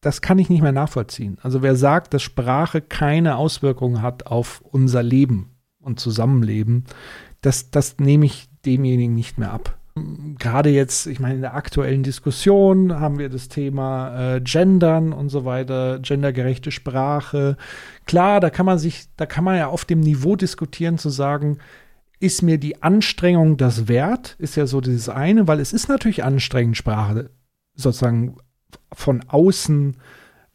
[0.00, 1.38] das kann ich nicht mehr nachvollziehen.
[1.42, 5.50] Also wer sagt, dass Sprache keine Auswirkungen hat auf unser Leben
[5.80, 6.84] und Zusammenleben,
[7.40, 9.78] das, das nehme ich demjenigen nicht mehr ab
[10.38, 15.28] gerade jetzt, ich meine, in der aktuellen Diskussion haben wir das Thema äh, Gendern und
[15.28, 17.56] so weiter, gendergerechte Sprache.
[18.06, 21.58] Klar, da kann man sich, da kann man ja auf dem Niveau diskutieren, zu sagen,
[22.20, 24.36] ist mir die Anstrengung das wert?
[24.38, 27.30] Ist ja so dieses eine, weil es ist natürlich anstrengend, Sprache
[27.74, 28.36] sozusagen
[28.92, 29.96] von außen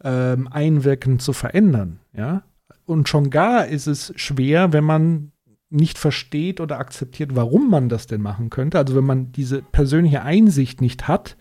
[0.04, 2.44] ähm, einwirkend zu verändern, ja.
[2.86, 5.34] Und schon gar ist es schwer, wenn man
[5.70, 8.78] nicht versteht oder akzeptiert, warum man das denn machen könnte.
[8.78, 11.36] Also wenn man diese persönliche Einsicht nicht hat,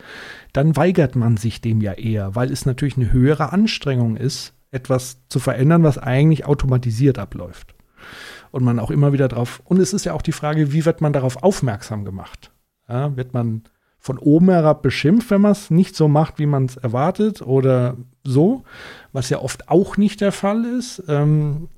[0.52, 5.20] dann weigert man sich dem ja eher, weil es natürlich eine höhere Anstrengung ist, etwas
[5.28, 7.74] zu verändern, was eigentlich automatisiert abläuft.
[8.50, 11.00] Und man auch immer wieder drauf, und es ist ja auch die Frage, wie wird
[11.00, 12.50] man darauf aufmerksam gemacht?
[12.88, 13.62] Ja, wird man
[13.98, 17.96] von oben herab beschimpft, wenn man es nicht so macht, wie man es erwartet oder
[18.22, 18.62] so,
[19.12, 21.02] was ja oft auch nicht der Fall ist.
[21.08, 21.68] Ähm,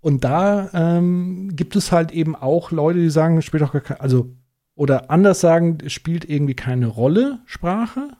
[0.00, 4.00] und da ähm, gibt es halt eben auch Leute, die sagen, spielt doch gar keine,
[4.00, 4.30] also,
[4.74, 8.10] oder anders sagen, spielt irgendwie keine Rolle, Sprache.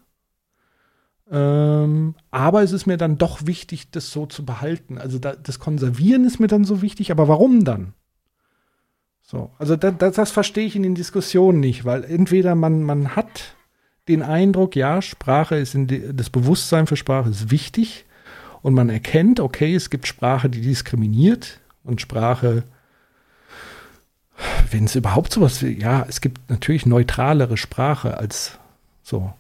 [1.31, 4.99] Ähm, aber es ist mir dann doch wichtig, das so zu behalten.
[4.99, 7.95] Also da, das Konservieren ist mir dann so wichtig, aber warum dann?
[9.23, 13.15] So, also da, das, das verstehe ich in den Diskussionen nicht, weil entweder man, man
[13.15, 13.55] hat
[14.09, 18.07] den Eindruck, ja, Sprache ist die, das Bewusstsein für Sprache ist wichtig
[18.63, 22.63] und man erkennt, okay, es gibt Sprache, die diskriminiert, und Sprache,
[24.71, 28.59] wenn es überhaupt sowas wie, ja, es gibt natürlich neutralere Sprache als
[29.03, 29.33] so.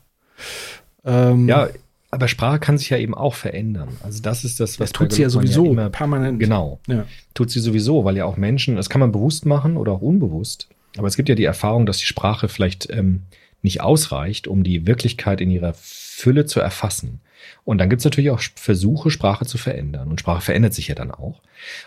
[1.05, 1.69] Ähm, ja,
[2.11, 3.89] aber Sprache kann sich ja eben auch verändern.
[4.03, 6.41] Also das ist das, was das tut sie ja sowieso ja immer, permanent.
[6.41, 6.81] Genau.
[6.87, 7.05] Ja.
[7.35, 10.69] Tut sie sowieso, weil ja auch Menschen, das kann man bewusst machen oder auch unbewusst.
[10.97, 13.23] Aber es gibt ja die Erfahrung, dass die Sprache vielleicht ähm,
[13.63, 15.75] nicht ausreicht, um die Wirklichkeit in ihrer
[16.19, 17.21] Fülle zu erfassen.
[17.65, 20.09] Und dann gibt es natürlich auch Versuche, Sprache zu verändern.
[20.09, 21.43] Und Sprache verändert sich ja dann auch.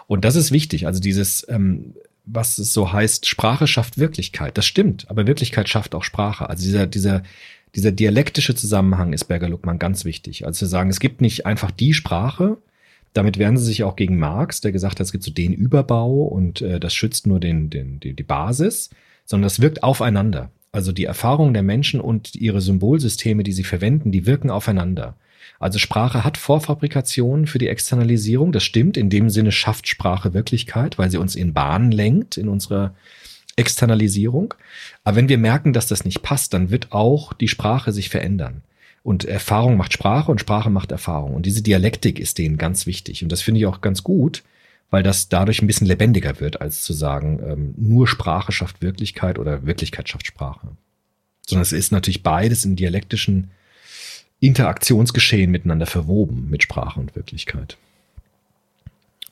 [0.07, 0.87] Und das ist wichtig.
[0.87, 1.95] Also dieses, ähm,
[2.25, 4.57] was es so heißt, Sprache schafft Wirklichkeit.
[4.57, 6.49] Das stimmt, aber Wirklichkeit schafft auch Sprache.
[6.49, 7.23] Also dieser, dieser,
[7.75, 10.45] dieser dialektische Zusammenhang ist Berger-Luckmann ganz wichtig.
[10.45, 12.57] Also zu sagen, es gibt nicht einfach die Sprache,
[13.11, 16.23] damit wehren sie sich auch gegen Marx, der gesagt hat, es gibt so den Überbau
[16.23, 18.91] und äh, das schützt nur den, den, die, die Basis,
[19.25, 20.51] sondern das wirkt aufeinander.
[20.71, 25.15] Also die Erfahrungen der Menschen und ihre Symbolsysteme, die sie verwenden, die wirken aufeinander.
[25.59, 28.51] Also Sprache hat Vorfabrikationen für die Externalisierung.
[28.51, 28.97] Das stimmt.
[28.97, 32.95] In dem Sinne schafft Sprache Wirklichkeit, weil sie uns in Bahnen lenkt in unserer
[33.57, 34.53] Externalisierung.
[35.03, 38.63] Aber wenn wir merken, dass das nicht passt, dann wird auch die Sprache sich verändern.
[39.03, 41.33] Und Erfahrung macht Sprache und Sprache macht Erfahrung.
[41.33, 43.23] Und diese Dialektik ist denen ganz wichtig.
[43.23, 44.43] Und das finde ich auch ganz gut,
[44.91, 49.39] weil das dadurch ein bisschen lebendiger wird, als zu sagen, ähm, nur Sprache schafft Wirklichkeit
[49.39, 50.67] oder Wirklichkeit schafft Sprache.
[51.47, 53.49] Sondern es ist natürlich beides in dialektischen
[54.41, 57.77] Interaktionsgeschehen miteinander verwoben mit Sprache und Wirklichkeit.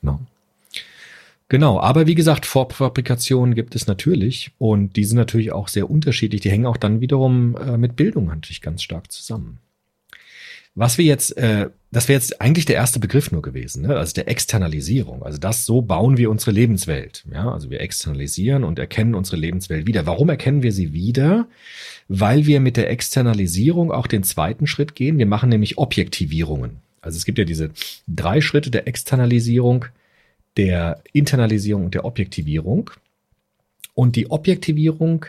[0.01, 0.19] No.
[1.49, 6.41] Genau, aber wie gesagt, Vorfabrikationen gibt es natürlich und die sind natürlich auch sehr unterschiedlich.
[6.41, 9.57] Die hängen auch dann wiederum äh, mit Bildung natürlich ganz stark zusammen.
[10.79, 13.97] Was wir jetzt, äh, das wäre jetzt eigentlich der erste Begriff nur gewesen, ne?
[13.97, 15.23] also der Externalisierung.
[15.23, 17.25] Also das, so bauen wir unsere Lebenswelt.
[17.31, 20.05] Ja, also wir externalisieren und erkennen unsere Lebenswelt wieder.
[20.05, 21.47] Warum erkennen wir sie wieder?
[22.09, 25.19] weil wir mit der Externalisierung auch den zweiten Schritt gehen.
[25.19, 26.79] Wir machen nämlich Objektivierungen.
[27.01, 27.69] Also es gibt ja diese
[28.07, 29.85] drei Schritte der Externalisierung,
[30.57, 32.89] der Internalisierung und der Objektivierung.
[33.93, 35.27] Und die Objektivierung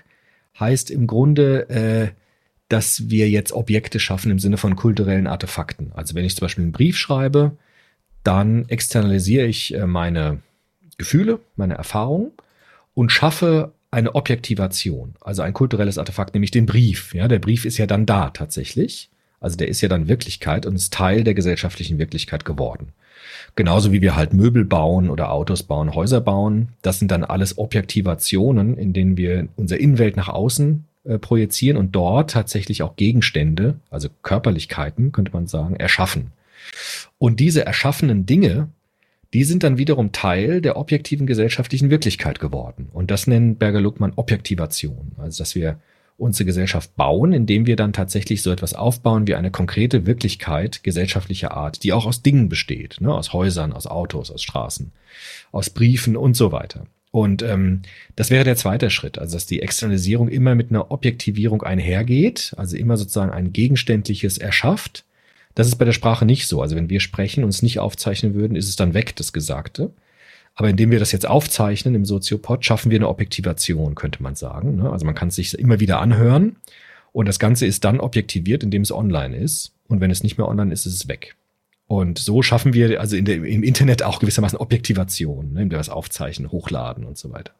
[0.59, 2.09] heißt im Grunde, äh,
[2.71, 5.91] dass wir jetzt Objekte schaffen im Sinne von kulturellen Artefakten.
[5.95, 7.57] Also wenn ich zum Beispiel einen Brief schreibe,
[8.23, 10.39] dann externalisiere ich äh, meine
[10.97, 12.31] Gefühle, meine Erfahrungen
[12.95, 17.13] und schaffe eine Objektivation, also ein kulturelles Artefakt, nämlich den Brief.
[17.13, 19.11] Ja, der Brief ist ja dann da tatsächlich.
[19.41, 22.93] Also der ist ja dann Wirklichkeit und ist Teil der gesellschaftlichen Wirklichkeit geworden.
[23.57, 26.69] Genauso wie wir halt Möbel bauen oder Autos bauen, Häuser bauen.
[26.83, 31.93] Das sind dann alles Objektivationen, in denen wir unsere Innenwelt nach außen äh, projizieren und
[31.93, 36.33] dort tatsächlich auch Gegenstände, also Körperlichkeiten, könnte man sagen, erschaffen.
[37.19, 38.69] Und diese erschaffenen Dinge
[39.33, 42.89] die sind dann wiederum Teil der objektiven gesellschaftlichen Wirklichkeit geworden.
[42.93, 45.13] Und das nennen Berger-Luckmann Objektivation.
[45.19, 45.79] Also, dass wir
[46.17, 51.53] unsere Gesellschaft bauen, indem wir dann tatsächlich so etwas aufbauen wie eine konkrete Wirklichkeit gesellschaftlicher
[51.53, 53.15] Art, die auch aus Dingen besteht, ne?
[53.15, 54.93] aus Häusern, aus Autos, aus Straßen,
[55.51, 56.85] aus Briefen und so weiter.
[57.13, 57.83] Und ähm,
[58.15, 62.77] das wäre der zweite Schritt, also dass die Externalisierung immer mit einer Objektivierung einhergeht, also
[62.77, 65.05] immer sozusagen ein gegenständliches erschafft.
[65.57, 66.63] Das ist bei der Sprache nicht so.
[66.63, 69.91] Also wenn wir sprechen und es nicht aufzeichnen würden, ist es dann weg, das Gesagte.
[70.55, 74.77] Aber indem wir das jetzt aufzeichnen im Soziopod, schaffen wir eine Objektivation, könnte man sagen.
[74.77, 74.91] ne?
[74.91, 76.57] Also man kann es sich immer wieder anhören
[77.13, 79.73] und das Ganze ist dann objektiviert, indem es online ist.
[79.89, 81.35] Und wenn es nicht mehr online ist, ist es weg.
[81.91, 85.79] Und so schaffen wir also in der, im Internet auch gewissermaßen Objektivation, ne, indem wir
[85.79, 87.53] das aufzeichnen, hochladen und so weiter.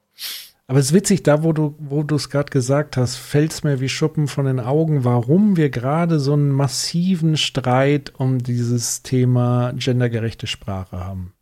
[0.69, 3.65] Aber es ist witzig, da wo du, wo du es gerade gesagt hast, fällt es
[3.65, 9.03] mir wie Schuppen von den Augen, warum wir gerade so einen massiven Streit um dieses
[9.03, 11.33] Thema gendergerechte Sprache haben.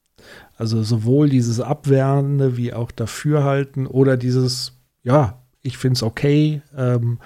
[0.57, 7.19] Also sowohl dieses Abwehrende wie auch Dafürhalten oder dieses, ja, ich finde es okay, ähm,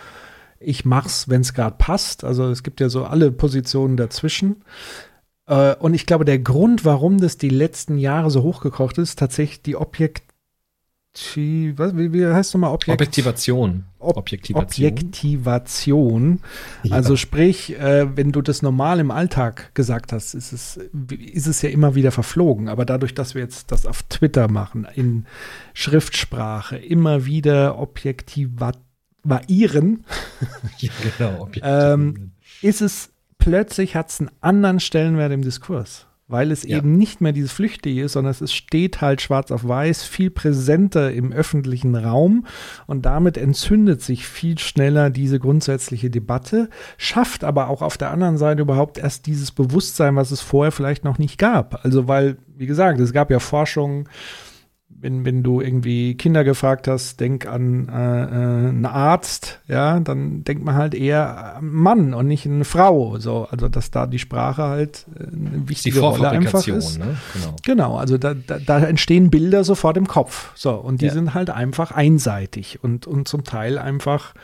[0.59, 2.25] ich mach's, wenn es gerade passt.
[2.25, 4.65] Also es gibt ja so alle Positionen dazwischen.
[5.47, 9.63] Äh, und ich glaube, der Grund, warum das die letzten Jahre so hochgekocht ist, tatsächlich
[9.63, 10.25] die Objekt
[11.15, 13.01] was, wie, wie heißt nochmal Objekt?
[13.01, 13.85] Objektivation.
[13.99, 14.89] Ob Objektivation.
[14.89, 16.41] Objektivation.
[16.85, 16.97] Ja.
[16.97, 20.81] Also sprich, äh, wenn du das normal im Alltag gesagt hast, ist es,
[21.19, 22.71] ist es ja immer wieder verflogen.
[22.71, 25.27] Aber dadurch, dass wir jetzt das auf Twitter machen, in
[25.75, 28.63] Schriftsprache, immer wieder objektivieren,
[30.79, 31.49] Ja, genau.
[31.63, 32.33] ähm,
[32.63, 33.11] ist es
[33.43, 36.07] plötzlich hat es einen anderen Stellenwert im Diskurs.
[36.29, 36.79] Weil es Ja.
[36.79, 41.13] eben nicht mehr dieses Flüchtige ist, sondern es steht halt schwarz auf weiß, viel präsenter
[41.13, 42.47] im öffentlichen Raum
[42.87, 48.39] und damit entzündet sich viel schneller diese grundsätzliche Debatte, schafft aber auch auf der anderen
[48.39, 51.85] Seite überhaupt erst dieses Bewusstsein, was es vorher vielleicht noch nicht gab.
[51.85, 54.09] Also weil, wie gesagt, es gab ja Forschungen,
[55.03, 60.45] wenn, wenn du irgendwie Kinder gefragt hast, denk an äh, äh, einen Arzt, ja, dann
[60.45, 63.19] denkt man halt eher an einen Mann und nicht eine Frau.
[63.19, 66.99] So, also dass da die Sprache halt äh, eine Die wichtige Rolle einfach ist.
[66.99, 67.17] ne?
[67.35, 67.57] Genau.
[67.65, 70.53] Genau, also da, da, da entstehen Bilder sofort im Kopf.
[70.55, 71.13] So, und die Ja.
[71.13, 74.35] sind halt einfach einseitig und, und zum Teil einfach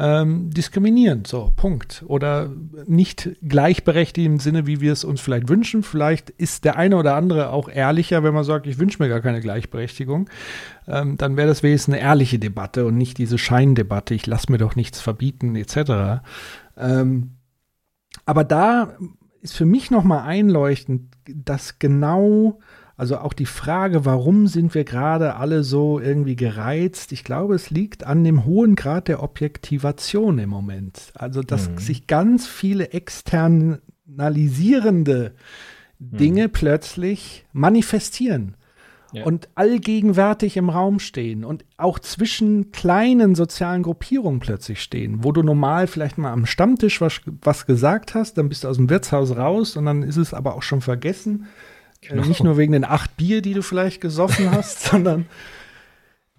[0.00, 1.26] ähm, diskriminierend.
[1.26, 2.04] So, Punkt.
[2.06, 2.50] Oder
[2.86, 5.82] nicht gleichberechtigt im Sinne, wie wir es uns vielleicht wünschen.
[5.82, 9.20] Vielleicht ist der eine oder andere auch ehrlicher, wenn man sagt, ich wünsche mir gar
[9.20, 10.30] keine Gleichberechtigung.
[10.86, 14.58] Ähm, dann wäre das wenigstens eine ehrliche Debatte und nicht diese Scheindebatte, ich lasse mir
[14.58, 16.22] doch nichts verbieten, etc.
[16.76, 17.32] Ähm,
[18.24, 18.94] aber da
[19.40, 22.60] ist für mich nochmal einleuchtend, dass genau,
[22.98, 27.12] also auch die Frage, warum sind wir gerade alle so irgendwie gereizt?
[27.12, 31.12] Ich glaube, es liegt an dem hohen Grad der Objektivation im Moment.
[31.14, 31.78] Also, dass Mhm.
[31.78, 35.32] sich ganz viele externalisierende
[36.00, 38.54] Dinge plötzlich manifestieren
[39.12, 39.24] Ja.
[39.24, 45.42] und allgegenwärtig im Raum stehen und auch zwischen kleinen sozialen Gruppierungen plötzlich stehen, wo du
[45.42, 49.36] normal vielleicht mal am Stammtisch was, was gesagt hast, dann bist du aus dem Wirtshaus
[49.36, 51.46] raus und dann ist es aber auch schon vergessen.
[52.00, 52.24] Genau.
[52.24, 55.26] Nicht nur wegen den acht Bier, die du vielleicht gesoffen hast, sondern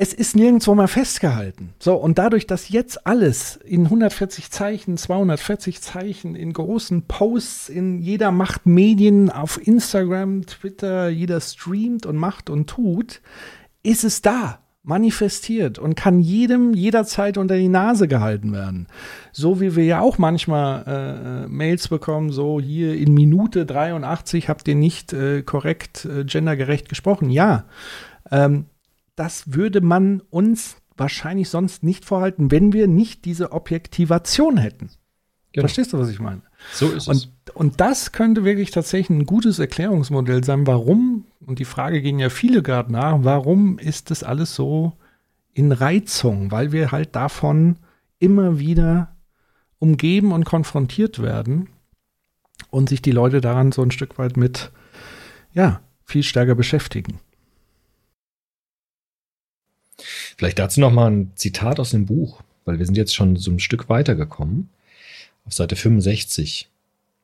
[0.01, 1.73] es ist nirgendwo mal festgehalten.
[1.77, 7.99] So, und dadurch, dass jetzt alles in 140 Zeichen, 240 Zeichen, in großen Posts, in
[7.99, 13.21] jeder macht Medien auf Instagram, Twitter, jeder streamt und macht und tut,
[13.83, 18.87] ist es da, manifestiert und kann jedem jederzeit unter die Nase gehalten werden.
[19.31, 24.67] So wie wir ja auch manchmal äh, Mails bekommen, so hier in Minute 83 habt
[24.67, 27.29] ihr nicht äh, korrekt äh, gendergerecht gesprochen.
[27.29, 27.65] Ja,
[28.31, 28.67] ähm,
[29.15, 34.89] das würde man uns wahrscheinlich sonst nicht vorhalten, wenn wir nicht diese Objektivation hätten.
[35.51, 35.63] Genau.
[35.63, 36.41] Verstehst du, was ich meine?
[36.73, 37.07] So ist es.
[37.07, 42.19] Und, und das könnte wirklich tatsächlich ein gutes Erklärungsmodell sein, warum, und die Frage ging
[42.19, 44.93] ja viele gerade nach, warum ist das alles so
[45.53, 46.51] in Reizung?
[46.51, 47.77] Weil wir halt davon
[48.19, 49.15] immer wieder
[49.79, 51.69] umgeben und konfrontiert werden
[52.69, 54.71] und sich die Leute daran so ein Stück weit mit,
[55.53, 57.19] ja, viel stärker beschäftigen.
[60.37, 63.51] Vielleicht dazu noch mal ein Zitat aus dem Buch, weil wir sind jetzt schon so
[63.51, 64.69] ein Stück weitergekommen.
[65.49, 66.69] Auf Seite 65.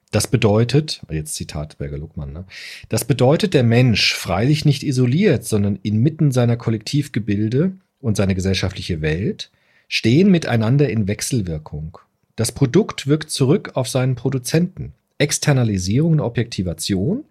[0.09, 2.45] Das bedeutet, jetzt Zitat Berger Luckmann, ne?
[2.89, 9.51] das bedeutet der Mensch freilich nicht isoliert, sondern inmitten seiner Kollektivgebilde und seine gesellschaftliche Welt
[9.87, 11.99] stehen miteinander in Wechselwirkung.
[12.35, 14.93] Das Produkt wirkt zurück auf seinen Produzenten.
[15.19, 17.25] Externalisierung und Objektivation,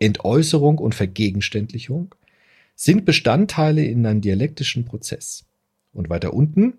[0.00, 2.12] Entäußerung und Vergegenständlichung
[2.74, 5.44] sind Bestandteile in einem dialektischen Prozess.
[5.92, 6.74] Und weiter unten,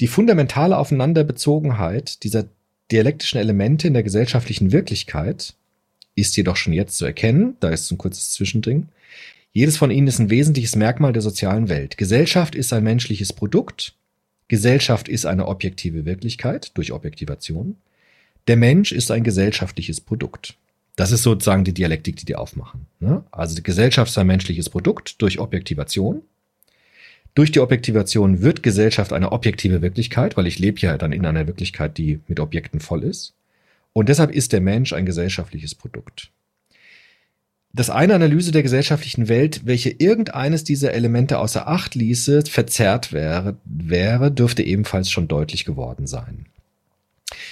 [0.00, 2.46] die fundamentale Aufeinanderbezogenheit dieser
[2.90, 5.54] dialektischen Elemente in der gesellschaftlichen Wirklichkeit
[6.16, 8.88] ist jedoch schon jetzt zu erkennen, da ist ein kurzes Zwischendring.
[9.52, 11.96] Jedes von ihnen ist ein wesentliches Merkmal der sozialen Welt.
[11.96, 13.94] Gesellschaft ist ein menschliches Produkt.
[14.48, 17.76] Gesellschaft ist eine objektive Wirklichkeit durch Objektivation.
[18.48, 20.56] Der Mensch ist ein gesellschaftliches Produkt.
[20.96, 22.86] Das ist sozusagen die Dialektik, die die aufmachen.
[23.00, 23.24] Ne?
[23.30, 26.22] Also die Gesellschaft ist ein menschliches Produkt durch Objektivation.
[27.34, 31.46] Durch die Objektivation wird Gesellschaft eine objektive Wirklichkeit, weil ich lebe ja dann in einer
[31.48, 33.34] Wirklichkeit, die mit Objekten voll ist.
[33.92, 36.30] Und deshalb ist der Mensch ein gesellschaftliches Produkt.
[37.72, 43.56] Dass eine Analyse der gesellschaftlichen Welt, welche irgendeines dieser Elemente außer Acht ließe, verzerrt wäre,
[43.64, 46.46] wäre, dürfte ebenfalls schon deutlich geworden sein.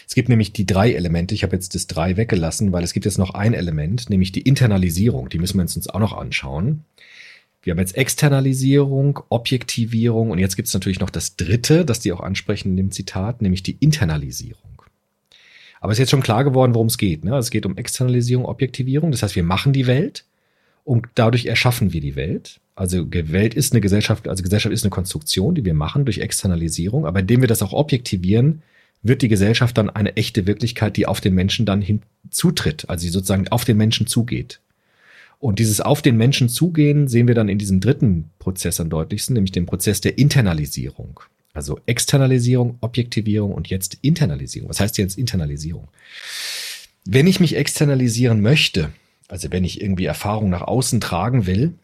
[0.07, 1.35] Es gibt nämlich die drei Elemente.
[1.35, 4.43] Ich habe jetzt das drei weggelassen, weil es gibt jetzt noch ein Element, nämlich die
[4.43, 5.29] Internalisierung.
[5.29, 6.85] Die müssen wir uns auch noch anschauen.
[7.63, 12.13] Wir haben jetzt Externalisierung, Objektivierung und jetzt gibt es natürlich noch das dritte, das die
[12.13, 14.83] auch ansprechen in dem Zitat, nämlich die Internalisierung.
[15.81, 17.25] Aber es ist jetzt schon klar geworden, worum es geht.
[17.25, 17.37] Ne?
[17.37, 19.11] Es geht um Externalisierung, Objektivierung.
[19.11, 20.25] Das heißt, wir machen die Welt
[20.85, 22.61] und dadurch erschaffen wir die Welt.
[22.75, 27.05] Also Welt ist eine Gesellschaft, also Gesellschaft ist eine Konstruktion, die wir machen durch Externalisierung.
[27.05, 28.63] Aber indem wir das auch objektivieren,
[29.03, 33.11] wird die Gesellschaft dann eine echte Wirklichkeit, die auf den Menschen dann hinzutritt, also die
[33.11, 34.61] sozusagen auf den Menschen zugeht.
[35.43, 39.35] Und dieses auf den Menschen zugehen sehen wir dann in diesem dritten Prozess am deutlichsten,
[39.35, 41.19] nämlich dem Prozess der Internalisierung.
[41.53, 44.71] Also Externalisierung, Objektivierung und jetzt Internalisierung.
[44.71, 45.89] Was heißt jetzt Internalisierung?
[47.05, 48.91] Wenn ich mich externalisieren möchte,
[49.27, 51.75] also wenn ich irgendwie Erfahrung nach außen tragen will,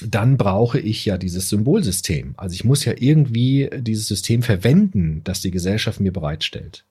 [0.00, 2.34] dann brauche ich ja dieses Symbolsystem.
[2.36, 6.84] Also ich muss ja irgendwie dieses System verwenden, das die Gesellschaft mir bereitstellt.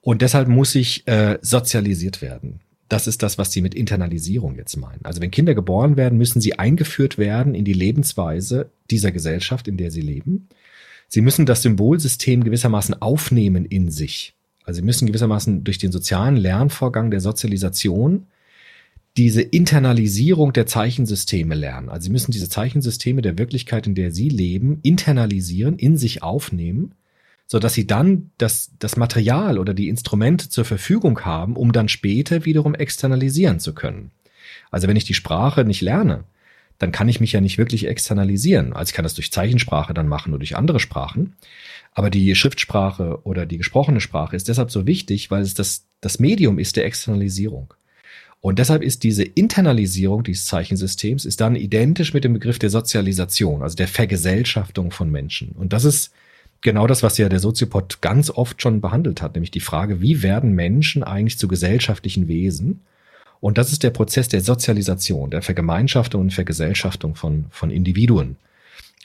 [0.00, 2.60] Und deshalb muss ich äh, sozialisiert werden.
[2.88, 5.04] Das ist das, was sie mit Internalisierung jetzt meinen.
[5.04, 9.76] Also wenn Kinder geboren werden, müssen sie eingeführt werden in die Lebensweise dieser Gesellschaft, in
[9.76, 10.48] der sie leben.
[11.08, 14.34] Sie müssen das Symbolsystem gewissermaßen aufnehmen in sich.
[14.64, 18.26] Also sie müssen gewissermaßen durch den sozialen Lernvorgang der Sozialisation
[19.16, 21.88] diese Internalisierung der Zeichensysteme lernen.
[21.88, 26.94] Also sie müssen diese Zeichensysteme der Wirklichkeit, in der sie leben, internalisieren, in sich aufnehmen
[27.46, 31.88] so dass sie dann das, das Material oder die Instrumente zur Verfügung haben, um dann
[31.88, 34.10] später wiederum externalisieren zu können.
[34.70, 36.24] Also wenn ich die Sprache nicht lerne,
[36.78, 38.72] dann kann ich mich ja nicht wirklich externalisieren.
[38.72, 41.34] Also ich kann das durch Zeichensprache dann machen oder durch andere Sprachen.
[41.92, 46.18] Aber die Schriftsprache oder die gesprochene Sprache ist deshalb so wichtig, weil es das, das
[46.18, 47.72] Medium ist der Externalisierung.
[48.40, 53.62] Und deshalb ist diese Internalisierung dieses Zeichensystems ist dann identisch mit dem Begriff der Sozialisation,
[53.62, 55.52] also der Vergesellschaftung von Menschen.
[55.52, 56.12] Und das ist
[56.64, 60.24] genau das, was ja der Soziopod ganz oft schon behandelt hat, nämlich die Frage, wie
[60.24, 62.80] werden Menschen eigentlich zu gesellschaftlichen Wesen?
[63.40, 68.36] Und das ist der Prozess der Sozialisation, der Vergemeinschaftung und Vergesellschaftung von, von Individuen.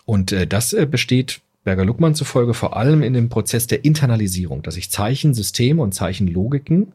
[0.06, 4.78] Und äh, das äh, besteht Berger-Luckmann zufolge vor allem in dem Prozess der Internalisierung, dass
[4.78, 6.94] ich Zeichensysteme und Zeichenlogiken,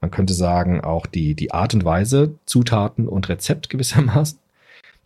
[0.00, 4.38] man könnte sagen auch die, die Art und Weise, Zutaten und Rezept gewissermaßen,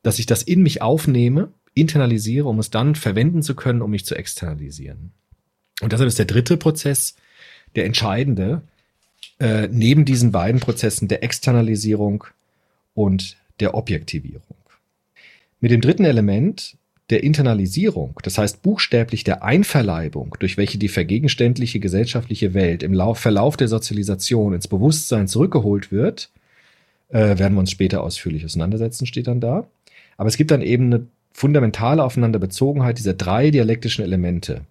[0.03, 4.05] dass ich das in mich aufnehme internalisiere, um es dann verwenden zu können, um mich
[4.05, 5.13] zu externalisieren.
[5.81, 7.17] Und deshalb ist der dritte Prozess
[7.75, 8.63] der entscheidende,
[9.41, 12.25] äh, neben diesen beiden Prozessen der Externalisierung
[12.95, 14.57] und der Objektivierung.
[15.61, 16.77] Mit dem dritten Element
[17.11, 23.19] der Internalisierung, das heißt buchstäblich der Einverleibung, durch welche die vergegenständliche gesellschaftliche Welt im Lauf,
[23.19, 26.31] Verlauf der Sozialisation ins Bewusstsein zurückgeholt wird,
[27.09, 29.67] äh, werden wir uns später ausführlich auseinandersetzen, steht dann da.
[30.17, 34.63] Aber es gibt dann eben eine fundamentale Aufeinanderbezogenheit dieser drei dialektischen Elemente.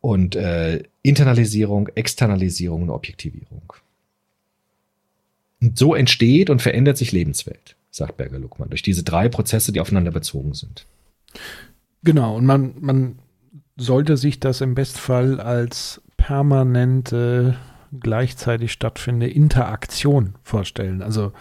[0.00, 3.72] Und äh, Internalisierung, Externalisierung und Objektivierung.
[5.60, 9.80] Und so entsteht und verändert sich Lebenswelt, sagt Berger Luckmann, durch diese drei Prozesse, die
[9.80, 10.86] aufeinander bezogen sind.
[12.02, 13.18] Genau, und man, man
[13.76, 17.56] sollte sich das im Bestfall als permanente,
[17.98, 21.02] gleichzeitig stattfindende Interaktion vorstellen.
[21.02, 21.32] Also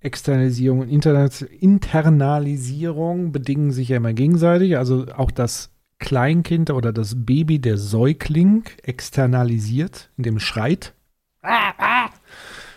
[0.00, 4.76] Externalisierung und Internalisierung bedingen sich ja immer gegenseitig.
[4.76, 10.94] Also auch das Kleinkind oder das Baby, der Säugling, externalisiert, indem es schreit.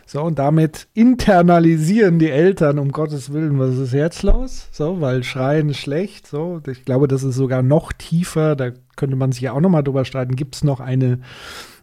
[0.05, 4.67] So, und damit internalisieren die Eltern, um Gottes Willen, was ist jetzt los?
[4.71, 6.25] So, weil Schreien ist schlecht.
[6.25, 8.55] So, ich glaube, das ist sogar noch tiefer.
[8.55, 10.35] Da könnte man sich ja auch nochmal drüber streiten.
[10.35, 11.19] Gibt es noch eine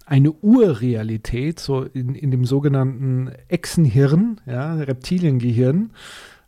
[0.07, 5.91] eine Urrealität, so in, in dem sogenannten Echsenhirn, ja, Reptiliengehirn.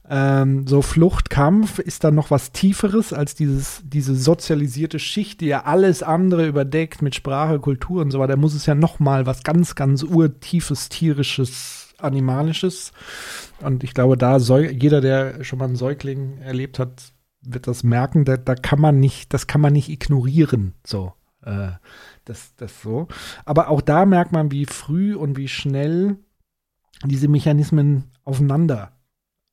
[0.09, 5.65] Ähm, so Fluchtkampf ist dann noch was Tieferes als dieses, diese sozialisierte Schicht, die ja
[5.65, 8.35] alles andere überdeckt mit Sprache, Kultur und so weiter.
[8.35, 12.93] Da muss es ja noch mal was ganz, ganz urtiefes, tierisches, animalisches.
[13.61, 17.13] Und ich glaube, da soll jeder, der schon mal einen Säugling erlebt hat,
[17.43, 18.25] wird das merken.
[18.25, 20.75] Da, da kann man nicht, das kann man nicht ignorieren.
[20.87, 21.13] So.
[21.49, 21.73] Äh,
[22.25, 23.09] das, das so.
[23.45, 26.17] Aber auch da merkt man, wie früh und wie schnell
[27.05, 28.93] diese Mechanismen aufeinander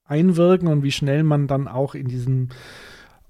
[0.04, 2.50] einwirken und wie schnell man dann auch in diesem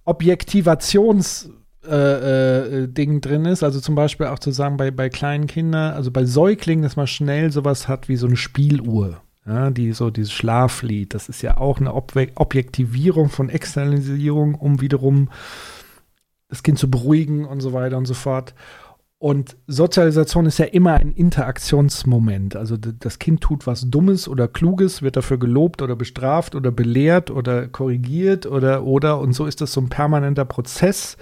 [0.03, 1.49] Objektivationsprozess
[1.87, 3.63] äh, äh, Ding drin ist.
[3.63, 7.07] Also zum Beispiel auch zu sagen, bei, bei kleinen Kindern, also bei Säuglingen, dass man
[7.07, 9.21] schnell sowas hat wie so eine Spieluhr.
[9.45, 14.81] Ja, die so dieses Schlaflied, das ist ja auch eine Ob Objektivierung von Externalisierung, um
[14.81, 15.29] wiederum
[16.55, 18.53] das Kind zu beruhigen und so weiter und so fort.
[19.17, 22.55] Und Sozialisation ist ja immer ein Interaktionsmoment.
[22.55, 27.31] Also das Kind tut was Dummes oder Kluges, wird dafür gelobt oder bestraft oder belehrt
[27.31, 31.17] oder korrigiert oder oder und so ist das so ein permanenter Prozess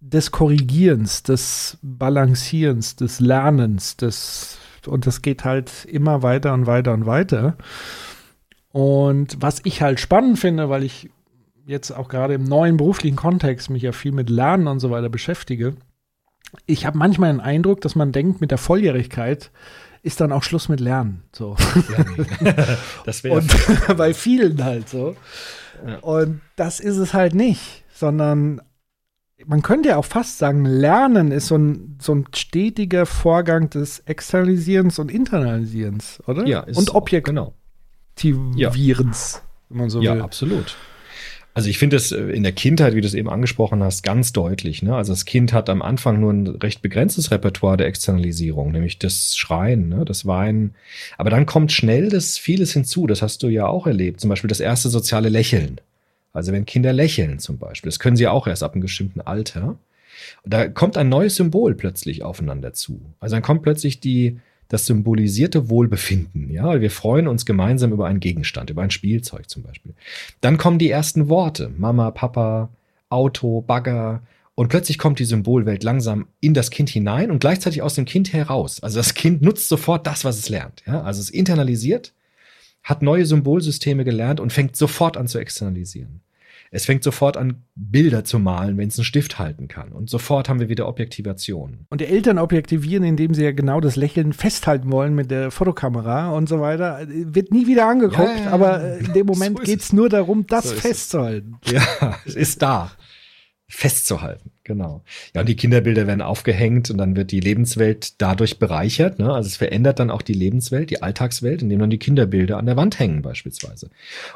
[0.00, 6.92] des Korrigierens, des Balancierens, des Lernens, des und das geht halt immer weiter und weiter
[6.92, 7.56] und weiter.
[8.72, 11.10] Und was ich halt spannend finde, weil ich
[11.66, 15.08] jetzt auch gerade im neuen beruflichen Kontext mich ja viel mit Lernen und so weiter
[15.08, 15.74] beschäftige,
[16.66, 19.50] ich habe manchmal den Eindruck, dass man denkt, mit der Volljährigkeit
[20.02, 21.22] ist dann auch Schluss mit Lernen.
[21.32, 21.56] So.
[23.06, 23.50] das wäre Und
[23.96, 25.16] bei vielen halt so.
[25.86, 25.98] Ja.
[25.98, 28.60] Und das ist es halt nicht, sondern
[29.46, 34.00] man könnte ja auch fast sagen, Lernen ist so ein, so ein stetiger Vorgang des
[34.00, 36.46] Externalisierens und Internalisierens, oder?
[36.46, 36.92] Ja, ist und
[37.24, 37.54] genau.
[38.14, 40.22] Objektivierens, wenn man so Ja, will.
[40.22, 40.76] absolut.
[41.54, 44.32] Also ich finde das äh, in der Kindheit, wie du es eben angesprochen hast, ganz
[44.32, 44.82] deutlich.
[44.82, 44.96] Ne?
[44.96, 49.36] Also das Kind hat am Anfang nur ein recht begrenztes Repertoire der Externalisierung, nämlich das
[49.36, 50.04] Schreien, ne?
[50.04, 50.74] das Weinen.
[51.18, 53.06] Aber dann kommt schnell das vieles hinzu.
[53.06, 54.20] Das hast du ja auch erlebt.
[54.20, 55.80] Zum Beispiel das erste soziale Lächeln.
[56.32, 59.76] Also wenn Kinder lächeln zum Beispiel, das können sie auch erst ab einem bestimmten Alter.
[60.44, 63.00] Da kommt ein neues Symbol plötzlich aufeinander zu.
[63.20, 64.40] Also dann kommt plötzlich die,
[64.72, 66.50] das symbolisierte Wohlbefinden.
[66.50, 69.92] Ja, wir freuen uns gemeinsam über einen Gegenstand, über ein Spielzeug zum Beispiel.
[70.40, 71.70] Dann kommen die ersten Worte.
[71.76, 72.70] Mama, Papa,
[73.10, 74.22] Auto, Bagger.
[74.54, 78.32] Und plötzlich kommt die Symbolwelt langsam in das Kind hinein und gleichzeitig aus dem Kind
[78.32, 78.82] heraus.
[78.82, 80.82] Also das Kind nutzt sofort das, was es lernt.
[80.86, 82.14] Ja, also es internalisiert,
[82.82, 86.22] hat neue Symbolsysteme gelernt und fängt sofort an zu externalisieren.
[86.74, 89.92] Es fängt sofort an, Bilder zu malen, wenn es einen Stift halten kann.
[89.92, 91.80] Und sofort haben wir wieder Objektivation.
[91.90, 96.30] Und die Eltern objektivieren, indem sie ja genau das Lächeln festhalten wollen mit der Fotokamera
[96.30, 97.00] und so weiter.
[97.08, 98.50] Wird nie wieder angeguckt, Ja, ja, ja.
[98.50, 101.56] aber in dem Moment So geht es nur darum, das So festzuhalten.
[101.66, 102.90] Ja, es ist da.
[103.74, 105.02] Festzuhalten, genau.
[105.34, 109.18] Ja, und die Kinderbilder werden aufgehängt und dann wird die Lebenswelt dadurch bereichert.
[109.18, 109.32] Ne?
[109.32, 112.76] Also es verändert dann auch die Lebenswelt, die Alltagswelt, indem dann die Kinderbilder an der
[112.76, 113.88] Wand hängen beispielsweise.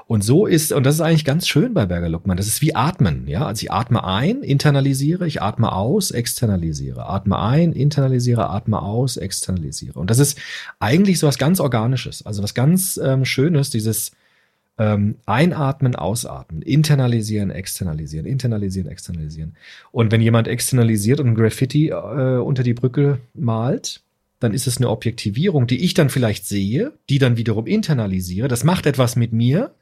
[0.07, 2.75] Und so ist, und das ist eigentlich ganz schön bei Berger Luckmann, das ist wie
[2.75, 3.29] Atmen.
[3.29, 7.07] Ja, also ich atme ein, internalisiere, ich atme aus, externalisiere.
[7.07, 9.99] Atme ein, internalisiere, atme aus, externalisiere.
[9.99, 10.39] Und das ist
[10.81, 14.13] eigentlich so was ganz Organisches, also was ganz ähm, Schönes, dieses
[14.79, 19.57] ähm, einatmen, ausatmen, internalisieren, externalisieren, internalisieren, externalisieren.
[19.91, 24.03] Und wenn jemand externalisiert und ein Graffiti äh, unter die Brücke malt,
[24.39, 28.49] dann ist es eine Objektivierung, die ich dann vielleicht sehe, die dann wiederum internalisiere.
[28.49, 29.75] Das macht etwas mit mir.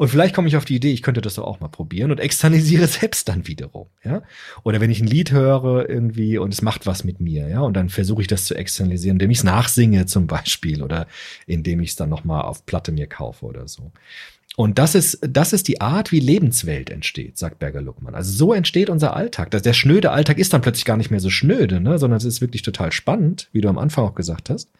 [0.00, 2.20] Und vielleicht komme ich auf die Idee, ich könnte das doch auch mal probieren und
[2.20, 4.22] externalisiere selbst dann wiederum, ja.
[4.62, 7.74] Oder wenn ich ein Lied höre irgendwie und es macht was mit mir, ja, und
[7.74, 11.06] dann versuche ich das zu externalisieren, indem ich es nachsinge zum Beispiel oder
[11.46, 13.92] indem ich es dann nochmal auf Platte mir kaufe oder so.
[14.56, 18.14] Und das ist, das ist die Art, wie Lebenswelt entsteht, sagt Berger Luckmann.
[18.14, 19.50] Also so entsteht unser Alltag.
[19.50, 22.40] Der schnöde Alltag ist dann plötzlich gar nicht mehr so schnöde, ne, sondern es ist
[22.40, 24.70] wirklich total spannend, wie du am Anfang auch gesagt hast,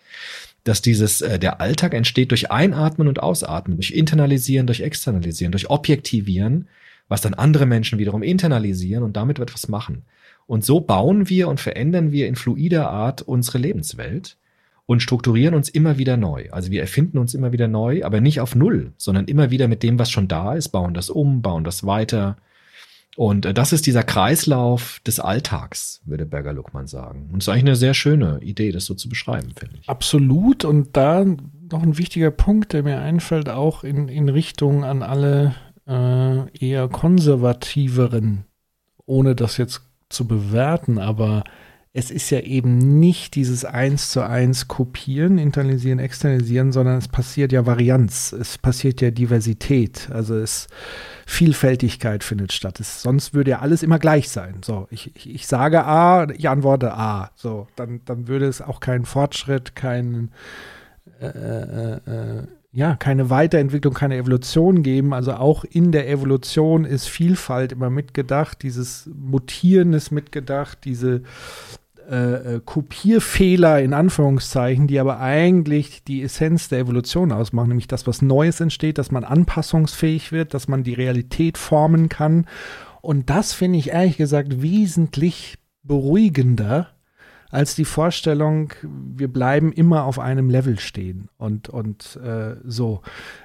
[0.65, 5.71] dass dieses, äh, der Alltag entsteht durch Einatmen und Ausatmen, durch Internalisieren, durch Externalisieren, durch
[5.71, 6.69] Objektivieren,
[7.09, 10.03] was dann andere Menschen wiederum internalisieren und damit etwas machen.
[10.47, 14.37] Und so bauen wir und verändern wir in fluider Art unsere Lebenswelt
[14.87, 16.49] und strukturieren uns immer wieder neu.
[16.51, 19.85] Also wir erfinden uns immer wieder neu, aber nicht auf Null, sondern immer wieder mit
[19.85, 22.37] dem, was schon da ist, bauen das um, bauen das weiter.
[23.21, 27.29] Und äh, das ist dieser Kreislauf des Alltags, würde Berger Luckmann sagen.
[27.31, 29.91] Und es ist eigentlich eine sehr schöne Idee, das so zu beschreiben, finde ich.
[29.91, 30.65] Absolut.
[30.65, 31.27] Und da
[31.71, 35.55] noch ein wichtiger Punkt, der mir einfällt, auch in, in Richtung an alle
[35.87, 38.47] äh, eher konservativeren,
[39.05, 41.45] ohne das jetzt zu bewerten, aber
[41.93, 47.51] es ist ja eben nicht dieses eins zu eins Kopieren, internalisieren, externalisieren, sondern es passiert
[47.51, 50.69] ja Varianz, es passiert ja Diversität, also es
[51.27, 52.79] Vielfältigkeit findet statt.
[52.79, 54.61] Es, sonst würde ja alles immer gleich sein.
[54.65, 57.33] So, ich, ich, ich sage A, ich antworte A.
[57.35, 60.31] So, dann, dann würde es auch keinen Fortschritt, keinen
[61.21, 65.13] äh, äh, äh, ja, keine Weiterentwicklung, keine Evolution geben.
[65.13, 71.23] Also auch in der Evolution ist Vielfalt immer mitgedacht, dieses Mutieren ist mitgedacht, diese
[72.09, 78.07] äh, äh, Kopierfehler in Anführungszeichen, die aber eigentlich die Essenz der Evolution ausmachen, nämlich das,
[78.07, 82.47] was Neues entsteht, dass man anpassungsfähig wird, dass man die Realität formen kann.
[83.01, 86.89] Und das finde ich ehrlich gesagt wesentlich beruhigender,
[87.51, 93.03] als die Vorstellung, wir bleiben immer auf einem Level stehen und, und äh, so.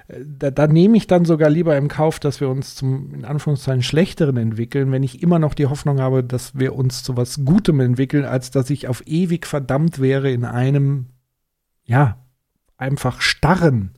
[0.08, 3.82] Da, da nehme ich dann sogar lieber im Kauf, dass wir uns zum, in Anführungszeichen,
[3.82, 7.80] schlechteren entwickeln, wenn ich immer noch die Hoffnung habe, dass wir uns zu was Gutem
[7.80, 11.06] entwickeln, als dass ich auf ewig verdammt wäre in einem,
[11.84, 12.18] ja,
[12.76, 13.96] einfach starren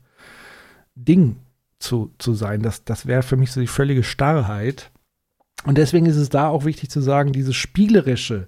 [0.95, 1.37] Ding
[1.77, 2.63] zu, zu sein.
[2.63, 4.91] Das, das wäre für mich so die völlige Starrheit.
[5.65, 8.47] Und deswegen ist es da auch wichtig zu sagen, dieses Spielerische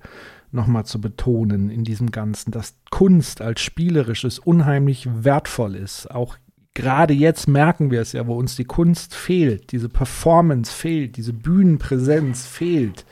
[0.51, 6.11] nochmal zu betonen in diesem Ganzen, dass Kunst als Spielerisches unheimlich wertvoll ist.
[6.11, 6.37] Auch
[6.73, 11.33] gerade jetzt merken wir es ja, wo uns die Kunst fehlt, diese Performance fehlt, diese
[11.33, 13.05] Bühnenpräsenz fehlt.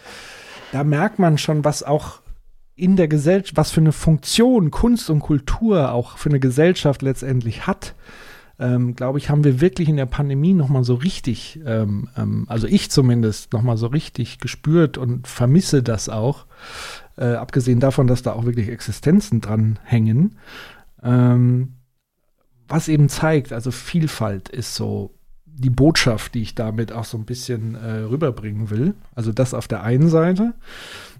[0.72, 2.22] Da merkt man schon, was auch
[2.76, 7.68] in der Gesellschaft, was für eine Funktion Kunst und Kultur auch für eine Gesellschaft letztendlich
[7.68, 7.95] hat
[8.60, 12.68] ähm, glaube ich, haben wir wirklich in der Pandemie nochmal so richtig, ähm, ähm, also
[12.68, 16.45] ich zumindest, nochmal so richtig gespürt und vermisse das auch.
[17.19, 20.37] Äh, abgesehen davon, dass da auch wirklich Existenzen dran hängen.
[21.03, 21.73] Ähm,
[22.69, 25.13] was eben zeigt, also Vielfalt ist so
[25.45, 28.93] die Botschaft, die ich damit auch so ein bisschen äh, rüberbringen will.
[29.15, 30.53] Also das auf der einen Seite.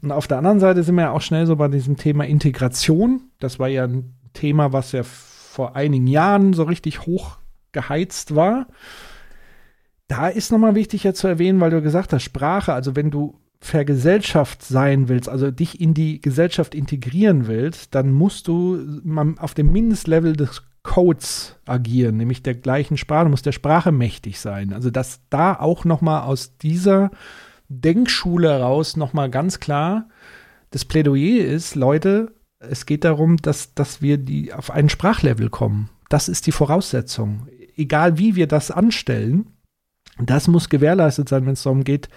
[0.02, 3.24] Und auf der anderen Seite sind wir ja auch schnell so bei diesem Thema Integration.
[3.40, 7.40] Das war ja ein Thema, was ja vor einigen Jahren so richtig hoch
[7.74, 8.68] geheizt war.
[10.08, 13.38] Da ist nochmal wichtig ja zu erwähnen, weil du gesagt hast, Sprache, also wenn du
[13.62, 19.02] vergesellschaft sein willst, also dich in die Gesellschaft integrieren willst, dann musst du
[19.38, 24.40] auf dem Mindestlevel des Codes agieren, nämlich der gleichen Sprache, du musst der Sprache mächtig
[24.40, 24.74] sein.
[24.74, 27.12] Also dass da auch nochmal aus dieser
[27.68, 30.08] Denkschule heraus nochmal ganz klar
[30.72, 35.90] das Plädoyer ist, Leute, es geht darum, dass, dass wir die auf ein Sprachlevel kommen.
[36.10, 37.48] Das ist die Voraussetzung.
[37.76, 39.48] Egal wie wir das anstellen,
[40.20, 42.10] das muss gewährleistet sein, wenn es darum geht,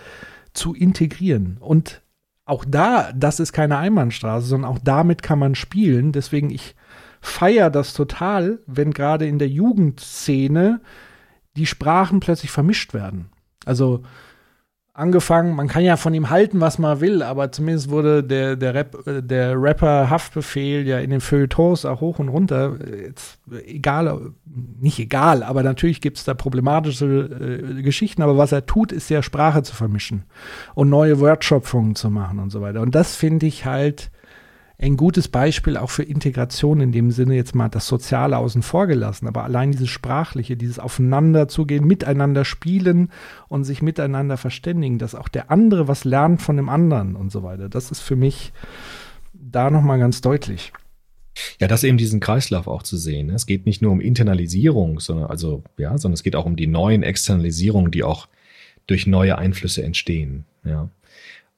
[0.53, 1.59] zu integrieren.
[1.61, 2.03] Und
[2.45, 6.13] auch da, das ist keine Einbahnstraße, sondern auch damit kann man spielen.
[6.13, 6.75] Deswegen, ich
[7.21, 10.81] feiere das total, wenn gerade in der Jugendszene
[11.57, 13.31] die Sprachen plötzlich vermischt werden.
[13.65, 14.03] Also
[14.95, 18.75] angefangen, man kann ja von ihm halten, was man will, aber zumindest wurde der, der,
[18.75, 24.99] Rap, der Rapper Haftbefehl ja in den Feuilletons auch hoch und runter, jetzt, egal, nicht
[24.99, 29.23] egal, aber natürlich gibt es da problematische äh, Geschichten, aber was er tut, ist ja
[29.23, 30.25] Sprache zu vermischen
[30.75, 32.83] und neue Wortschöpfungen zu machen und so weiter.
[32.83, 34.11] Und das finde ich halt
[34.83, 38.89] ein gutes Beispiel auch für Integration in dem Sinne jetzt mal das Soziale außen vor
[38.89, 43.11] gelassen, aber allein dieses Sprachliche, dieses Aufeinanderzugehen, miteinander spielen
[43.49, 47.45] und sich miteinander verständigen, dass auch der andere was lernt von dem anderen und so
[47.45, 47.69] weiter.
[47.69, 48.53] Das ist für mich
[49.33, 50.73] da nochmal ganz deutlich.
[51.61, 53.29] Ja, das eben diesen Kreislauf auch zu sehen.
[53.29, 53.35] Ne?
[53.35, 56.67] Es geht nicht nur um Internalisierung, sondern also ja, sondern es geht auch um die
[56.67, 58.27] neuen Externalisierungen, die auch
[58.89, 60.45] durch neue Einflüsse entstehen.
[60.65, 60.91] Ja.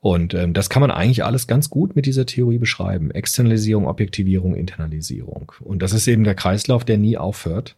[0.05, 3.11] Und ähm, das kann man eigentlich alles ganz gut mit dieser Theorie beschreiben.
[3.11, 5.51] Externalisierung, Objektivierung, Internalisierung.
[5.61, 7.75] Und das ist eben der Kreislauf, der nie aufhört.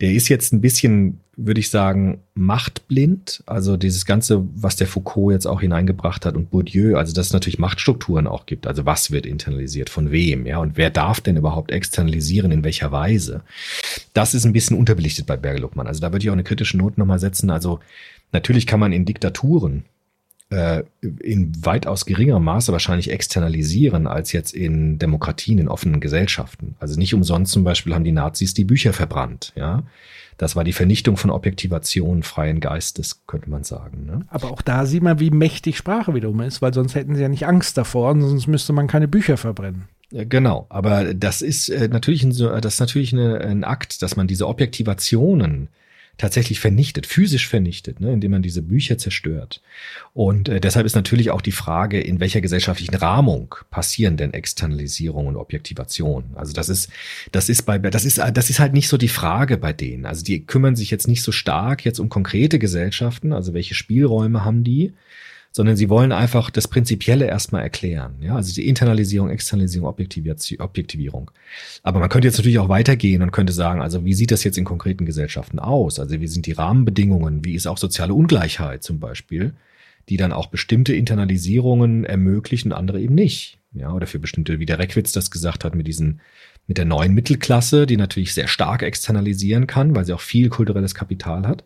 [0.00, 3.42] Der ist jetzt ein bisschen, würde ich sagen, machtblind.
[3.44, 7.32] Also dieses Ganze, was der Foucault jetzt auch hineingebracht hat und Bourdieu, also dass es
[7.34, 8.66] natürlich Machtstrukturen auch gibt.
[8.66, 12.90] Also was wird internalisiert, von wem, ja, und wer darf denn überhaupt externalisieren, in welcher
[12.90, 13.42] Weise?
[14.14, 15.88] Das ist ein bisschen unterbelichtet bei Bergeluckmann.
[15.88, 17.50] Also da würde ich auch eine kritische Note nochmal setzen.
[17.50, 17.80] Also
[18.32, 19.84] natürlich kann man in Diktaturen
[20.48, 26.76] in weitaus geringerem Maße wahrscheinlich externalisieren als jetzt in Demokratien, in offenen Gesellschaften.
[26.78, 29.82] Also nicht umsonst zum Beispiel haben die Nazis die Bücher verbrannt, ja.
[30.38, 34.04] Das war die Vernichtung von Objektivation freien Geistes, könnte man sagen.
[34.04, 34.20] Ne?
[34.28, 37.28] Aber auch da sieht man, wie mächtig Sprache wiederum ist, weil sonst hätten sie ja
[37.28, 39.88] nicht Angst davor und sonst müsste man keine Bücher verbrennen.
[40.10, 44.46] Genau, aber das ist äh, natürlich ein, das ist natürlich ein Akt, dass man diese
[44.46, 45.68] Objektivationen
[46.18, 49.60] tatsächlich vernichtet, physisch vernichtet, ne, indem man diese Bücher zerstört.
[50.14, 55.26] Und äh, deshalb ist natürlich auch die Frage, in welcher gesellschaftlichen Rahmung passieren denn Externalisierung
[55.26, 56.24] und Objektivation?
[56.34, 56.90] Also das ist,
[57.32, 60.06] das ist bei, das ist, das ist halt nicht so die Frage bei denen.
[60.06, 64.44] Also die kümmern sich jetzt nicht so stark jetzt um konkrete Gesellschaften, also welche Spielräume
[64.44, 64.94] haben die,
[65.56, 68.16] sondern sie wollen einfach das Prinzipielle erstmal erklären.
[68.20, 71.30] Ja, also die Internalisierung, Externalisierung, Objektivierung.
[71.82, 74.58] Aber man könnte jetzt natürlich auch weitergehen und könnte sagen, also wie sieht das jetzt
[74.58, 75.98] in konkreten Gesellschaften aus?
[75.98, 77.42] Also wie sind die Rahmenbedingungen?
[77.42, 79.54] Wie ist auch soziale Ungleichheit zum Beispiel,
[80.10, 83.58] die dann auch bestimmte Internalisierungen ermöglichen, andere eben nicht.
[83.72, 86.20] Ja, oder für bestimmte, wie der Reckwitz das gesagt hat, mit diesen,
[86.66, 90.94] mit der neuen Mittelklasse, die natürlich sehr stark externalisieren kann, weil sie auch viel kulturelles
[90.94, 91.64] Kapital hat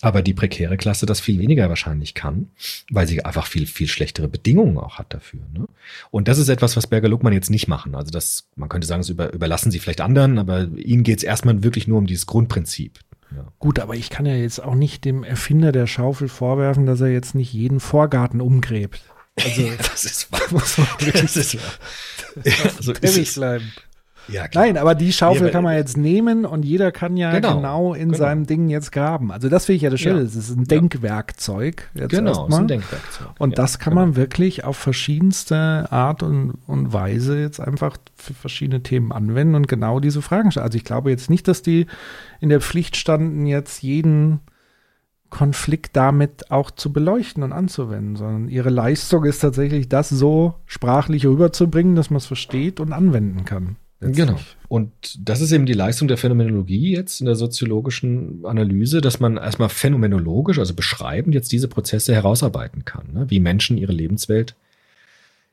[0.00, 2.50] aber die prekäre Klasse das viel weniger wahrscheinlich kann,
[2.90, 5.40] weil sie einfach viel, viel schlechtere Bedingungen auch hat dafür.
[5.52, 5.66] Ne?
[6.10, 7.94] Und das ist etwas, was Berger Luckmann jetzt nicht machen.
[7.94, 11.24] Also das, man könnte sagen, das über, überlassen sie vielleicht anderen, aber ihnen geht es
[11.24, 12.98] erstmal wirklich nur um dieses Grundprinzip.
[13.34, 13.46] Ja.
[13.58, 17.08] Gut, aber ich kann ja jetzt auch nicht dem Erfinder der Schaufel vorwerfen, dass er
[17.08, 19.02] jetzt nicht jeden Vorgarten umgräbt.
[19.36, 20.40] Also, das ist wahr.
[21.12, 21.72] Das ist wahr.
[22.76, 23.72] Also ist bleiben.
[24.28, 24.64] Ja, klar.
[24.66, 27.94] Nein, aber die Schaufel aber- kann man jetzt nehmen und jeder kann ja genau, Genau,
[27.94, 28.18] in genau.
[28.18, 29.32] seinem Ding jetzt graben.
[29.32, 30.18] Also das finde ich ja das Schöne.
[30.20, 30.24] Ja.
[30.24, 31.88] Es ist ein Denkwerkzeug.
[31.94, 33.28] Jetzt Genau, ist ein Denkwerkzeug.
[33.38, 34.06] Und Ja, das kann genau.
[34.06, 39.66] man wirklich auf verschiedenste Art und, und Weise jetzt einfach für verschiedene Themen anwenden und
[39.68, 40.64] genau diese Fragen stellen.
[40.66, 41.86] Also ich glaube jetzt nicht, dass die
[42.40, 44.40] in der Pflicht standen, jetzt jeden
[45.28, 51.24] Konflikt damit auch zu beleuchten und anzuwenden, sondern ihre Leistung ist tatsächlich, das so sprachlich
[51.24, 53.76] rüberzubringen, dass man es versteht und anwenden kann.
[54.00, 54.26] Letztlich.
[54.26, 54.40] Genau.
[54.68, 59.36] Und das ist eben die Leistung der Phänomenologie jetzt in der soziologischen Analyse, dass man
[59.36, 63.30] erstmal phänomenologisch, also beschreibend, jetzt diese Prozesse herausarbeiten kann, ne?
[63.30, 64.54] wie Menschen ihre Lebenswelt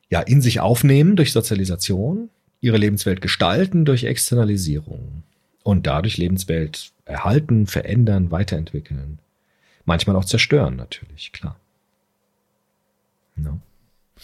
[0.10, 2.30] ja in sich aufnehmen durch Sozialisation,
[2.62, 5.24] ihre Lebenswelt gestalten durch Externalisierung
[5.64, 9.20] und dadurch Lebenswelt erhalten, verändern, weiterentwickeln.
[9.86, 11.58] Manchmal auch zerstören, natürlich, klar.
[13.38, 13.58] Ja.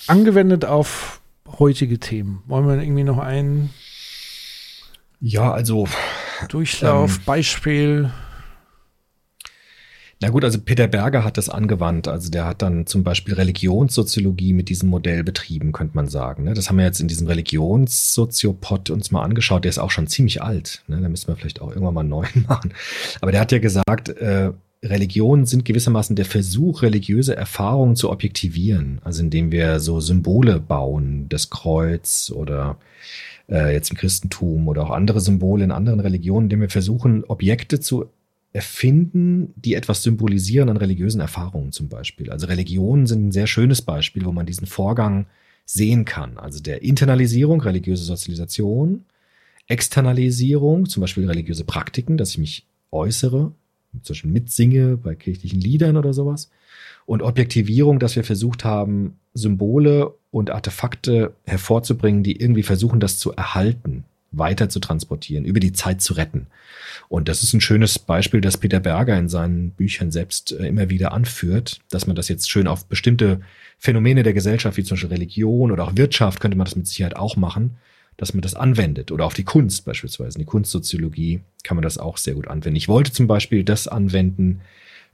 [0.07, 1.21] Angewendet auf
[1.59, 2.43] heutige Themen.
[2.47, 3.69] Wollen wir irgendwie noch einen
[5.25, 5.87] Ja, also
[6.49, 7.23] Durchlauf, Ähm.
[7.25, 8.11] Beispiel?
[10.19, 12.09] Na gut, also Peter Berger hat das angewandt.
[12.09, 16.43] Also der hat dann zum Beispiel Religionssoziologie mit diesem Modell betrieben, könnte man sagen.
[16.43, 16.53] ne?
[16.53, 19.63] Das haben wir jetzt in diesem Religionssoziopod uns mal angeschaut.
[19.63, 20.83] Der ist auch schon ziemlich alt.
[20.87, 20.99] ne?
[20.99, 22.73] Da müssen wir vielleicht auch irgendwann mal einen neuen machen.
[23.21, 24.51] Aber der hat ja gesagt, äh,
[24.83, 28.99] Religionen sind gewissermaßen der Versuch, religiöse Erfahrungen zu objektivieren.
[29.05, 32.77] Also indem wir so Symbole bauen, das Kreuz oder
[33.49, 37.79] äh, jetzt im Christentum oder auch andere Symbole in anderen Religionen, indem wir versuchen, Objekte
[37.79, 38.05] zu
[38.53, 42.29] erfinden, die etwas symbolisieren an religiösen Erfahrungen zum Beispiel.
[42.29, 45.25] Also Religionen sind ein sehr schönes Beispiel, wo man diesen Vorgang
[45.65, 46.37] sehen kann.
[46.37, 49.05] Also der Internalisierung, religiöse Sozialisation,
[49.67, 53.51] Externalisierung, zum Beispiel religiöse Praktiken, dass ich mich äußere,
[54.01, 56.51] zum Beispiel mitsinge bei kirchlichen Liedern oder sowas.
[57.05, 63.33] Und Objektivierung, dass wir versucht haben, Symbole und Artefakte hervorzubringen, die irgendwie versuchen, das zu
[63.33, 66.47] erhalten, weiter zu transportieren, über die Zeit zu retten.
[67.09, 70.89] Und das ist ein schönes Beispiel, das Peter Berger in seinen Büchern selbst äh, immer
[70.89, 73.41] wieder anführt, dass man das jetzt schön auf bestimmte
[73.77, 77.15] Phänomene der Gesellschaft, wie zum Beispiel Religion oder auch Wirtschaft, könnte man das mit Sicherheit
[77.15, 77.77] auch machen,
[78.17, 79.11] dass man das anwendet.
[79.11, 80.37] Oder auf die Kunst beispielsweise.
[80.37, 82.75] In die Kunstsoziologie kann man das auch sehr gut anwenden.
[82.75, 84.61] Ich wollte zum Beispiel das anwenden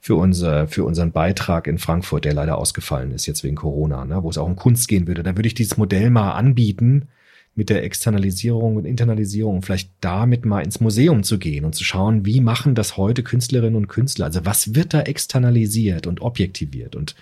[0.00, 4.22] für, unser, für unseren Beitrag in Frankfurt, der leider ausgefallen ist, jetzt wegen Corona, ne,
[4.22, 5.22] wo es auch um Kunst gehen würde.
[5.22, 7.08] Da würde ich dieses Modell mal anbieten,
[7.54, 12.24] mit der Externalisierung und Internalisierung, vielleicht damit mal ins Museum zu gehen und zu schauen,
[12.24, 14.26] wie machen das heute Künstlerinnen und Künstler?
[14.26, 17.16] Also was wird da externalisiert und objektiviert und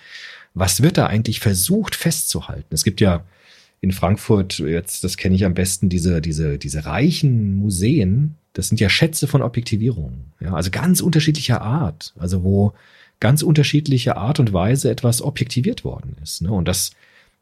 [0.53, 2.73] was wird da eigentlich versucht festzuhalten?
[2.73, 3.25] Es gibt ja
[3.81, 8.79] in Frankfurt, jetzt, das kenne ich am besten, diese, diese, diese reichen Museen, das sind
[8.79, 10.33] ja Schätze von Objektivierung.
[10.39, 12.13] Ja, also ganz unterschiedlicher Art.
[12.17, 12.73] Also wo
[13.19, 16.41] ganz unterschiedliche Art und Weise etwas objektiviert worden ist.
[16.41, 16.51] Ne?
[16.51, 16.91] Und das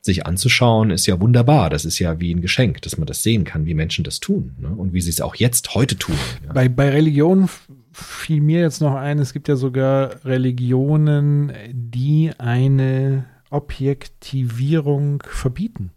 [0.01, 1.69] sich anzuschauen, ist ja wunderbar.
[1.69, 4.55] Das ist ja wie ein Geschenk, dass man das sehen kann, wie Menschen das tun.
[4.59, 4.69] Ne?
[4.69, 6.15] Und wie sie es auch jetzt heute tun.
[6.45, 6.53] Ja?
[6.53, 7.49] Bei, bei Religion
[7.91, 15.91] fiel mir jetzt noch ein, es gibt ja sogar Religionen, die eine Objektivierung verbieten.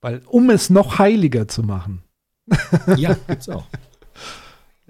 [0.00, 2.02] Weil, um es noch heiliger zu machen.
[2.96, 3.66] ja gibt's auch.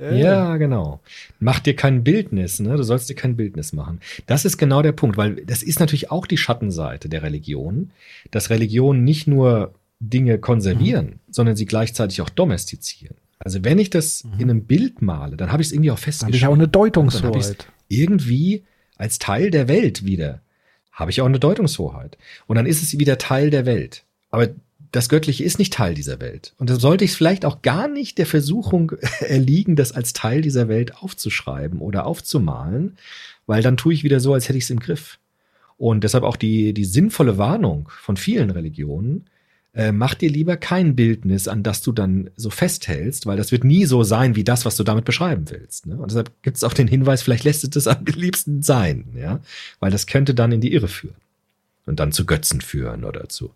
[0.01, 1.01] Ja, genau.
[1.39, 2.77] Mach dir kein Bildnis, ne?
[2.77, 4.01] Du sollst dir kein Bildnis machen.
[4.27, 7.91] Das ist genau der Punkt, weil das ist natürlich auch die Schattenseite der Religion,
[8.31, 13.17] dass Religionen nicht nur Dinge konservieren, sondern sie gleichzeitig auch domestizieren.
[13.39, 16.27] Also wenn ich das in einem Bild male, dann habe ich es irgendwie auch Da
[16.27, 17.67] habe ich auch eine Deutungshoheit.
[17.89, 18.65] irgendwie
[18.97, 20.41] als Teil der Welt wieder.
[20.93, 22.19] Habe ich auch eine Deutungshoheit.
[22.47, 24.05] Und dann ist es wieder Teil der Welt.
[24.31, 24.49] Aber
[24.93, 26.55] das Göttliche ist nicht Teil dieser Welt.
[26.59, 30.69] Und da sollte ich vielleicht auch gar nicht der Versuchung erliegen, das als Teil dieser
[30.69, 32.97] Welt aufzuschreiben oder aufzumalen,
[33.47, 35.19] weil dann tue ich wieder so, als hätte ich es im Griff.
[35.77, 39.27] Und deshalb auch die, die sinnvolle Warnung von vielen Religionen,
[39.73, 43.63] äh, mach dir lieber kein Bildnis, an das du dann so festhältst, weil das wird
[43.63, 45.87] nie so sein wie das, was du damit beschreiben willst.
[45.87, 45.97] Ne?
[45.97, 49.41] Und deshalb gibt es auch den Hinweis, vielleicht lässt es das am liebsten sein, ja,
[49.79, 51.15] weil das könnte dann in die Irre führen
[51.87, 53.55] und dann zu Götzen führen oder zu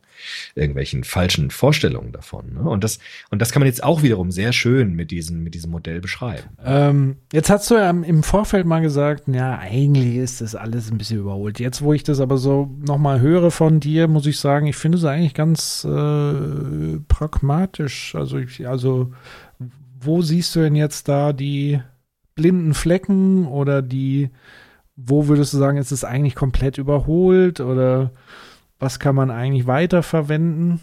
[0.55, 2.55] irgendwelchen falschen Vorstellungen davon.
[2.55, 2.62] Ne?
[2.62, 2.98] Und das
[3.30, 6.48] und das kann man jetzt auch wiederum sehr schön mit diesem mit diesem Modell beschreiben.
[6.64, 10.90] Ähm, jetzt hast du ja im- im Vorfeld mal gesagt, ja, eigentlich ist das alles
[10.90, 11.60] ein bisschen überholt.
[11.60, 14.98] Jetzt, wo ich das aber so nochmal höre von dir, muss ich sagen, ich finde
[14.98, 18.14] es eigentlich ganz äh, pragmatisch.
[18.14, 19.12] Also, ich, also,
[20.01, 21.80] wo siehst du denn jetzt da die
[22.34, 24.30] blinden Flecken oder die,
[24.96, 28.12] wo würdest du sagen, ist es eigentlich komplett überholt oder
[28.78, 30.80] was kann man eigentlich weiterverwenden?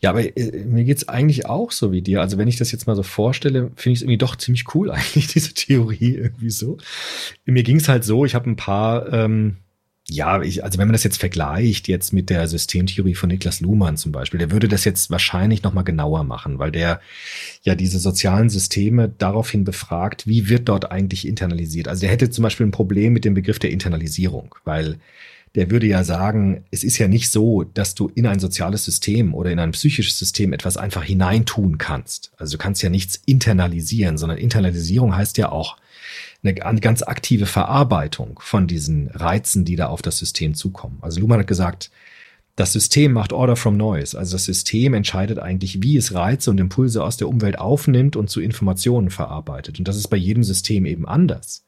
[0.00, 2.20] Ja, aber äh, mir geht's eigentlich auch so wie dir.
[2.20, 4.90] Also wenn ich das jetzt mal so vorstelle, finde ich es irgendwie doch ziemlich cool
[4.92, 6.78] eigentlich, diese Theorie irgendwie so.
[7.44, 9.56] Mir ging's halt so, ich habe ein paar ähm,
[10.10, 13.98] Ja, ich, also wenn man das jetzt vergleicht jetzt mit der Systemtheorie von Niklas Luhmann
[13.98, 17.00] zum Beispiel, der würde das jetzt wahrscheinlich noch mal genauer machen, weil der
[17.62, 21.88] ja diese sozialen Systeme daraufhin befragt, wie wird dort eigentlich internalisiert.
[21.88, 24.98] Also der hätte zum Beispiel ein Problem mit dem Begriff der Internalisierung, weil
[25.54, 29.34] der würde ja sagen, es ist ja nicht so, dass du in ein soziales System
[29.34, 32.32] oder in ein psychisches System etwas einfach hineintun kannst.
[32.38, 35.76] Also du kannst ja nichts internalisieren, sondern Internalisierung heißt ja auch,
[36.42, 40.98] eine, ganz aktive Verarbeitung von diesen Reizen, die da auf das System zukommen.
[41.00, 41.90] Also Luhmann hat gesagt,
[42.58, 44.18] das System macht Order from Noise.
[44.18, 48.30] Also das System entscheidet eigentlich, wie es Reize und Impulse aus der Umwelt aufnimmt und
[48.30, 49.78] zu Informationen verarbeitet.
[49.78, 51.64] Und das ist bei jedem System eben anders.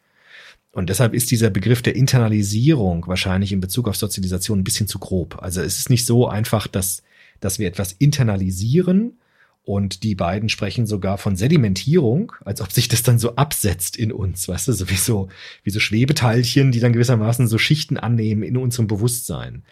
[0.72, 4.98] Und deshalb ist dieser Begriff der Internalisierung wahrscheinlich in Bezug auf Sozialisation ein bisschen zu
[4.98, 5.40] grob.
[5.42, 7.02] Also es ist nicht so einfach, dass,
[7.38, 9.19] dass wir etwas internalisieren
[9.62, 14.12] und die beiden sprechen sogar von Sedimentierung, als ob sich das dann so absetzt in
[14.12, 15.28] uns, weißt du, so wie so,
[15.66, 19.62] Schwebeteilchen, die dann gewissermaßen so Schichten annehmen in unserem Bewusstsein.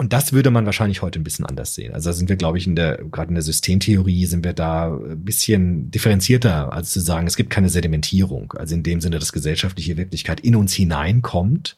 [0.00, 1.92] Und das würde man wahrscheinlich heute ein bisschen anders sehen.
[1.92, 4.94] Also da sind wir, glaube ich, in der, gerade in der Systemtheorie sind wir da
[4.94, 8.52] ein bisschen differenzierter, als zu sagen, es gibt keine Sedimentierung.
[8.56, 11.76] Also in dem Sinne, dass gesellschaftliche Wirklichkeit in uns hineinkommt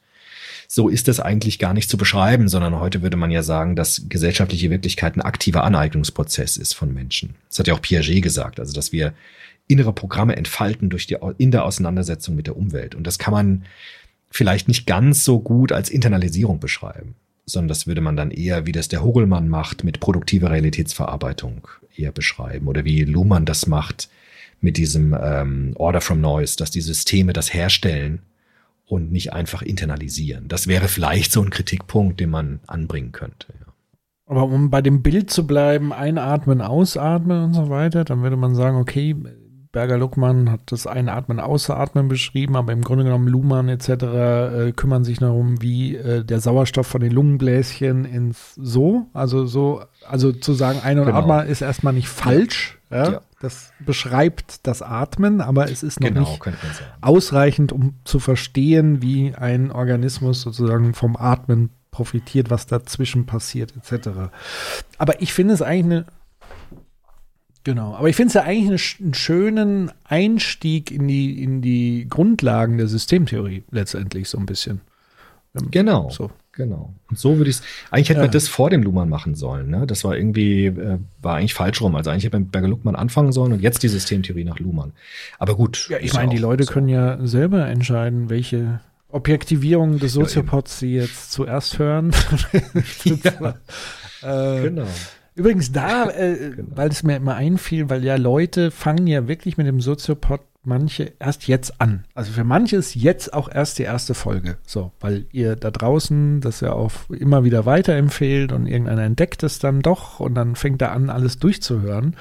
[0.72, 4.02] so ist es eigentlich gar nicht zu beschreiben, sondern heute würde man ja sagen, dass
[4.08, 7.34] gesellschaftliche Wirklichkeit ein aktiver Aneignungsprozess ist von Menschen.
[7.48, 9.12] Das hat ja auch Piaget gesagt, also dass wir
[9.66, 12.94] innere Programme entfalten durch die, in der Auseinandersetzung mit der Umwelt.
[12.94, 13.64] Und das kann man
[14.30, 17.16] vielleicht nicht ganz so gut als Internalisierung beschreiben,
[17.46, 21.66] sondern das würde man dann eher, wie das der Hogelmann macht, mit produktiver Realitätsverarbeitung
[21.96, 24.08] eher beschreiben oder wie Luhmann das macht
[24.60, 28.20] mit diesem ähm, Order from Noise, dass die Systeme das herstellen
[28.90, 30.48] und nicht einfach internalisieren.
[30.48, 33.46] Das wäre vielleicht so ein Kritikpunkt, den man anbringen könnte.
[33.60, 33.72] Ja.
[34.26, 38.54] Aber um bei dem Bild zu bleiben, einatmen, ausatmen und so weiter, dann würde man
[38.54, 39.14] sagen, okay,
[39.72, 43.88] Berger Luckmann hat das Einatmen, Ausatmen beschrieben, aber im Grunde genommen Luhmann etc.
[43.88, 49.82] Äh, kümmern sich darum, wie äh, der Sauerstoff von den Lungenbläschen ins So, also so,
[50.08, 51.18] also zu sagen, Ein- und genau.
[51.18, 53.12] Atmen ist erstmal nicht falsch, ja.
[53.12, 53.20] ja.
[53.40, 56.58] Das beschreibt das Atmen, aber es ist noch genau, nicht
[57.00, 64.08] ausreichend, um zu verstehen, wie ein Organismus sozusagen vom Atmen profitiert, was dazwischen passiert, etc.
[64.98, 66.06] Aber ich finde es eigentlich eine
[67.64, 72.78] Genau, aber ich finde es ja eigentlich einen schönen Einstieg in die, in die Grundlagen
[72.78, 74.80] der Systemtheorie letztendlich so ein bisschen.
[75.70, 76.10] Genau.
[76.10, 76.30] So.
[76.52, 76.92] Genau.
[77.08, 77.62] Und so würde ich es.
[77.90, 78.24] Eigentlich hätte ja.
[78.24, 79.70] man das vor dem Luhmann machen sollen.
[79.70, 79.86] Ne?
[79.86, 81.94] Das war irgendwie, äh, war eigentlich falsch rum.
[81.94, 84.92] Also eigentlich hätte man mit Berger Luckmann anfangen sollen und jetzt die Systemtheorie nach Luhmann.
[85.38, 85.88] Aber gut.
[85.88, 86.72] Ja, ich meine, die Leute so.
[86.72, 88.80] können ja selber entscheiden, welche
[89.10, 92.12] Objektivierung des Soziopods ja, sie jetzt zuerst hören.
[93.04, 93.54] ja.
[94.22, 94.86] äh, genau.
[95.40, 96.68] Übrigens da, äh, genau.
[96.74, 101.14] weil es mir immer einfiel, weil ja Leute fangen ja wirklich mit dem Soziopod manche
[101.18, 102.04] erst jetzt an.
[102.14, 104.58] Also für manche ist jetzt auch erst die erste Folge.
[104.66, 109.58] So, weil ihr da draußen das ja auch immer wieder weiterempfehlt und irgendeiner entdeckt es
[109.58, 112.16] dann doch und dann fängt er an, alles durchzuhören.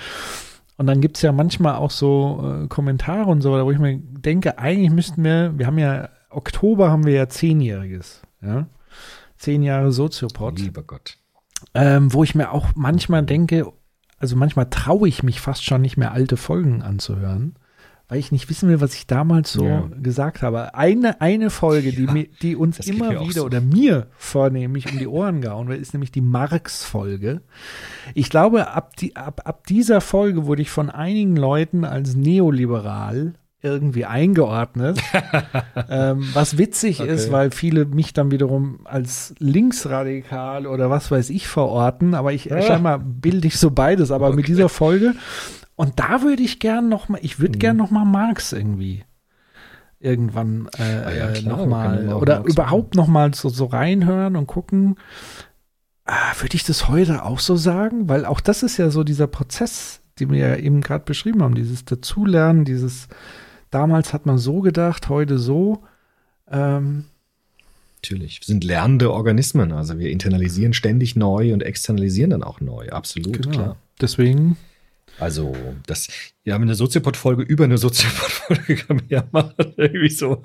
[0.78, 3.98] Und dann gibt es ja manchmal auch so äh, Kommentare und so, wo ich mir
[3.98, 8.68] denke, eigentlich müssten wir, wir haben ja, Oktober haben wir ja Zehnjähriges, ja.
[9.38, 10.60] Zehn Jahre Soziopod.
[10.60, 11.19] Lieber Gott.
[11.74, 13.72] Ähm, wo ich mir auch manchmal denke,
[14.18, 17.56] also manchmal traue ich mich fast schon nicht mehr alte Folgen anzuhören
[18.10, 19.88] weil ich nicht wissen will, was ich damals so ja.
[20.02, 20.74] gesagt habe.
[20.74, 23.46] Eine, eine Folge, ja, die, die uns immer wieder so.
[23.46, 27.42] oder mir vornehmlich um die Ohren gehauen wird, ist nämlich die Marx-Folge.
[28.16, 33.36] Ich glaube, ab, die, ab, ab dieser Folge wurde ich von einigen Leuten als neoliberal
[33.62, 35.00] irgendwie eingeordnet.
[35.90, 37.12] ähm, was witzig okay.
[37.12, 42.46] ist, weil viele mich dann wiederum als linksradikal oder was weiß ich verorten, aber ich
[42.46, 42.62] ja.
[42.62, 44.12] scheinbar bilde ich so beides.
[44.12, 44.36] Aber okay.
[44.38, 45.14] mit dieser Folge
[45.76, 47.60] und da würde ich gern noch mal, ich würde mhm.
[47.60, 49.06] gern noch mal Marx irgendwie
[50.00, 53.06] irgendwann äh, ah ja, äh, noch mal oder Marx überhaupt machen.
[53.06, 54.96] noch mal so, so reinhören und gucken.
[56.06, 58.10] Ah, würde ich das heute auch so sagen?
[58.10, 61.56] Weil auch das ist ja so dieser Prozess, den wir ja eben gerade beschrieben haben,
[61.56, 63.08] dieses Dazulernen, dieses
[63.72, 65.84] damals hat man so gedacht, heute so.
[66.50, 67.06] Ähm,
[67.98, 68.40] Natürlich.
[68.42, 72.90] Wir sind lernende Organismen, also wir internalisieren ständig neu und externalisieren dann auch neu.
[72.90, 73.50] Absolut, genau.
[73.50, 73.76] klar.
[74.00, 74.58] Deswegen
[75.20, 75.54] also,
[75.86, 76.08] das,
[76.44, 79.54] ja, eine Soziopod-Folge über eine Soziopod-Folge kann ja machen.
[79.78, 80.42] Irgendwie so.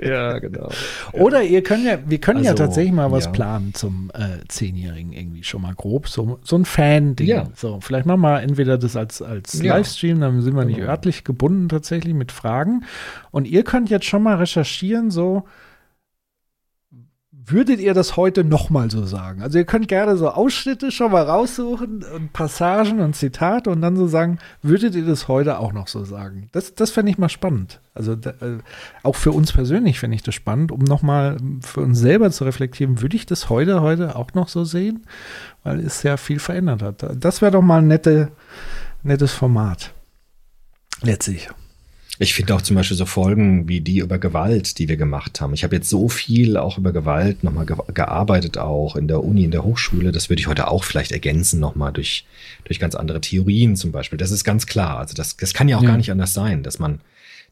[0.00, 0.70] ja, genau.
[1.12, 3.30] Oder ihr könnt ja, wir können also, ja tatsächlich mal was ja.
[3.30, 6.08] planen zum äh, Zehnjährigen irgendwie schon mal grob.
[6.08, 7.26] So, so ein Fan-Ding.
[7.26, 7.48] Ja.
[7.54, 9.76] So, vielleicht machen wir entweder das als, als ja.
[9.76, 10.90] Livestream, dann sind wir nicht genau.
[10.90, 12.84] örtlich gebunden tatsächlich mit Fragen.
[13.30, 15.44] Und ihr könnt jetzt schon mal recherchieren, so
[17.46, 19.42] würdet ihr das heute nochmal so sagen?
[19.42, 23.96] Also ihr könnt gerne so Ausschnitte schon mal raussuchen und Passagen und Zitate und dann
[23.96, 26.48] so sagen, würdet ihr das heute auch noch so sagen?
[26.52, 27.80] Das, das fände ich mal spannend.
[27.92, 28.58] Also da, äh,
[29.02, 33.02] auch für uns persönlich fände ich das spannend, um nochmal für uns selber zu reflektieren,
[33.02, 35.06] würde ich das heute, heute auch noch so sehen?
[35.62, 37.06] Weil es ja viel verändert hat.
[37.24, 38.32] Das wäre doch mal ein nette,
[39.02, 39.92] nettes Format.
[41.02, 41.50] Letztlich.
[42.20, 45.52] Ich finde auch zum Beispiel so Folgen wie die über Gewalt, die wir gemacht haben.
[45.52, 49.42] Ich habe jetzt so viel auch über Gewalt nochmal ge gearbeitet, auch in der Uni,
[49.44, 50.12] in der Hochschule.
[50.12, 52.24] Das würde ich heute auch vielleicht ergänzen nochmal durch,
[52.64, 54.16] durch ganz andere Theorien zum Beispiel.
[54.16, 54.98] Das ist ganz klar.
[54.98, 55.88] Also das, das kann ja auch Ja.
[55.88, 57.00] gar nicht anders sein, dass man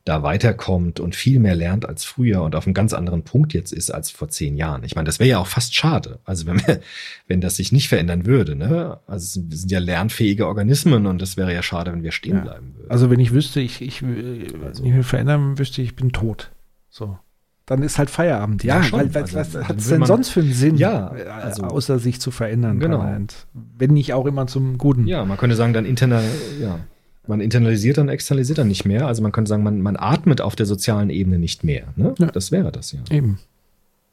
[0.04, 3.72] da weiterkommt und viel mehr lernt als früher und auf einem ganz anderen Punkt jetzt
[3.72, 4.82] ist als vor zehn Jahren.
[4.82, 6.18] Ich meine, das wäre ja auch fast schade.
[6.24, 6.80] Also wenn wir,
[7.28, 8.98] wenn das sich nicht verändern würde, ne?
[9.06, 12.10] Also es sind- wir sind ja lernfähige Organismen und das wäre ja schade, wenn wir
[12.12, 12.40] stehen Ja.
[12.42, 12.90] bleiben würden.
[12.90, 16.50] Also wenn ich wüsste, ich, ich, äh, Also- ich will verändern wüsste, ich bin tot.
[16.90, 17.16] So.
[17.64, 18.64] Dann ist halt Feierabend.
[18.64, 18.98] Ja, Ja, schon.
[18.98, 21.62] weil, weil Also, was hat es denn man- sonst für einen Sinn, Ja, äh, also-
[21.62, 22.80] außer sich zu verändern?
[22.80, 22.96] Genau.
[22.98, 23.46] permanent?
[23.54, 25.06] Wenn nicht auch immer zum Guten.
[25.06, 26.24] Ja, man könnte sagen, dann internal,
[26.60, 26.80] ja,
[27.26, 29.06] man internalisiert dann, externalisiert dann nicht mehr.
[29.06, 31.86] Also man könnte sagen, man, man atmet auf der sozialen Ebene nicht mehr.
[31.96, 32.14] Ne?
[32.18, 32.26] Ja.
[32.26, 33.00] Das wäre das ja.
[33.10, 33.38] Eben.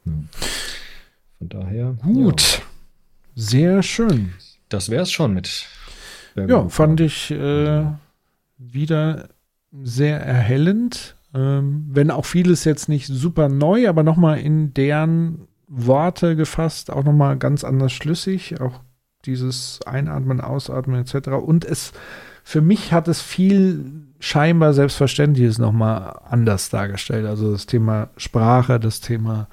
[0.04, 1.96] Von daher.
[2.04, 2.60] Gut.
[2.60, 2.64] Ja,
[3.36, 4.34] Sehr schön.
[4.70, 5.68] das wäre es schon mit.
[6.36, 7.86] Ja, fand ich äh,
[8.58, 9.30] wieder
[9.84, 11.16] sehr erhellend.
[11.34, 17.04] Ähm, wenn auch vieles jetzt nicht super neu, aber nochmal in deren Worte gefasst, auch
[17.04, 18.60] nochmal ganz anders schlüssig.
[18.62, 18.82] Auch
[19.26, 21.30] dieses Einatmen, Ausatmen etc.
[21.30, 21.92] Und es,
[22.50, 27.28] für mich hat es viel scheinbar Selbstverständliches nochmal anders dargestellt.
[27.28, 29.48] Also das Thema Sprache, das Thema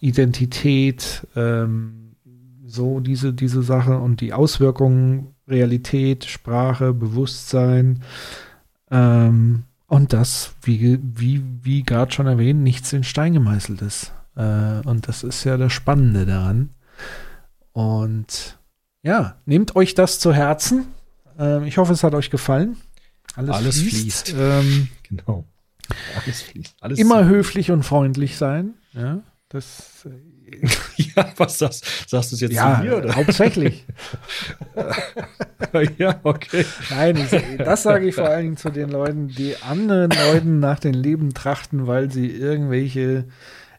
[0.00, 2.16] Identität, ähm,
[2.66, 8.02] so diese, diese Sache und die Auswirkungen, Realität, Sprache, Bewusstsein.
[8.90, 14.12] Ähm, und das, wie, wie, wie gerade schon erwähnt, nichts in Stein gemeißelt ist.
[14.36, 16.68] Äh, und das ist ja das Spannende daran.
[17.72, 18.58] Und
[19.02, 20.84] ja, nehmt euch das zu Herzen.
[21.38, 22.76] Ähm, ich hoffe, es hat euch gefallen.
[23.36, 24.28] Alles, Alles fließt.
[24.28, 24.34] fließt.
[24.38, 25.44] Ähm, Genau.
[26.22, 26.76] Alles fließt.
[26.80, 28.74] Alles immer höflich und freundlich sein.
[28.92, 30.06] Ja, das
[31.16, 32.96] Ja, was sagst, sagst du es jetzt ja, zu mir?
[32.96, 33.16] Oder?
[33.16, 33.84] hauptsächlich.
[35.98, 36.64] ja, okay.
[36.90, 37.26] Nein,
[37.58, 41.34] das sage ich vor allen Dingen zu den Leuten, die anderen Leuten nach dem Leben
[41.34, 43.24] trachten, weil sie irgendwelche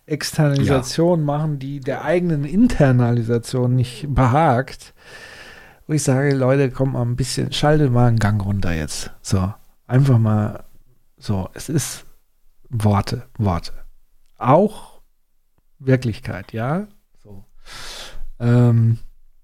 [0.06, 4.94] Externalisationen machen, die der eigenen Internalisation nicht behagt.
[5.92, 9.12] Wo ich sage, Leute, kommt mal ein bisschen, schaltet mal einen Gang runter jetzt.
[9.22, 9.54] So,
[9.88, 10.64] einfach mal
[11.18, 12.06] so, es ist
[12.70, 13.74] Worte, Worte.
[14.38, 15.02] Auch
[15.80, 16.88] Wirklichkeit, ja.
[17.22, 17.44] So.
[18.40, 19.00] Ähm,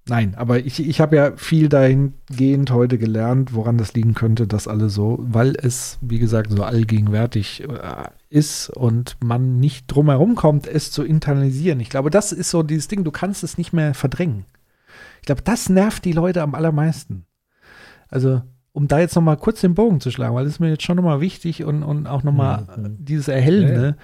[0.08, 4.66] Nein, aber ich, ich habe ja viel dahingehend heute gelernt, woran das liegen könnte, dass
[4.66, 10.34] alle so, weil es, wie gesagt, so allgegenwärtig äh, ist und man nicht drum herum
[10.34, 11.78] kommt, es zu internalisieren.
[11.80, 14.46] Ich glaube, das ist so dieses Ding, du kannst es nicht mehr verdrängen.
[15.28, 17.26] Ich glaube, das nervt die Leute am allermeisten.
[18.08, 18.40] Also,
[18.72, 20.84] um da jetzt noch mal kurz den Bogen zu schlagen, weil das ist mir jetzt
[20.84, 22.96] schon noch mal wichtig und, und auch noch mal Mhm.
[23.04, 23.94] dieses Erhellende, Ja, ja.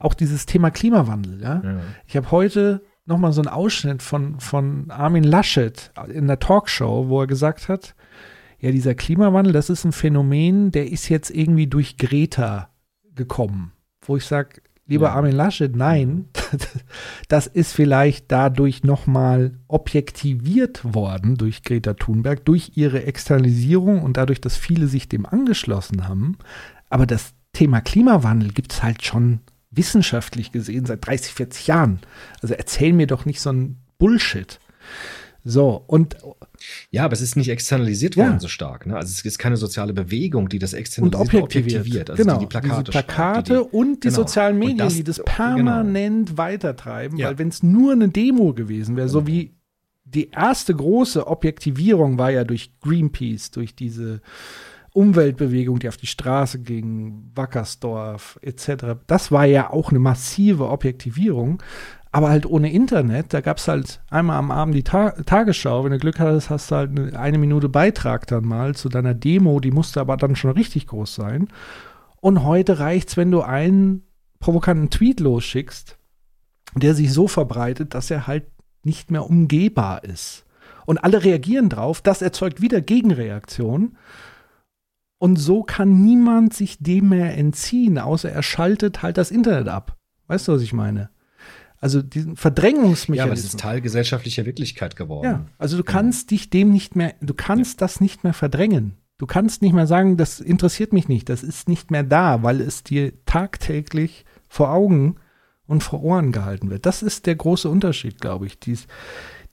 [0.00, 1.62] auch dieses Thema Klimawandel, ja.
[1.64, 1.80] Ja.
[2.08, 7.08] Ich habe heute noch mal so einen Ausschnitt von, von Armin Laschet in der Talkshow,
[7.08, 7.94] wo er gesagt hat,
[8.58, 12.70] ja, dieser Klimawandel, das ist ein Phänomen, der ist jetzt irgendwie durch Greta
[13.14, 13.70] gekommen.
[14.04, 15.14] Wo ich sage, lieber Ja.
[15.14, 16.26] Armin Laschet, nein,
[17.28, 24.16] das ist vielleicht dadurch noch mal objektiviert worden durch Greta Thunberg, durch ihre Externalisierung und
[24.16, 26.38] dadurch, dass viele sich dem angeschlossen haben.
[26.90, 29.40] Aber das Thema Klimawandel gibt es halt schon
[29.70, 32.00] wissenschaftlich gesehen seit 30, 40 Jahren.
[32.42, 34.60] Also erzähl mir doch nicht so ein Bullshit.
[35.44, 36.16] So, und,
[36.90, 38.24] Ja, aber es ist nicht externalisiert Ja.
[38.26, 38.86] worden so stark.
[38.86, 38.96] Ne?
[38.96, 42.10] Also es ist keine soziale Bewegung, die das und externalisiert objektiviert.
[42.10, 44.14] Also genau, die die Plakate, Plakate schreibt, die, die, und die genau.
[44.20, 45.32] sozialen Medien, das- die das genau.
[45.32, 47.28] permanent weitertreiben, Ja.
[47.28, 49.28] weil wenn es nur eine Demo gewesen wäre, so Genau.
[49.28, 49.54] wie
[50.04, 54.20] die erste große Objektivierung war ja durch Greenpeace, durch diese
[54.92, 58.96] Umweltbewegung, die auf die Straße ging, Wackersdorf etc.
[59.06, 61.62] Das war ja auch eine massive Objektivierung,
[62.12, 63.32] aber halt ohne Internet.
[63.32, 65.82] Da gab es halt einmal am Abend die Ta Tagesschau.
[65.82, 69.14] Wenn du Glück hattest, hast du halt eine, eine Minute Beitrag dann mal zu deiner
[69.14, 69.60] Demo.
[69.60, 71.48] Die musste aber dann schon richtig groß sein.
[72.20, 74.02] Und heute reicht's, wenn du einen
[74.38, 75.98] provokanten Tweet losschickst,
[76.74, 78.44] der sich so verbreitet, dass er halt
[78.84, 80.44] nicht mehr umgehbar ist.
[80.84, 82.02] Und alle reagieren drauf.
[82.02, 83.96] Das erzeugt wieder Gegenreaktion.
[85.18, 89.96] Und so kann niemand sich dem mehr entziehen, außer er schaltet halt das Internet ab.
[90.26, 91.11] Weißt du, was ich meine?
[91.82, 93.42] Also diesen Ja, aber Verdrängungsmechanismus.
[93.42, 95.24] das ist Teil gesellschaftlicher Wirklichkeit geworden.
[95.24, 98.94] Ja, also du kannst dich dem nicht mehr, du kannst das nicht mehr verdrängen.
[99.18, 102.60] Du kannst nicht mehr sagen, das interessiert mich nicht, das ist nicht mehr da, weil
[102.60, 105.16] es dir tagtäglich vor Augen
[105.66, 106.86] und vor Ohren gehalten wird.
[106.86, 108.60] Das ist der große Unterschied, glaube ich.
[108.60, 108.86] Dies,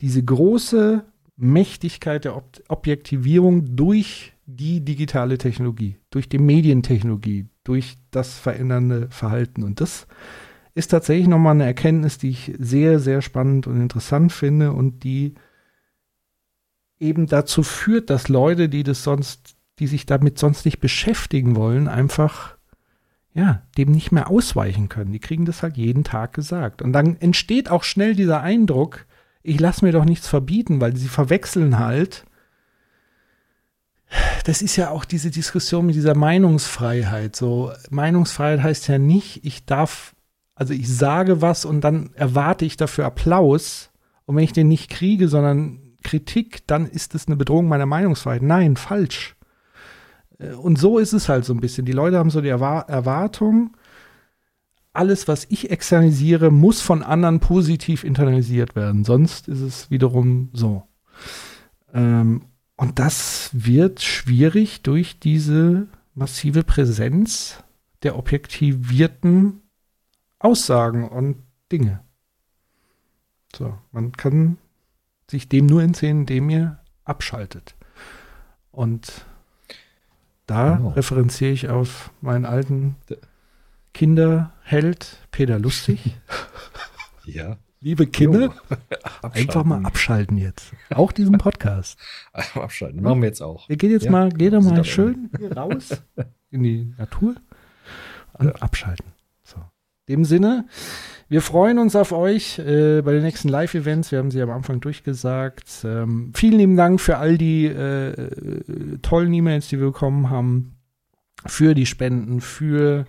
[0.02, 1.04] diese große
[1.36, 9.64] Mächtigkeit der Ob Objektivierung durch die digitale Technologie, durch die Medientechnologie, durch das verändernde Verhalten.
[9.64, 10.06] Und das
[10.76, 15.36] ist tatsächlich nochmal eine Erkenntnis, die ich sehr, sehr spannend und interessant finde und die
[17.00, 21.88] eben dazu führt, dass Leute, die das sonst, die sich damit sonst nicht beschäftigen wollen,
[21.88, 22.58] einfach
[23.34, 25.12] ja, dem nicht mehr ausweichen können.
[25.12, 26.82] Die kriegen das halt jeden Tag gesagt.
[26.82, 29.06] Und dann entsteht auch schnell dieser Eindruck,
[29.44, 32.26] ich lasse mir doch nichts verbieten, weil sie verwechseln halt
[34.46, 37.36] das ist ja auch diese Diskussion mit dieser Meinungsfreiheit.
[37.36, 40.16] So, Meinungsfreiheit heißt ja nicht, ich darf,
[40.60, 43.92] also ich sage was und dann erwarte ich dafür Applaus.
[44.26, 48.42] Und wenn ich den nicht kriege, sondern Kritik, dann ist es eine Bedrohung meiner Meinungsfreiheit.
[48.42, 49.38] Nein, falsch.
[50.38, 51.86] Äh, und so ist es halt so ein bisschen.
[51.86, 53.78] Die Leute haben so die Erwartung,
[54.92, 59.06] alles, was ich externalisiere, muss von anderen positiv internalisiert werden.
[59.06, 60.84] Sonst ist es wiederum so.
[61.94, 62.42] Ähm,
[62.76, 67.64] und das wird schwierig durch diese massive Präsenz
[68.04, 69.59] der objektivierten
[70.40, 72.02] Aussagen und Dinge.
[73.56, 74.58] So, man kann
[75.30, 77.76] sich dem nur entziehen, indem ihr abschaltet.
[78.72, 79.26] Und
[80.48, 80.90] da genau.
[80.90, 82.96] referenziere ich auf meinen alten
[83.94, 86.18] Kinderheld Peter Lustig.
[87.26, 87.58] ja.
[87.82, 88.54] Liebe Kinder,
[89.22, 90.74] einfach mal abschalten jetzt.
[90.90, 91.98] Auch diesen Podcast.
[92.54, 93.02] abschalten.
[93.02, 93.70] Machen wir jetzt auch.
[93.70, 96.02] Wir gehen jetzt ja, mal, geht doch mal schön raus
[96.52, 97.36] in die Natur
[98.34, 98.56] und ja.
[98.56, 99.06] abschalten.
[100.10, 100.66] Dem Sinne,
[101.30, 104.12] wir freuen uns auf euch äh, bei den nächsten Live-Events.
[104.12, 105.86] Wir haben sie am Anfang durchgesagt.
[105.86, 108.28] Ähm, vielen lieben Dank für all die äh
[109.04, 110.76] tollen E-Mails, die wir bekommen haben,
[111.46, 113.06] für die Spenden, für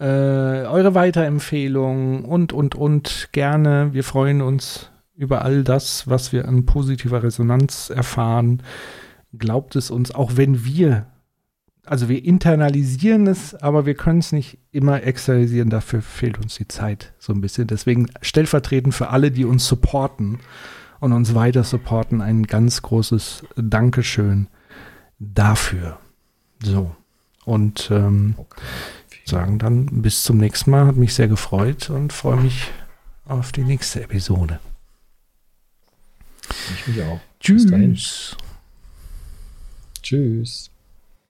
[0.00, 3.90] äh, eure Weiterempfehlungen und, und, und gerne.
[3.92, 8.62] Wir freuen uns über all das, was wir an positiver Resonanz erfahren.
[9.36, 11.06] Glaubt es uns, auch wenn wir,
[11.84, 15.70] also wir internalisieren es, aber wir können es nicht immer externalisieren.
[15.70, 17.66] Dafür fehlt uns die Zeit so ein bisschen.
[17.66, 20.40] Deswegen stellvertretend für alle, die uns supporten
[21.00, 24.46] und uns weiter supporten, ein ganz großes Dankeschön
[25.18, 25.98] dafür.
[26.62, 26.94] So.
[27.44, 28.62] Und ähm, okay
[29.24, 30.86] sagen dann bis zum nächsten Mal.
[30.86, 32.70] Hat mich sehr gefreut und freue mich
[33.24, 34.60] auf die nächste Episode.
[36.74, 37.20] Ich mich auch.
[37.40, 38.36] Tschüss.
[40.02, 40.71] Tschüss.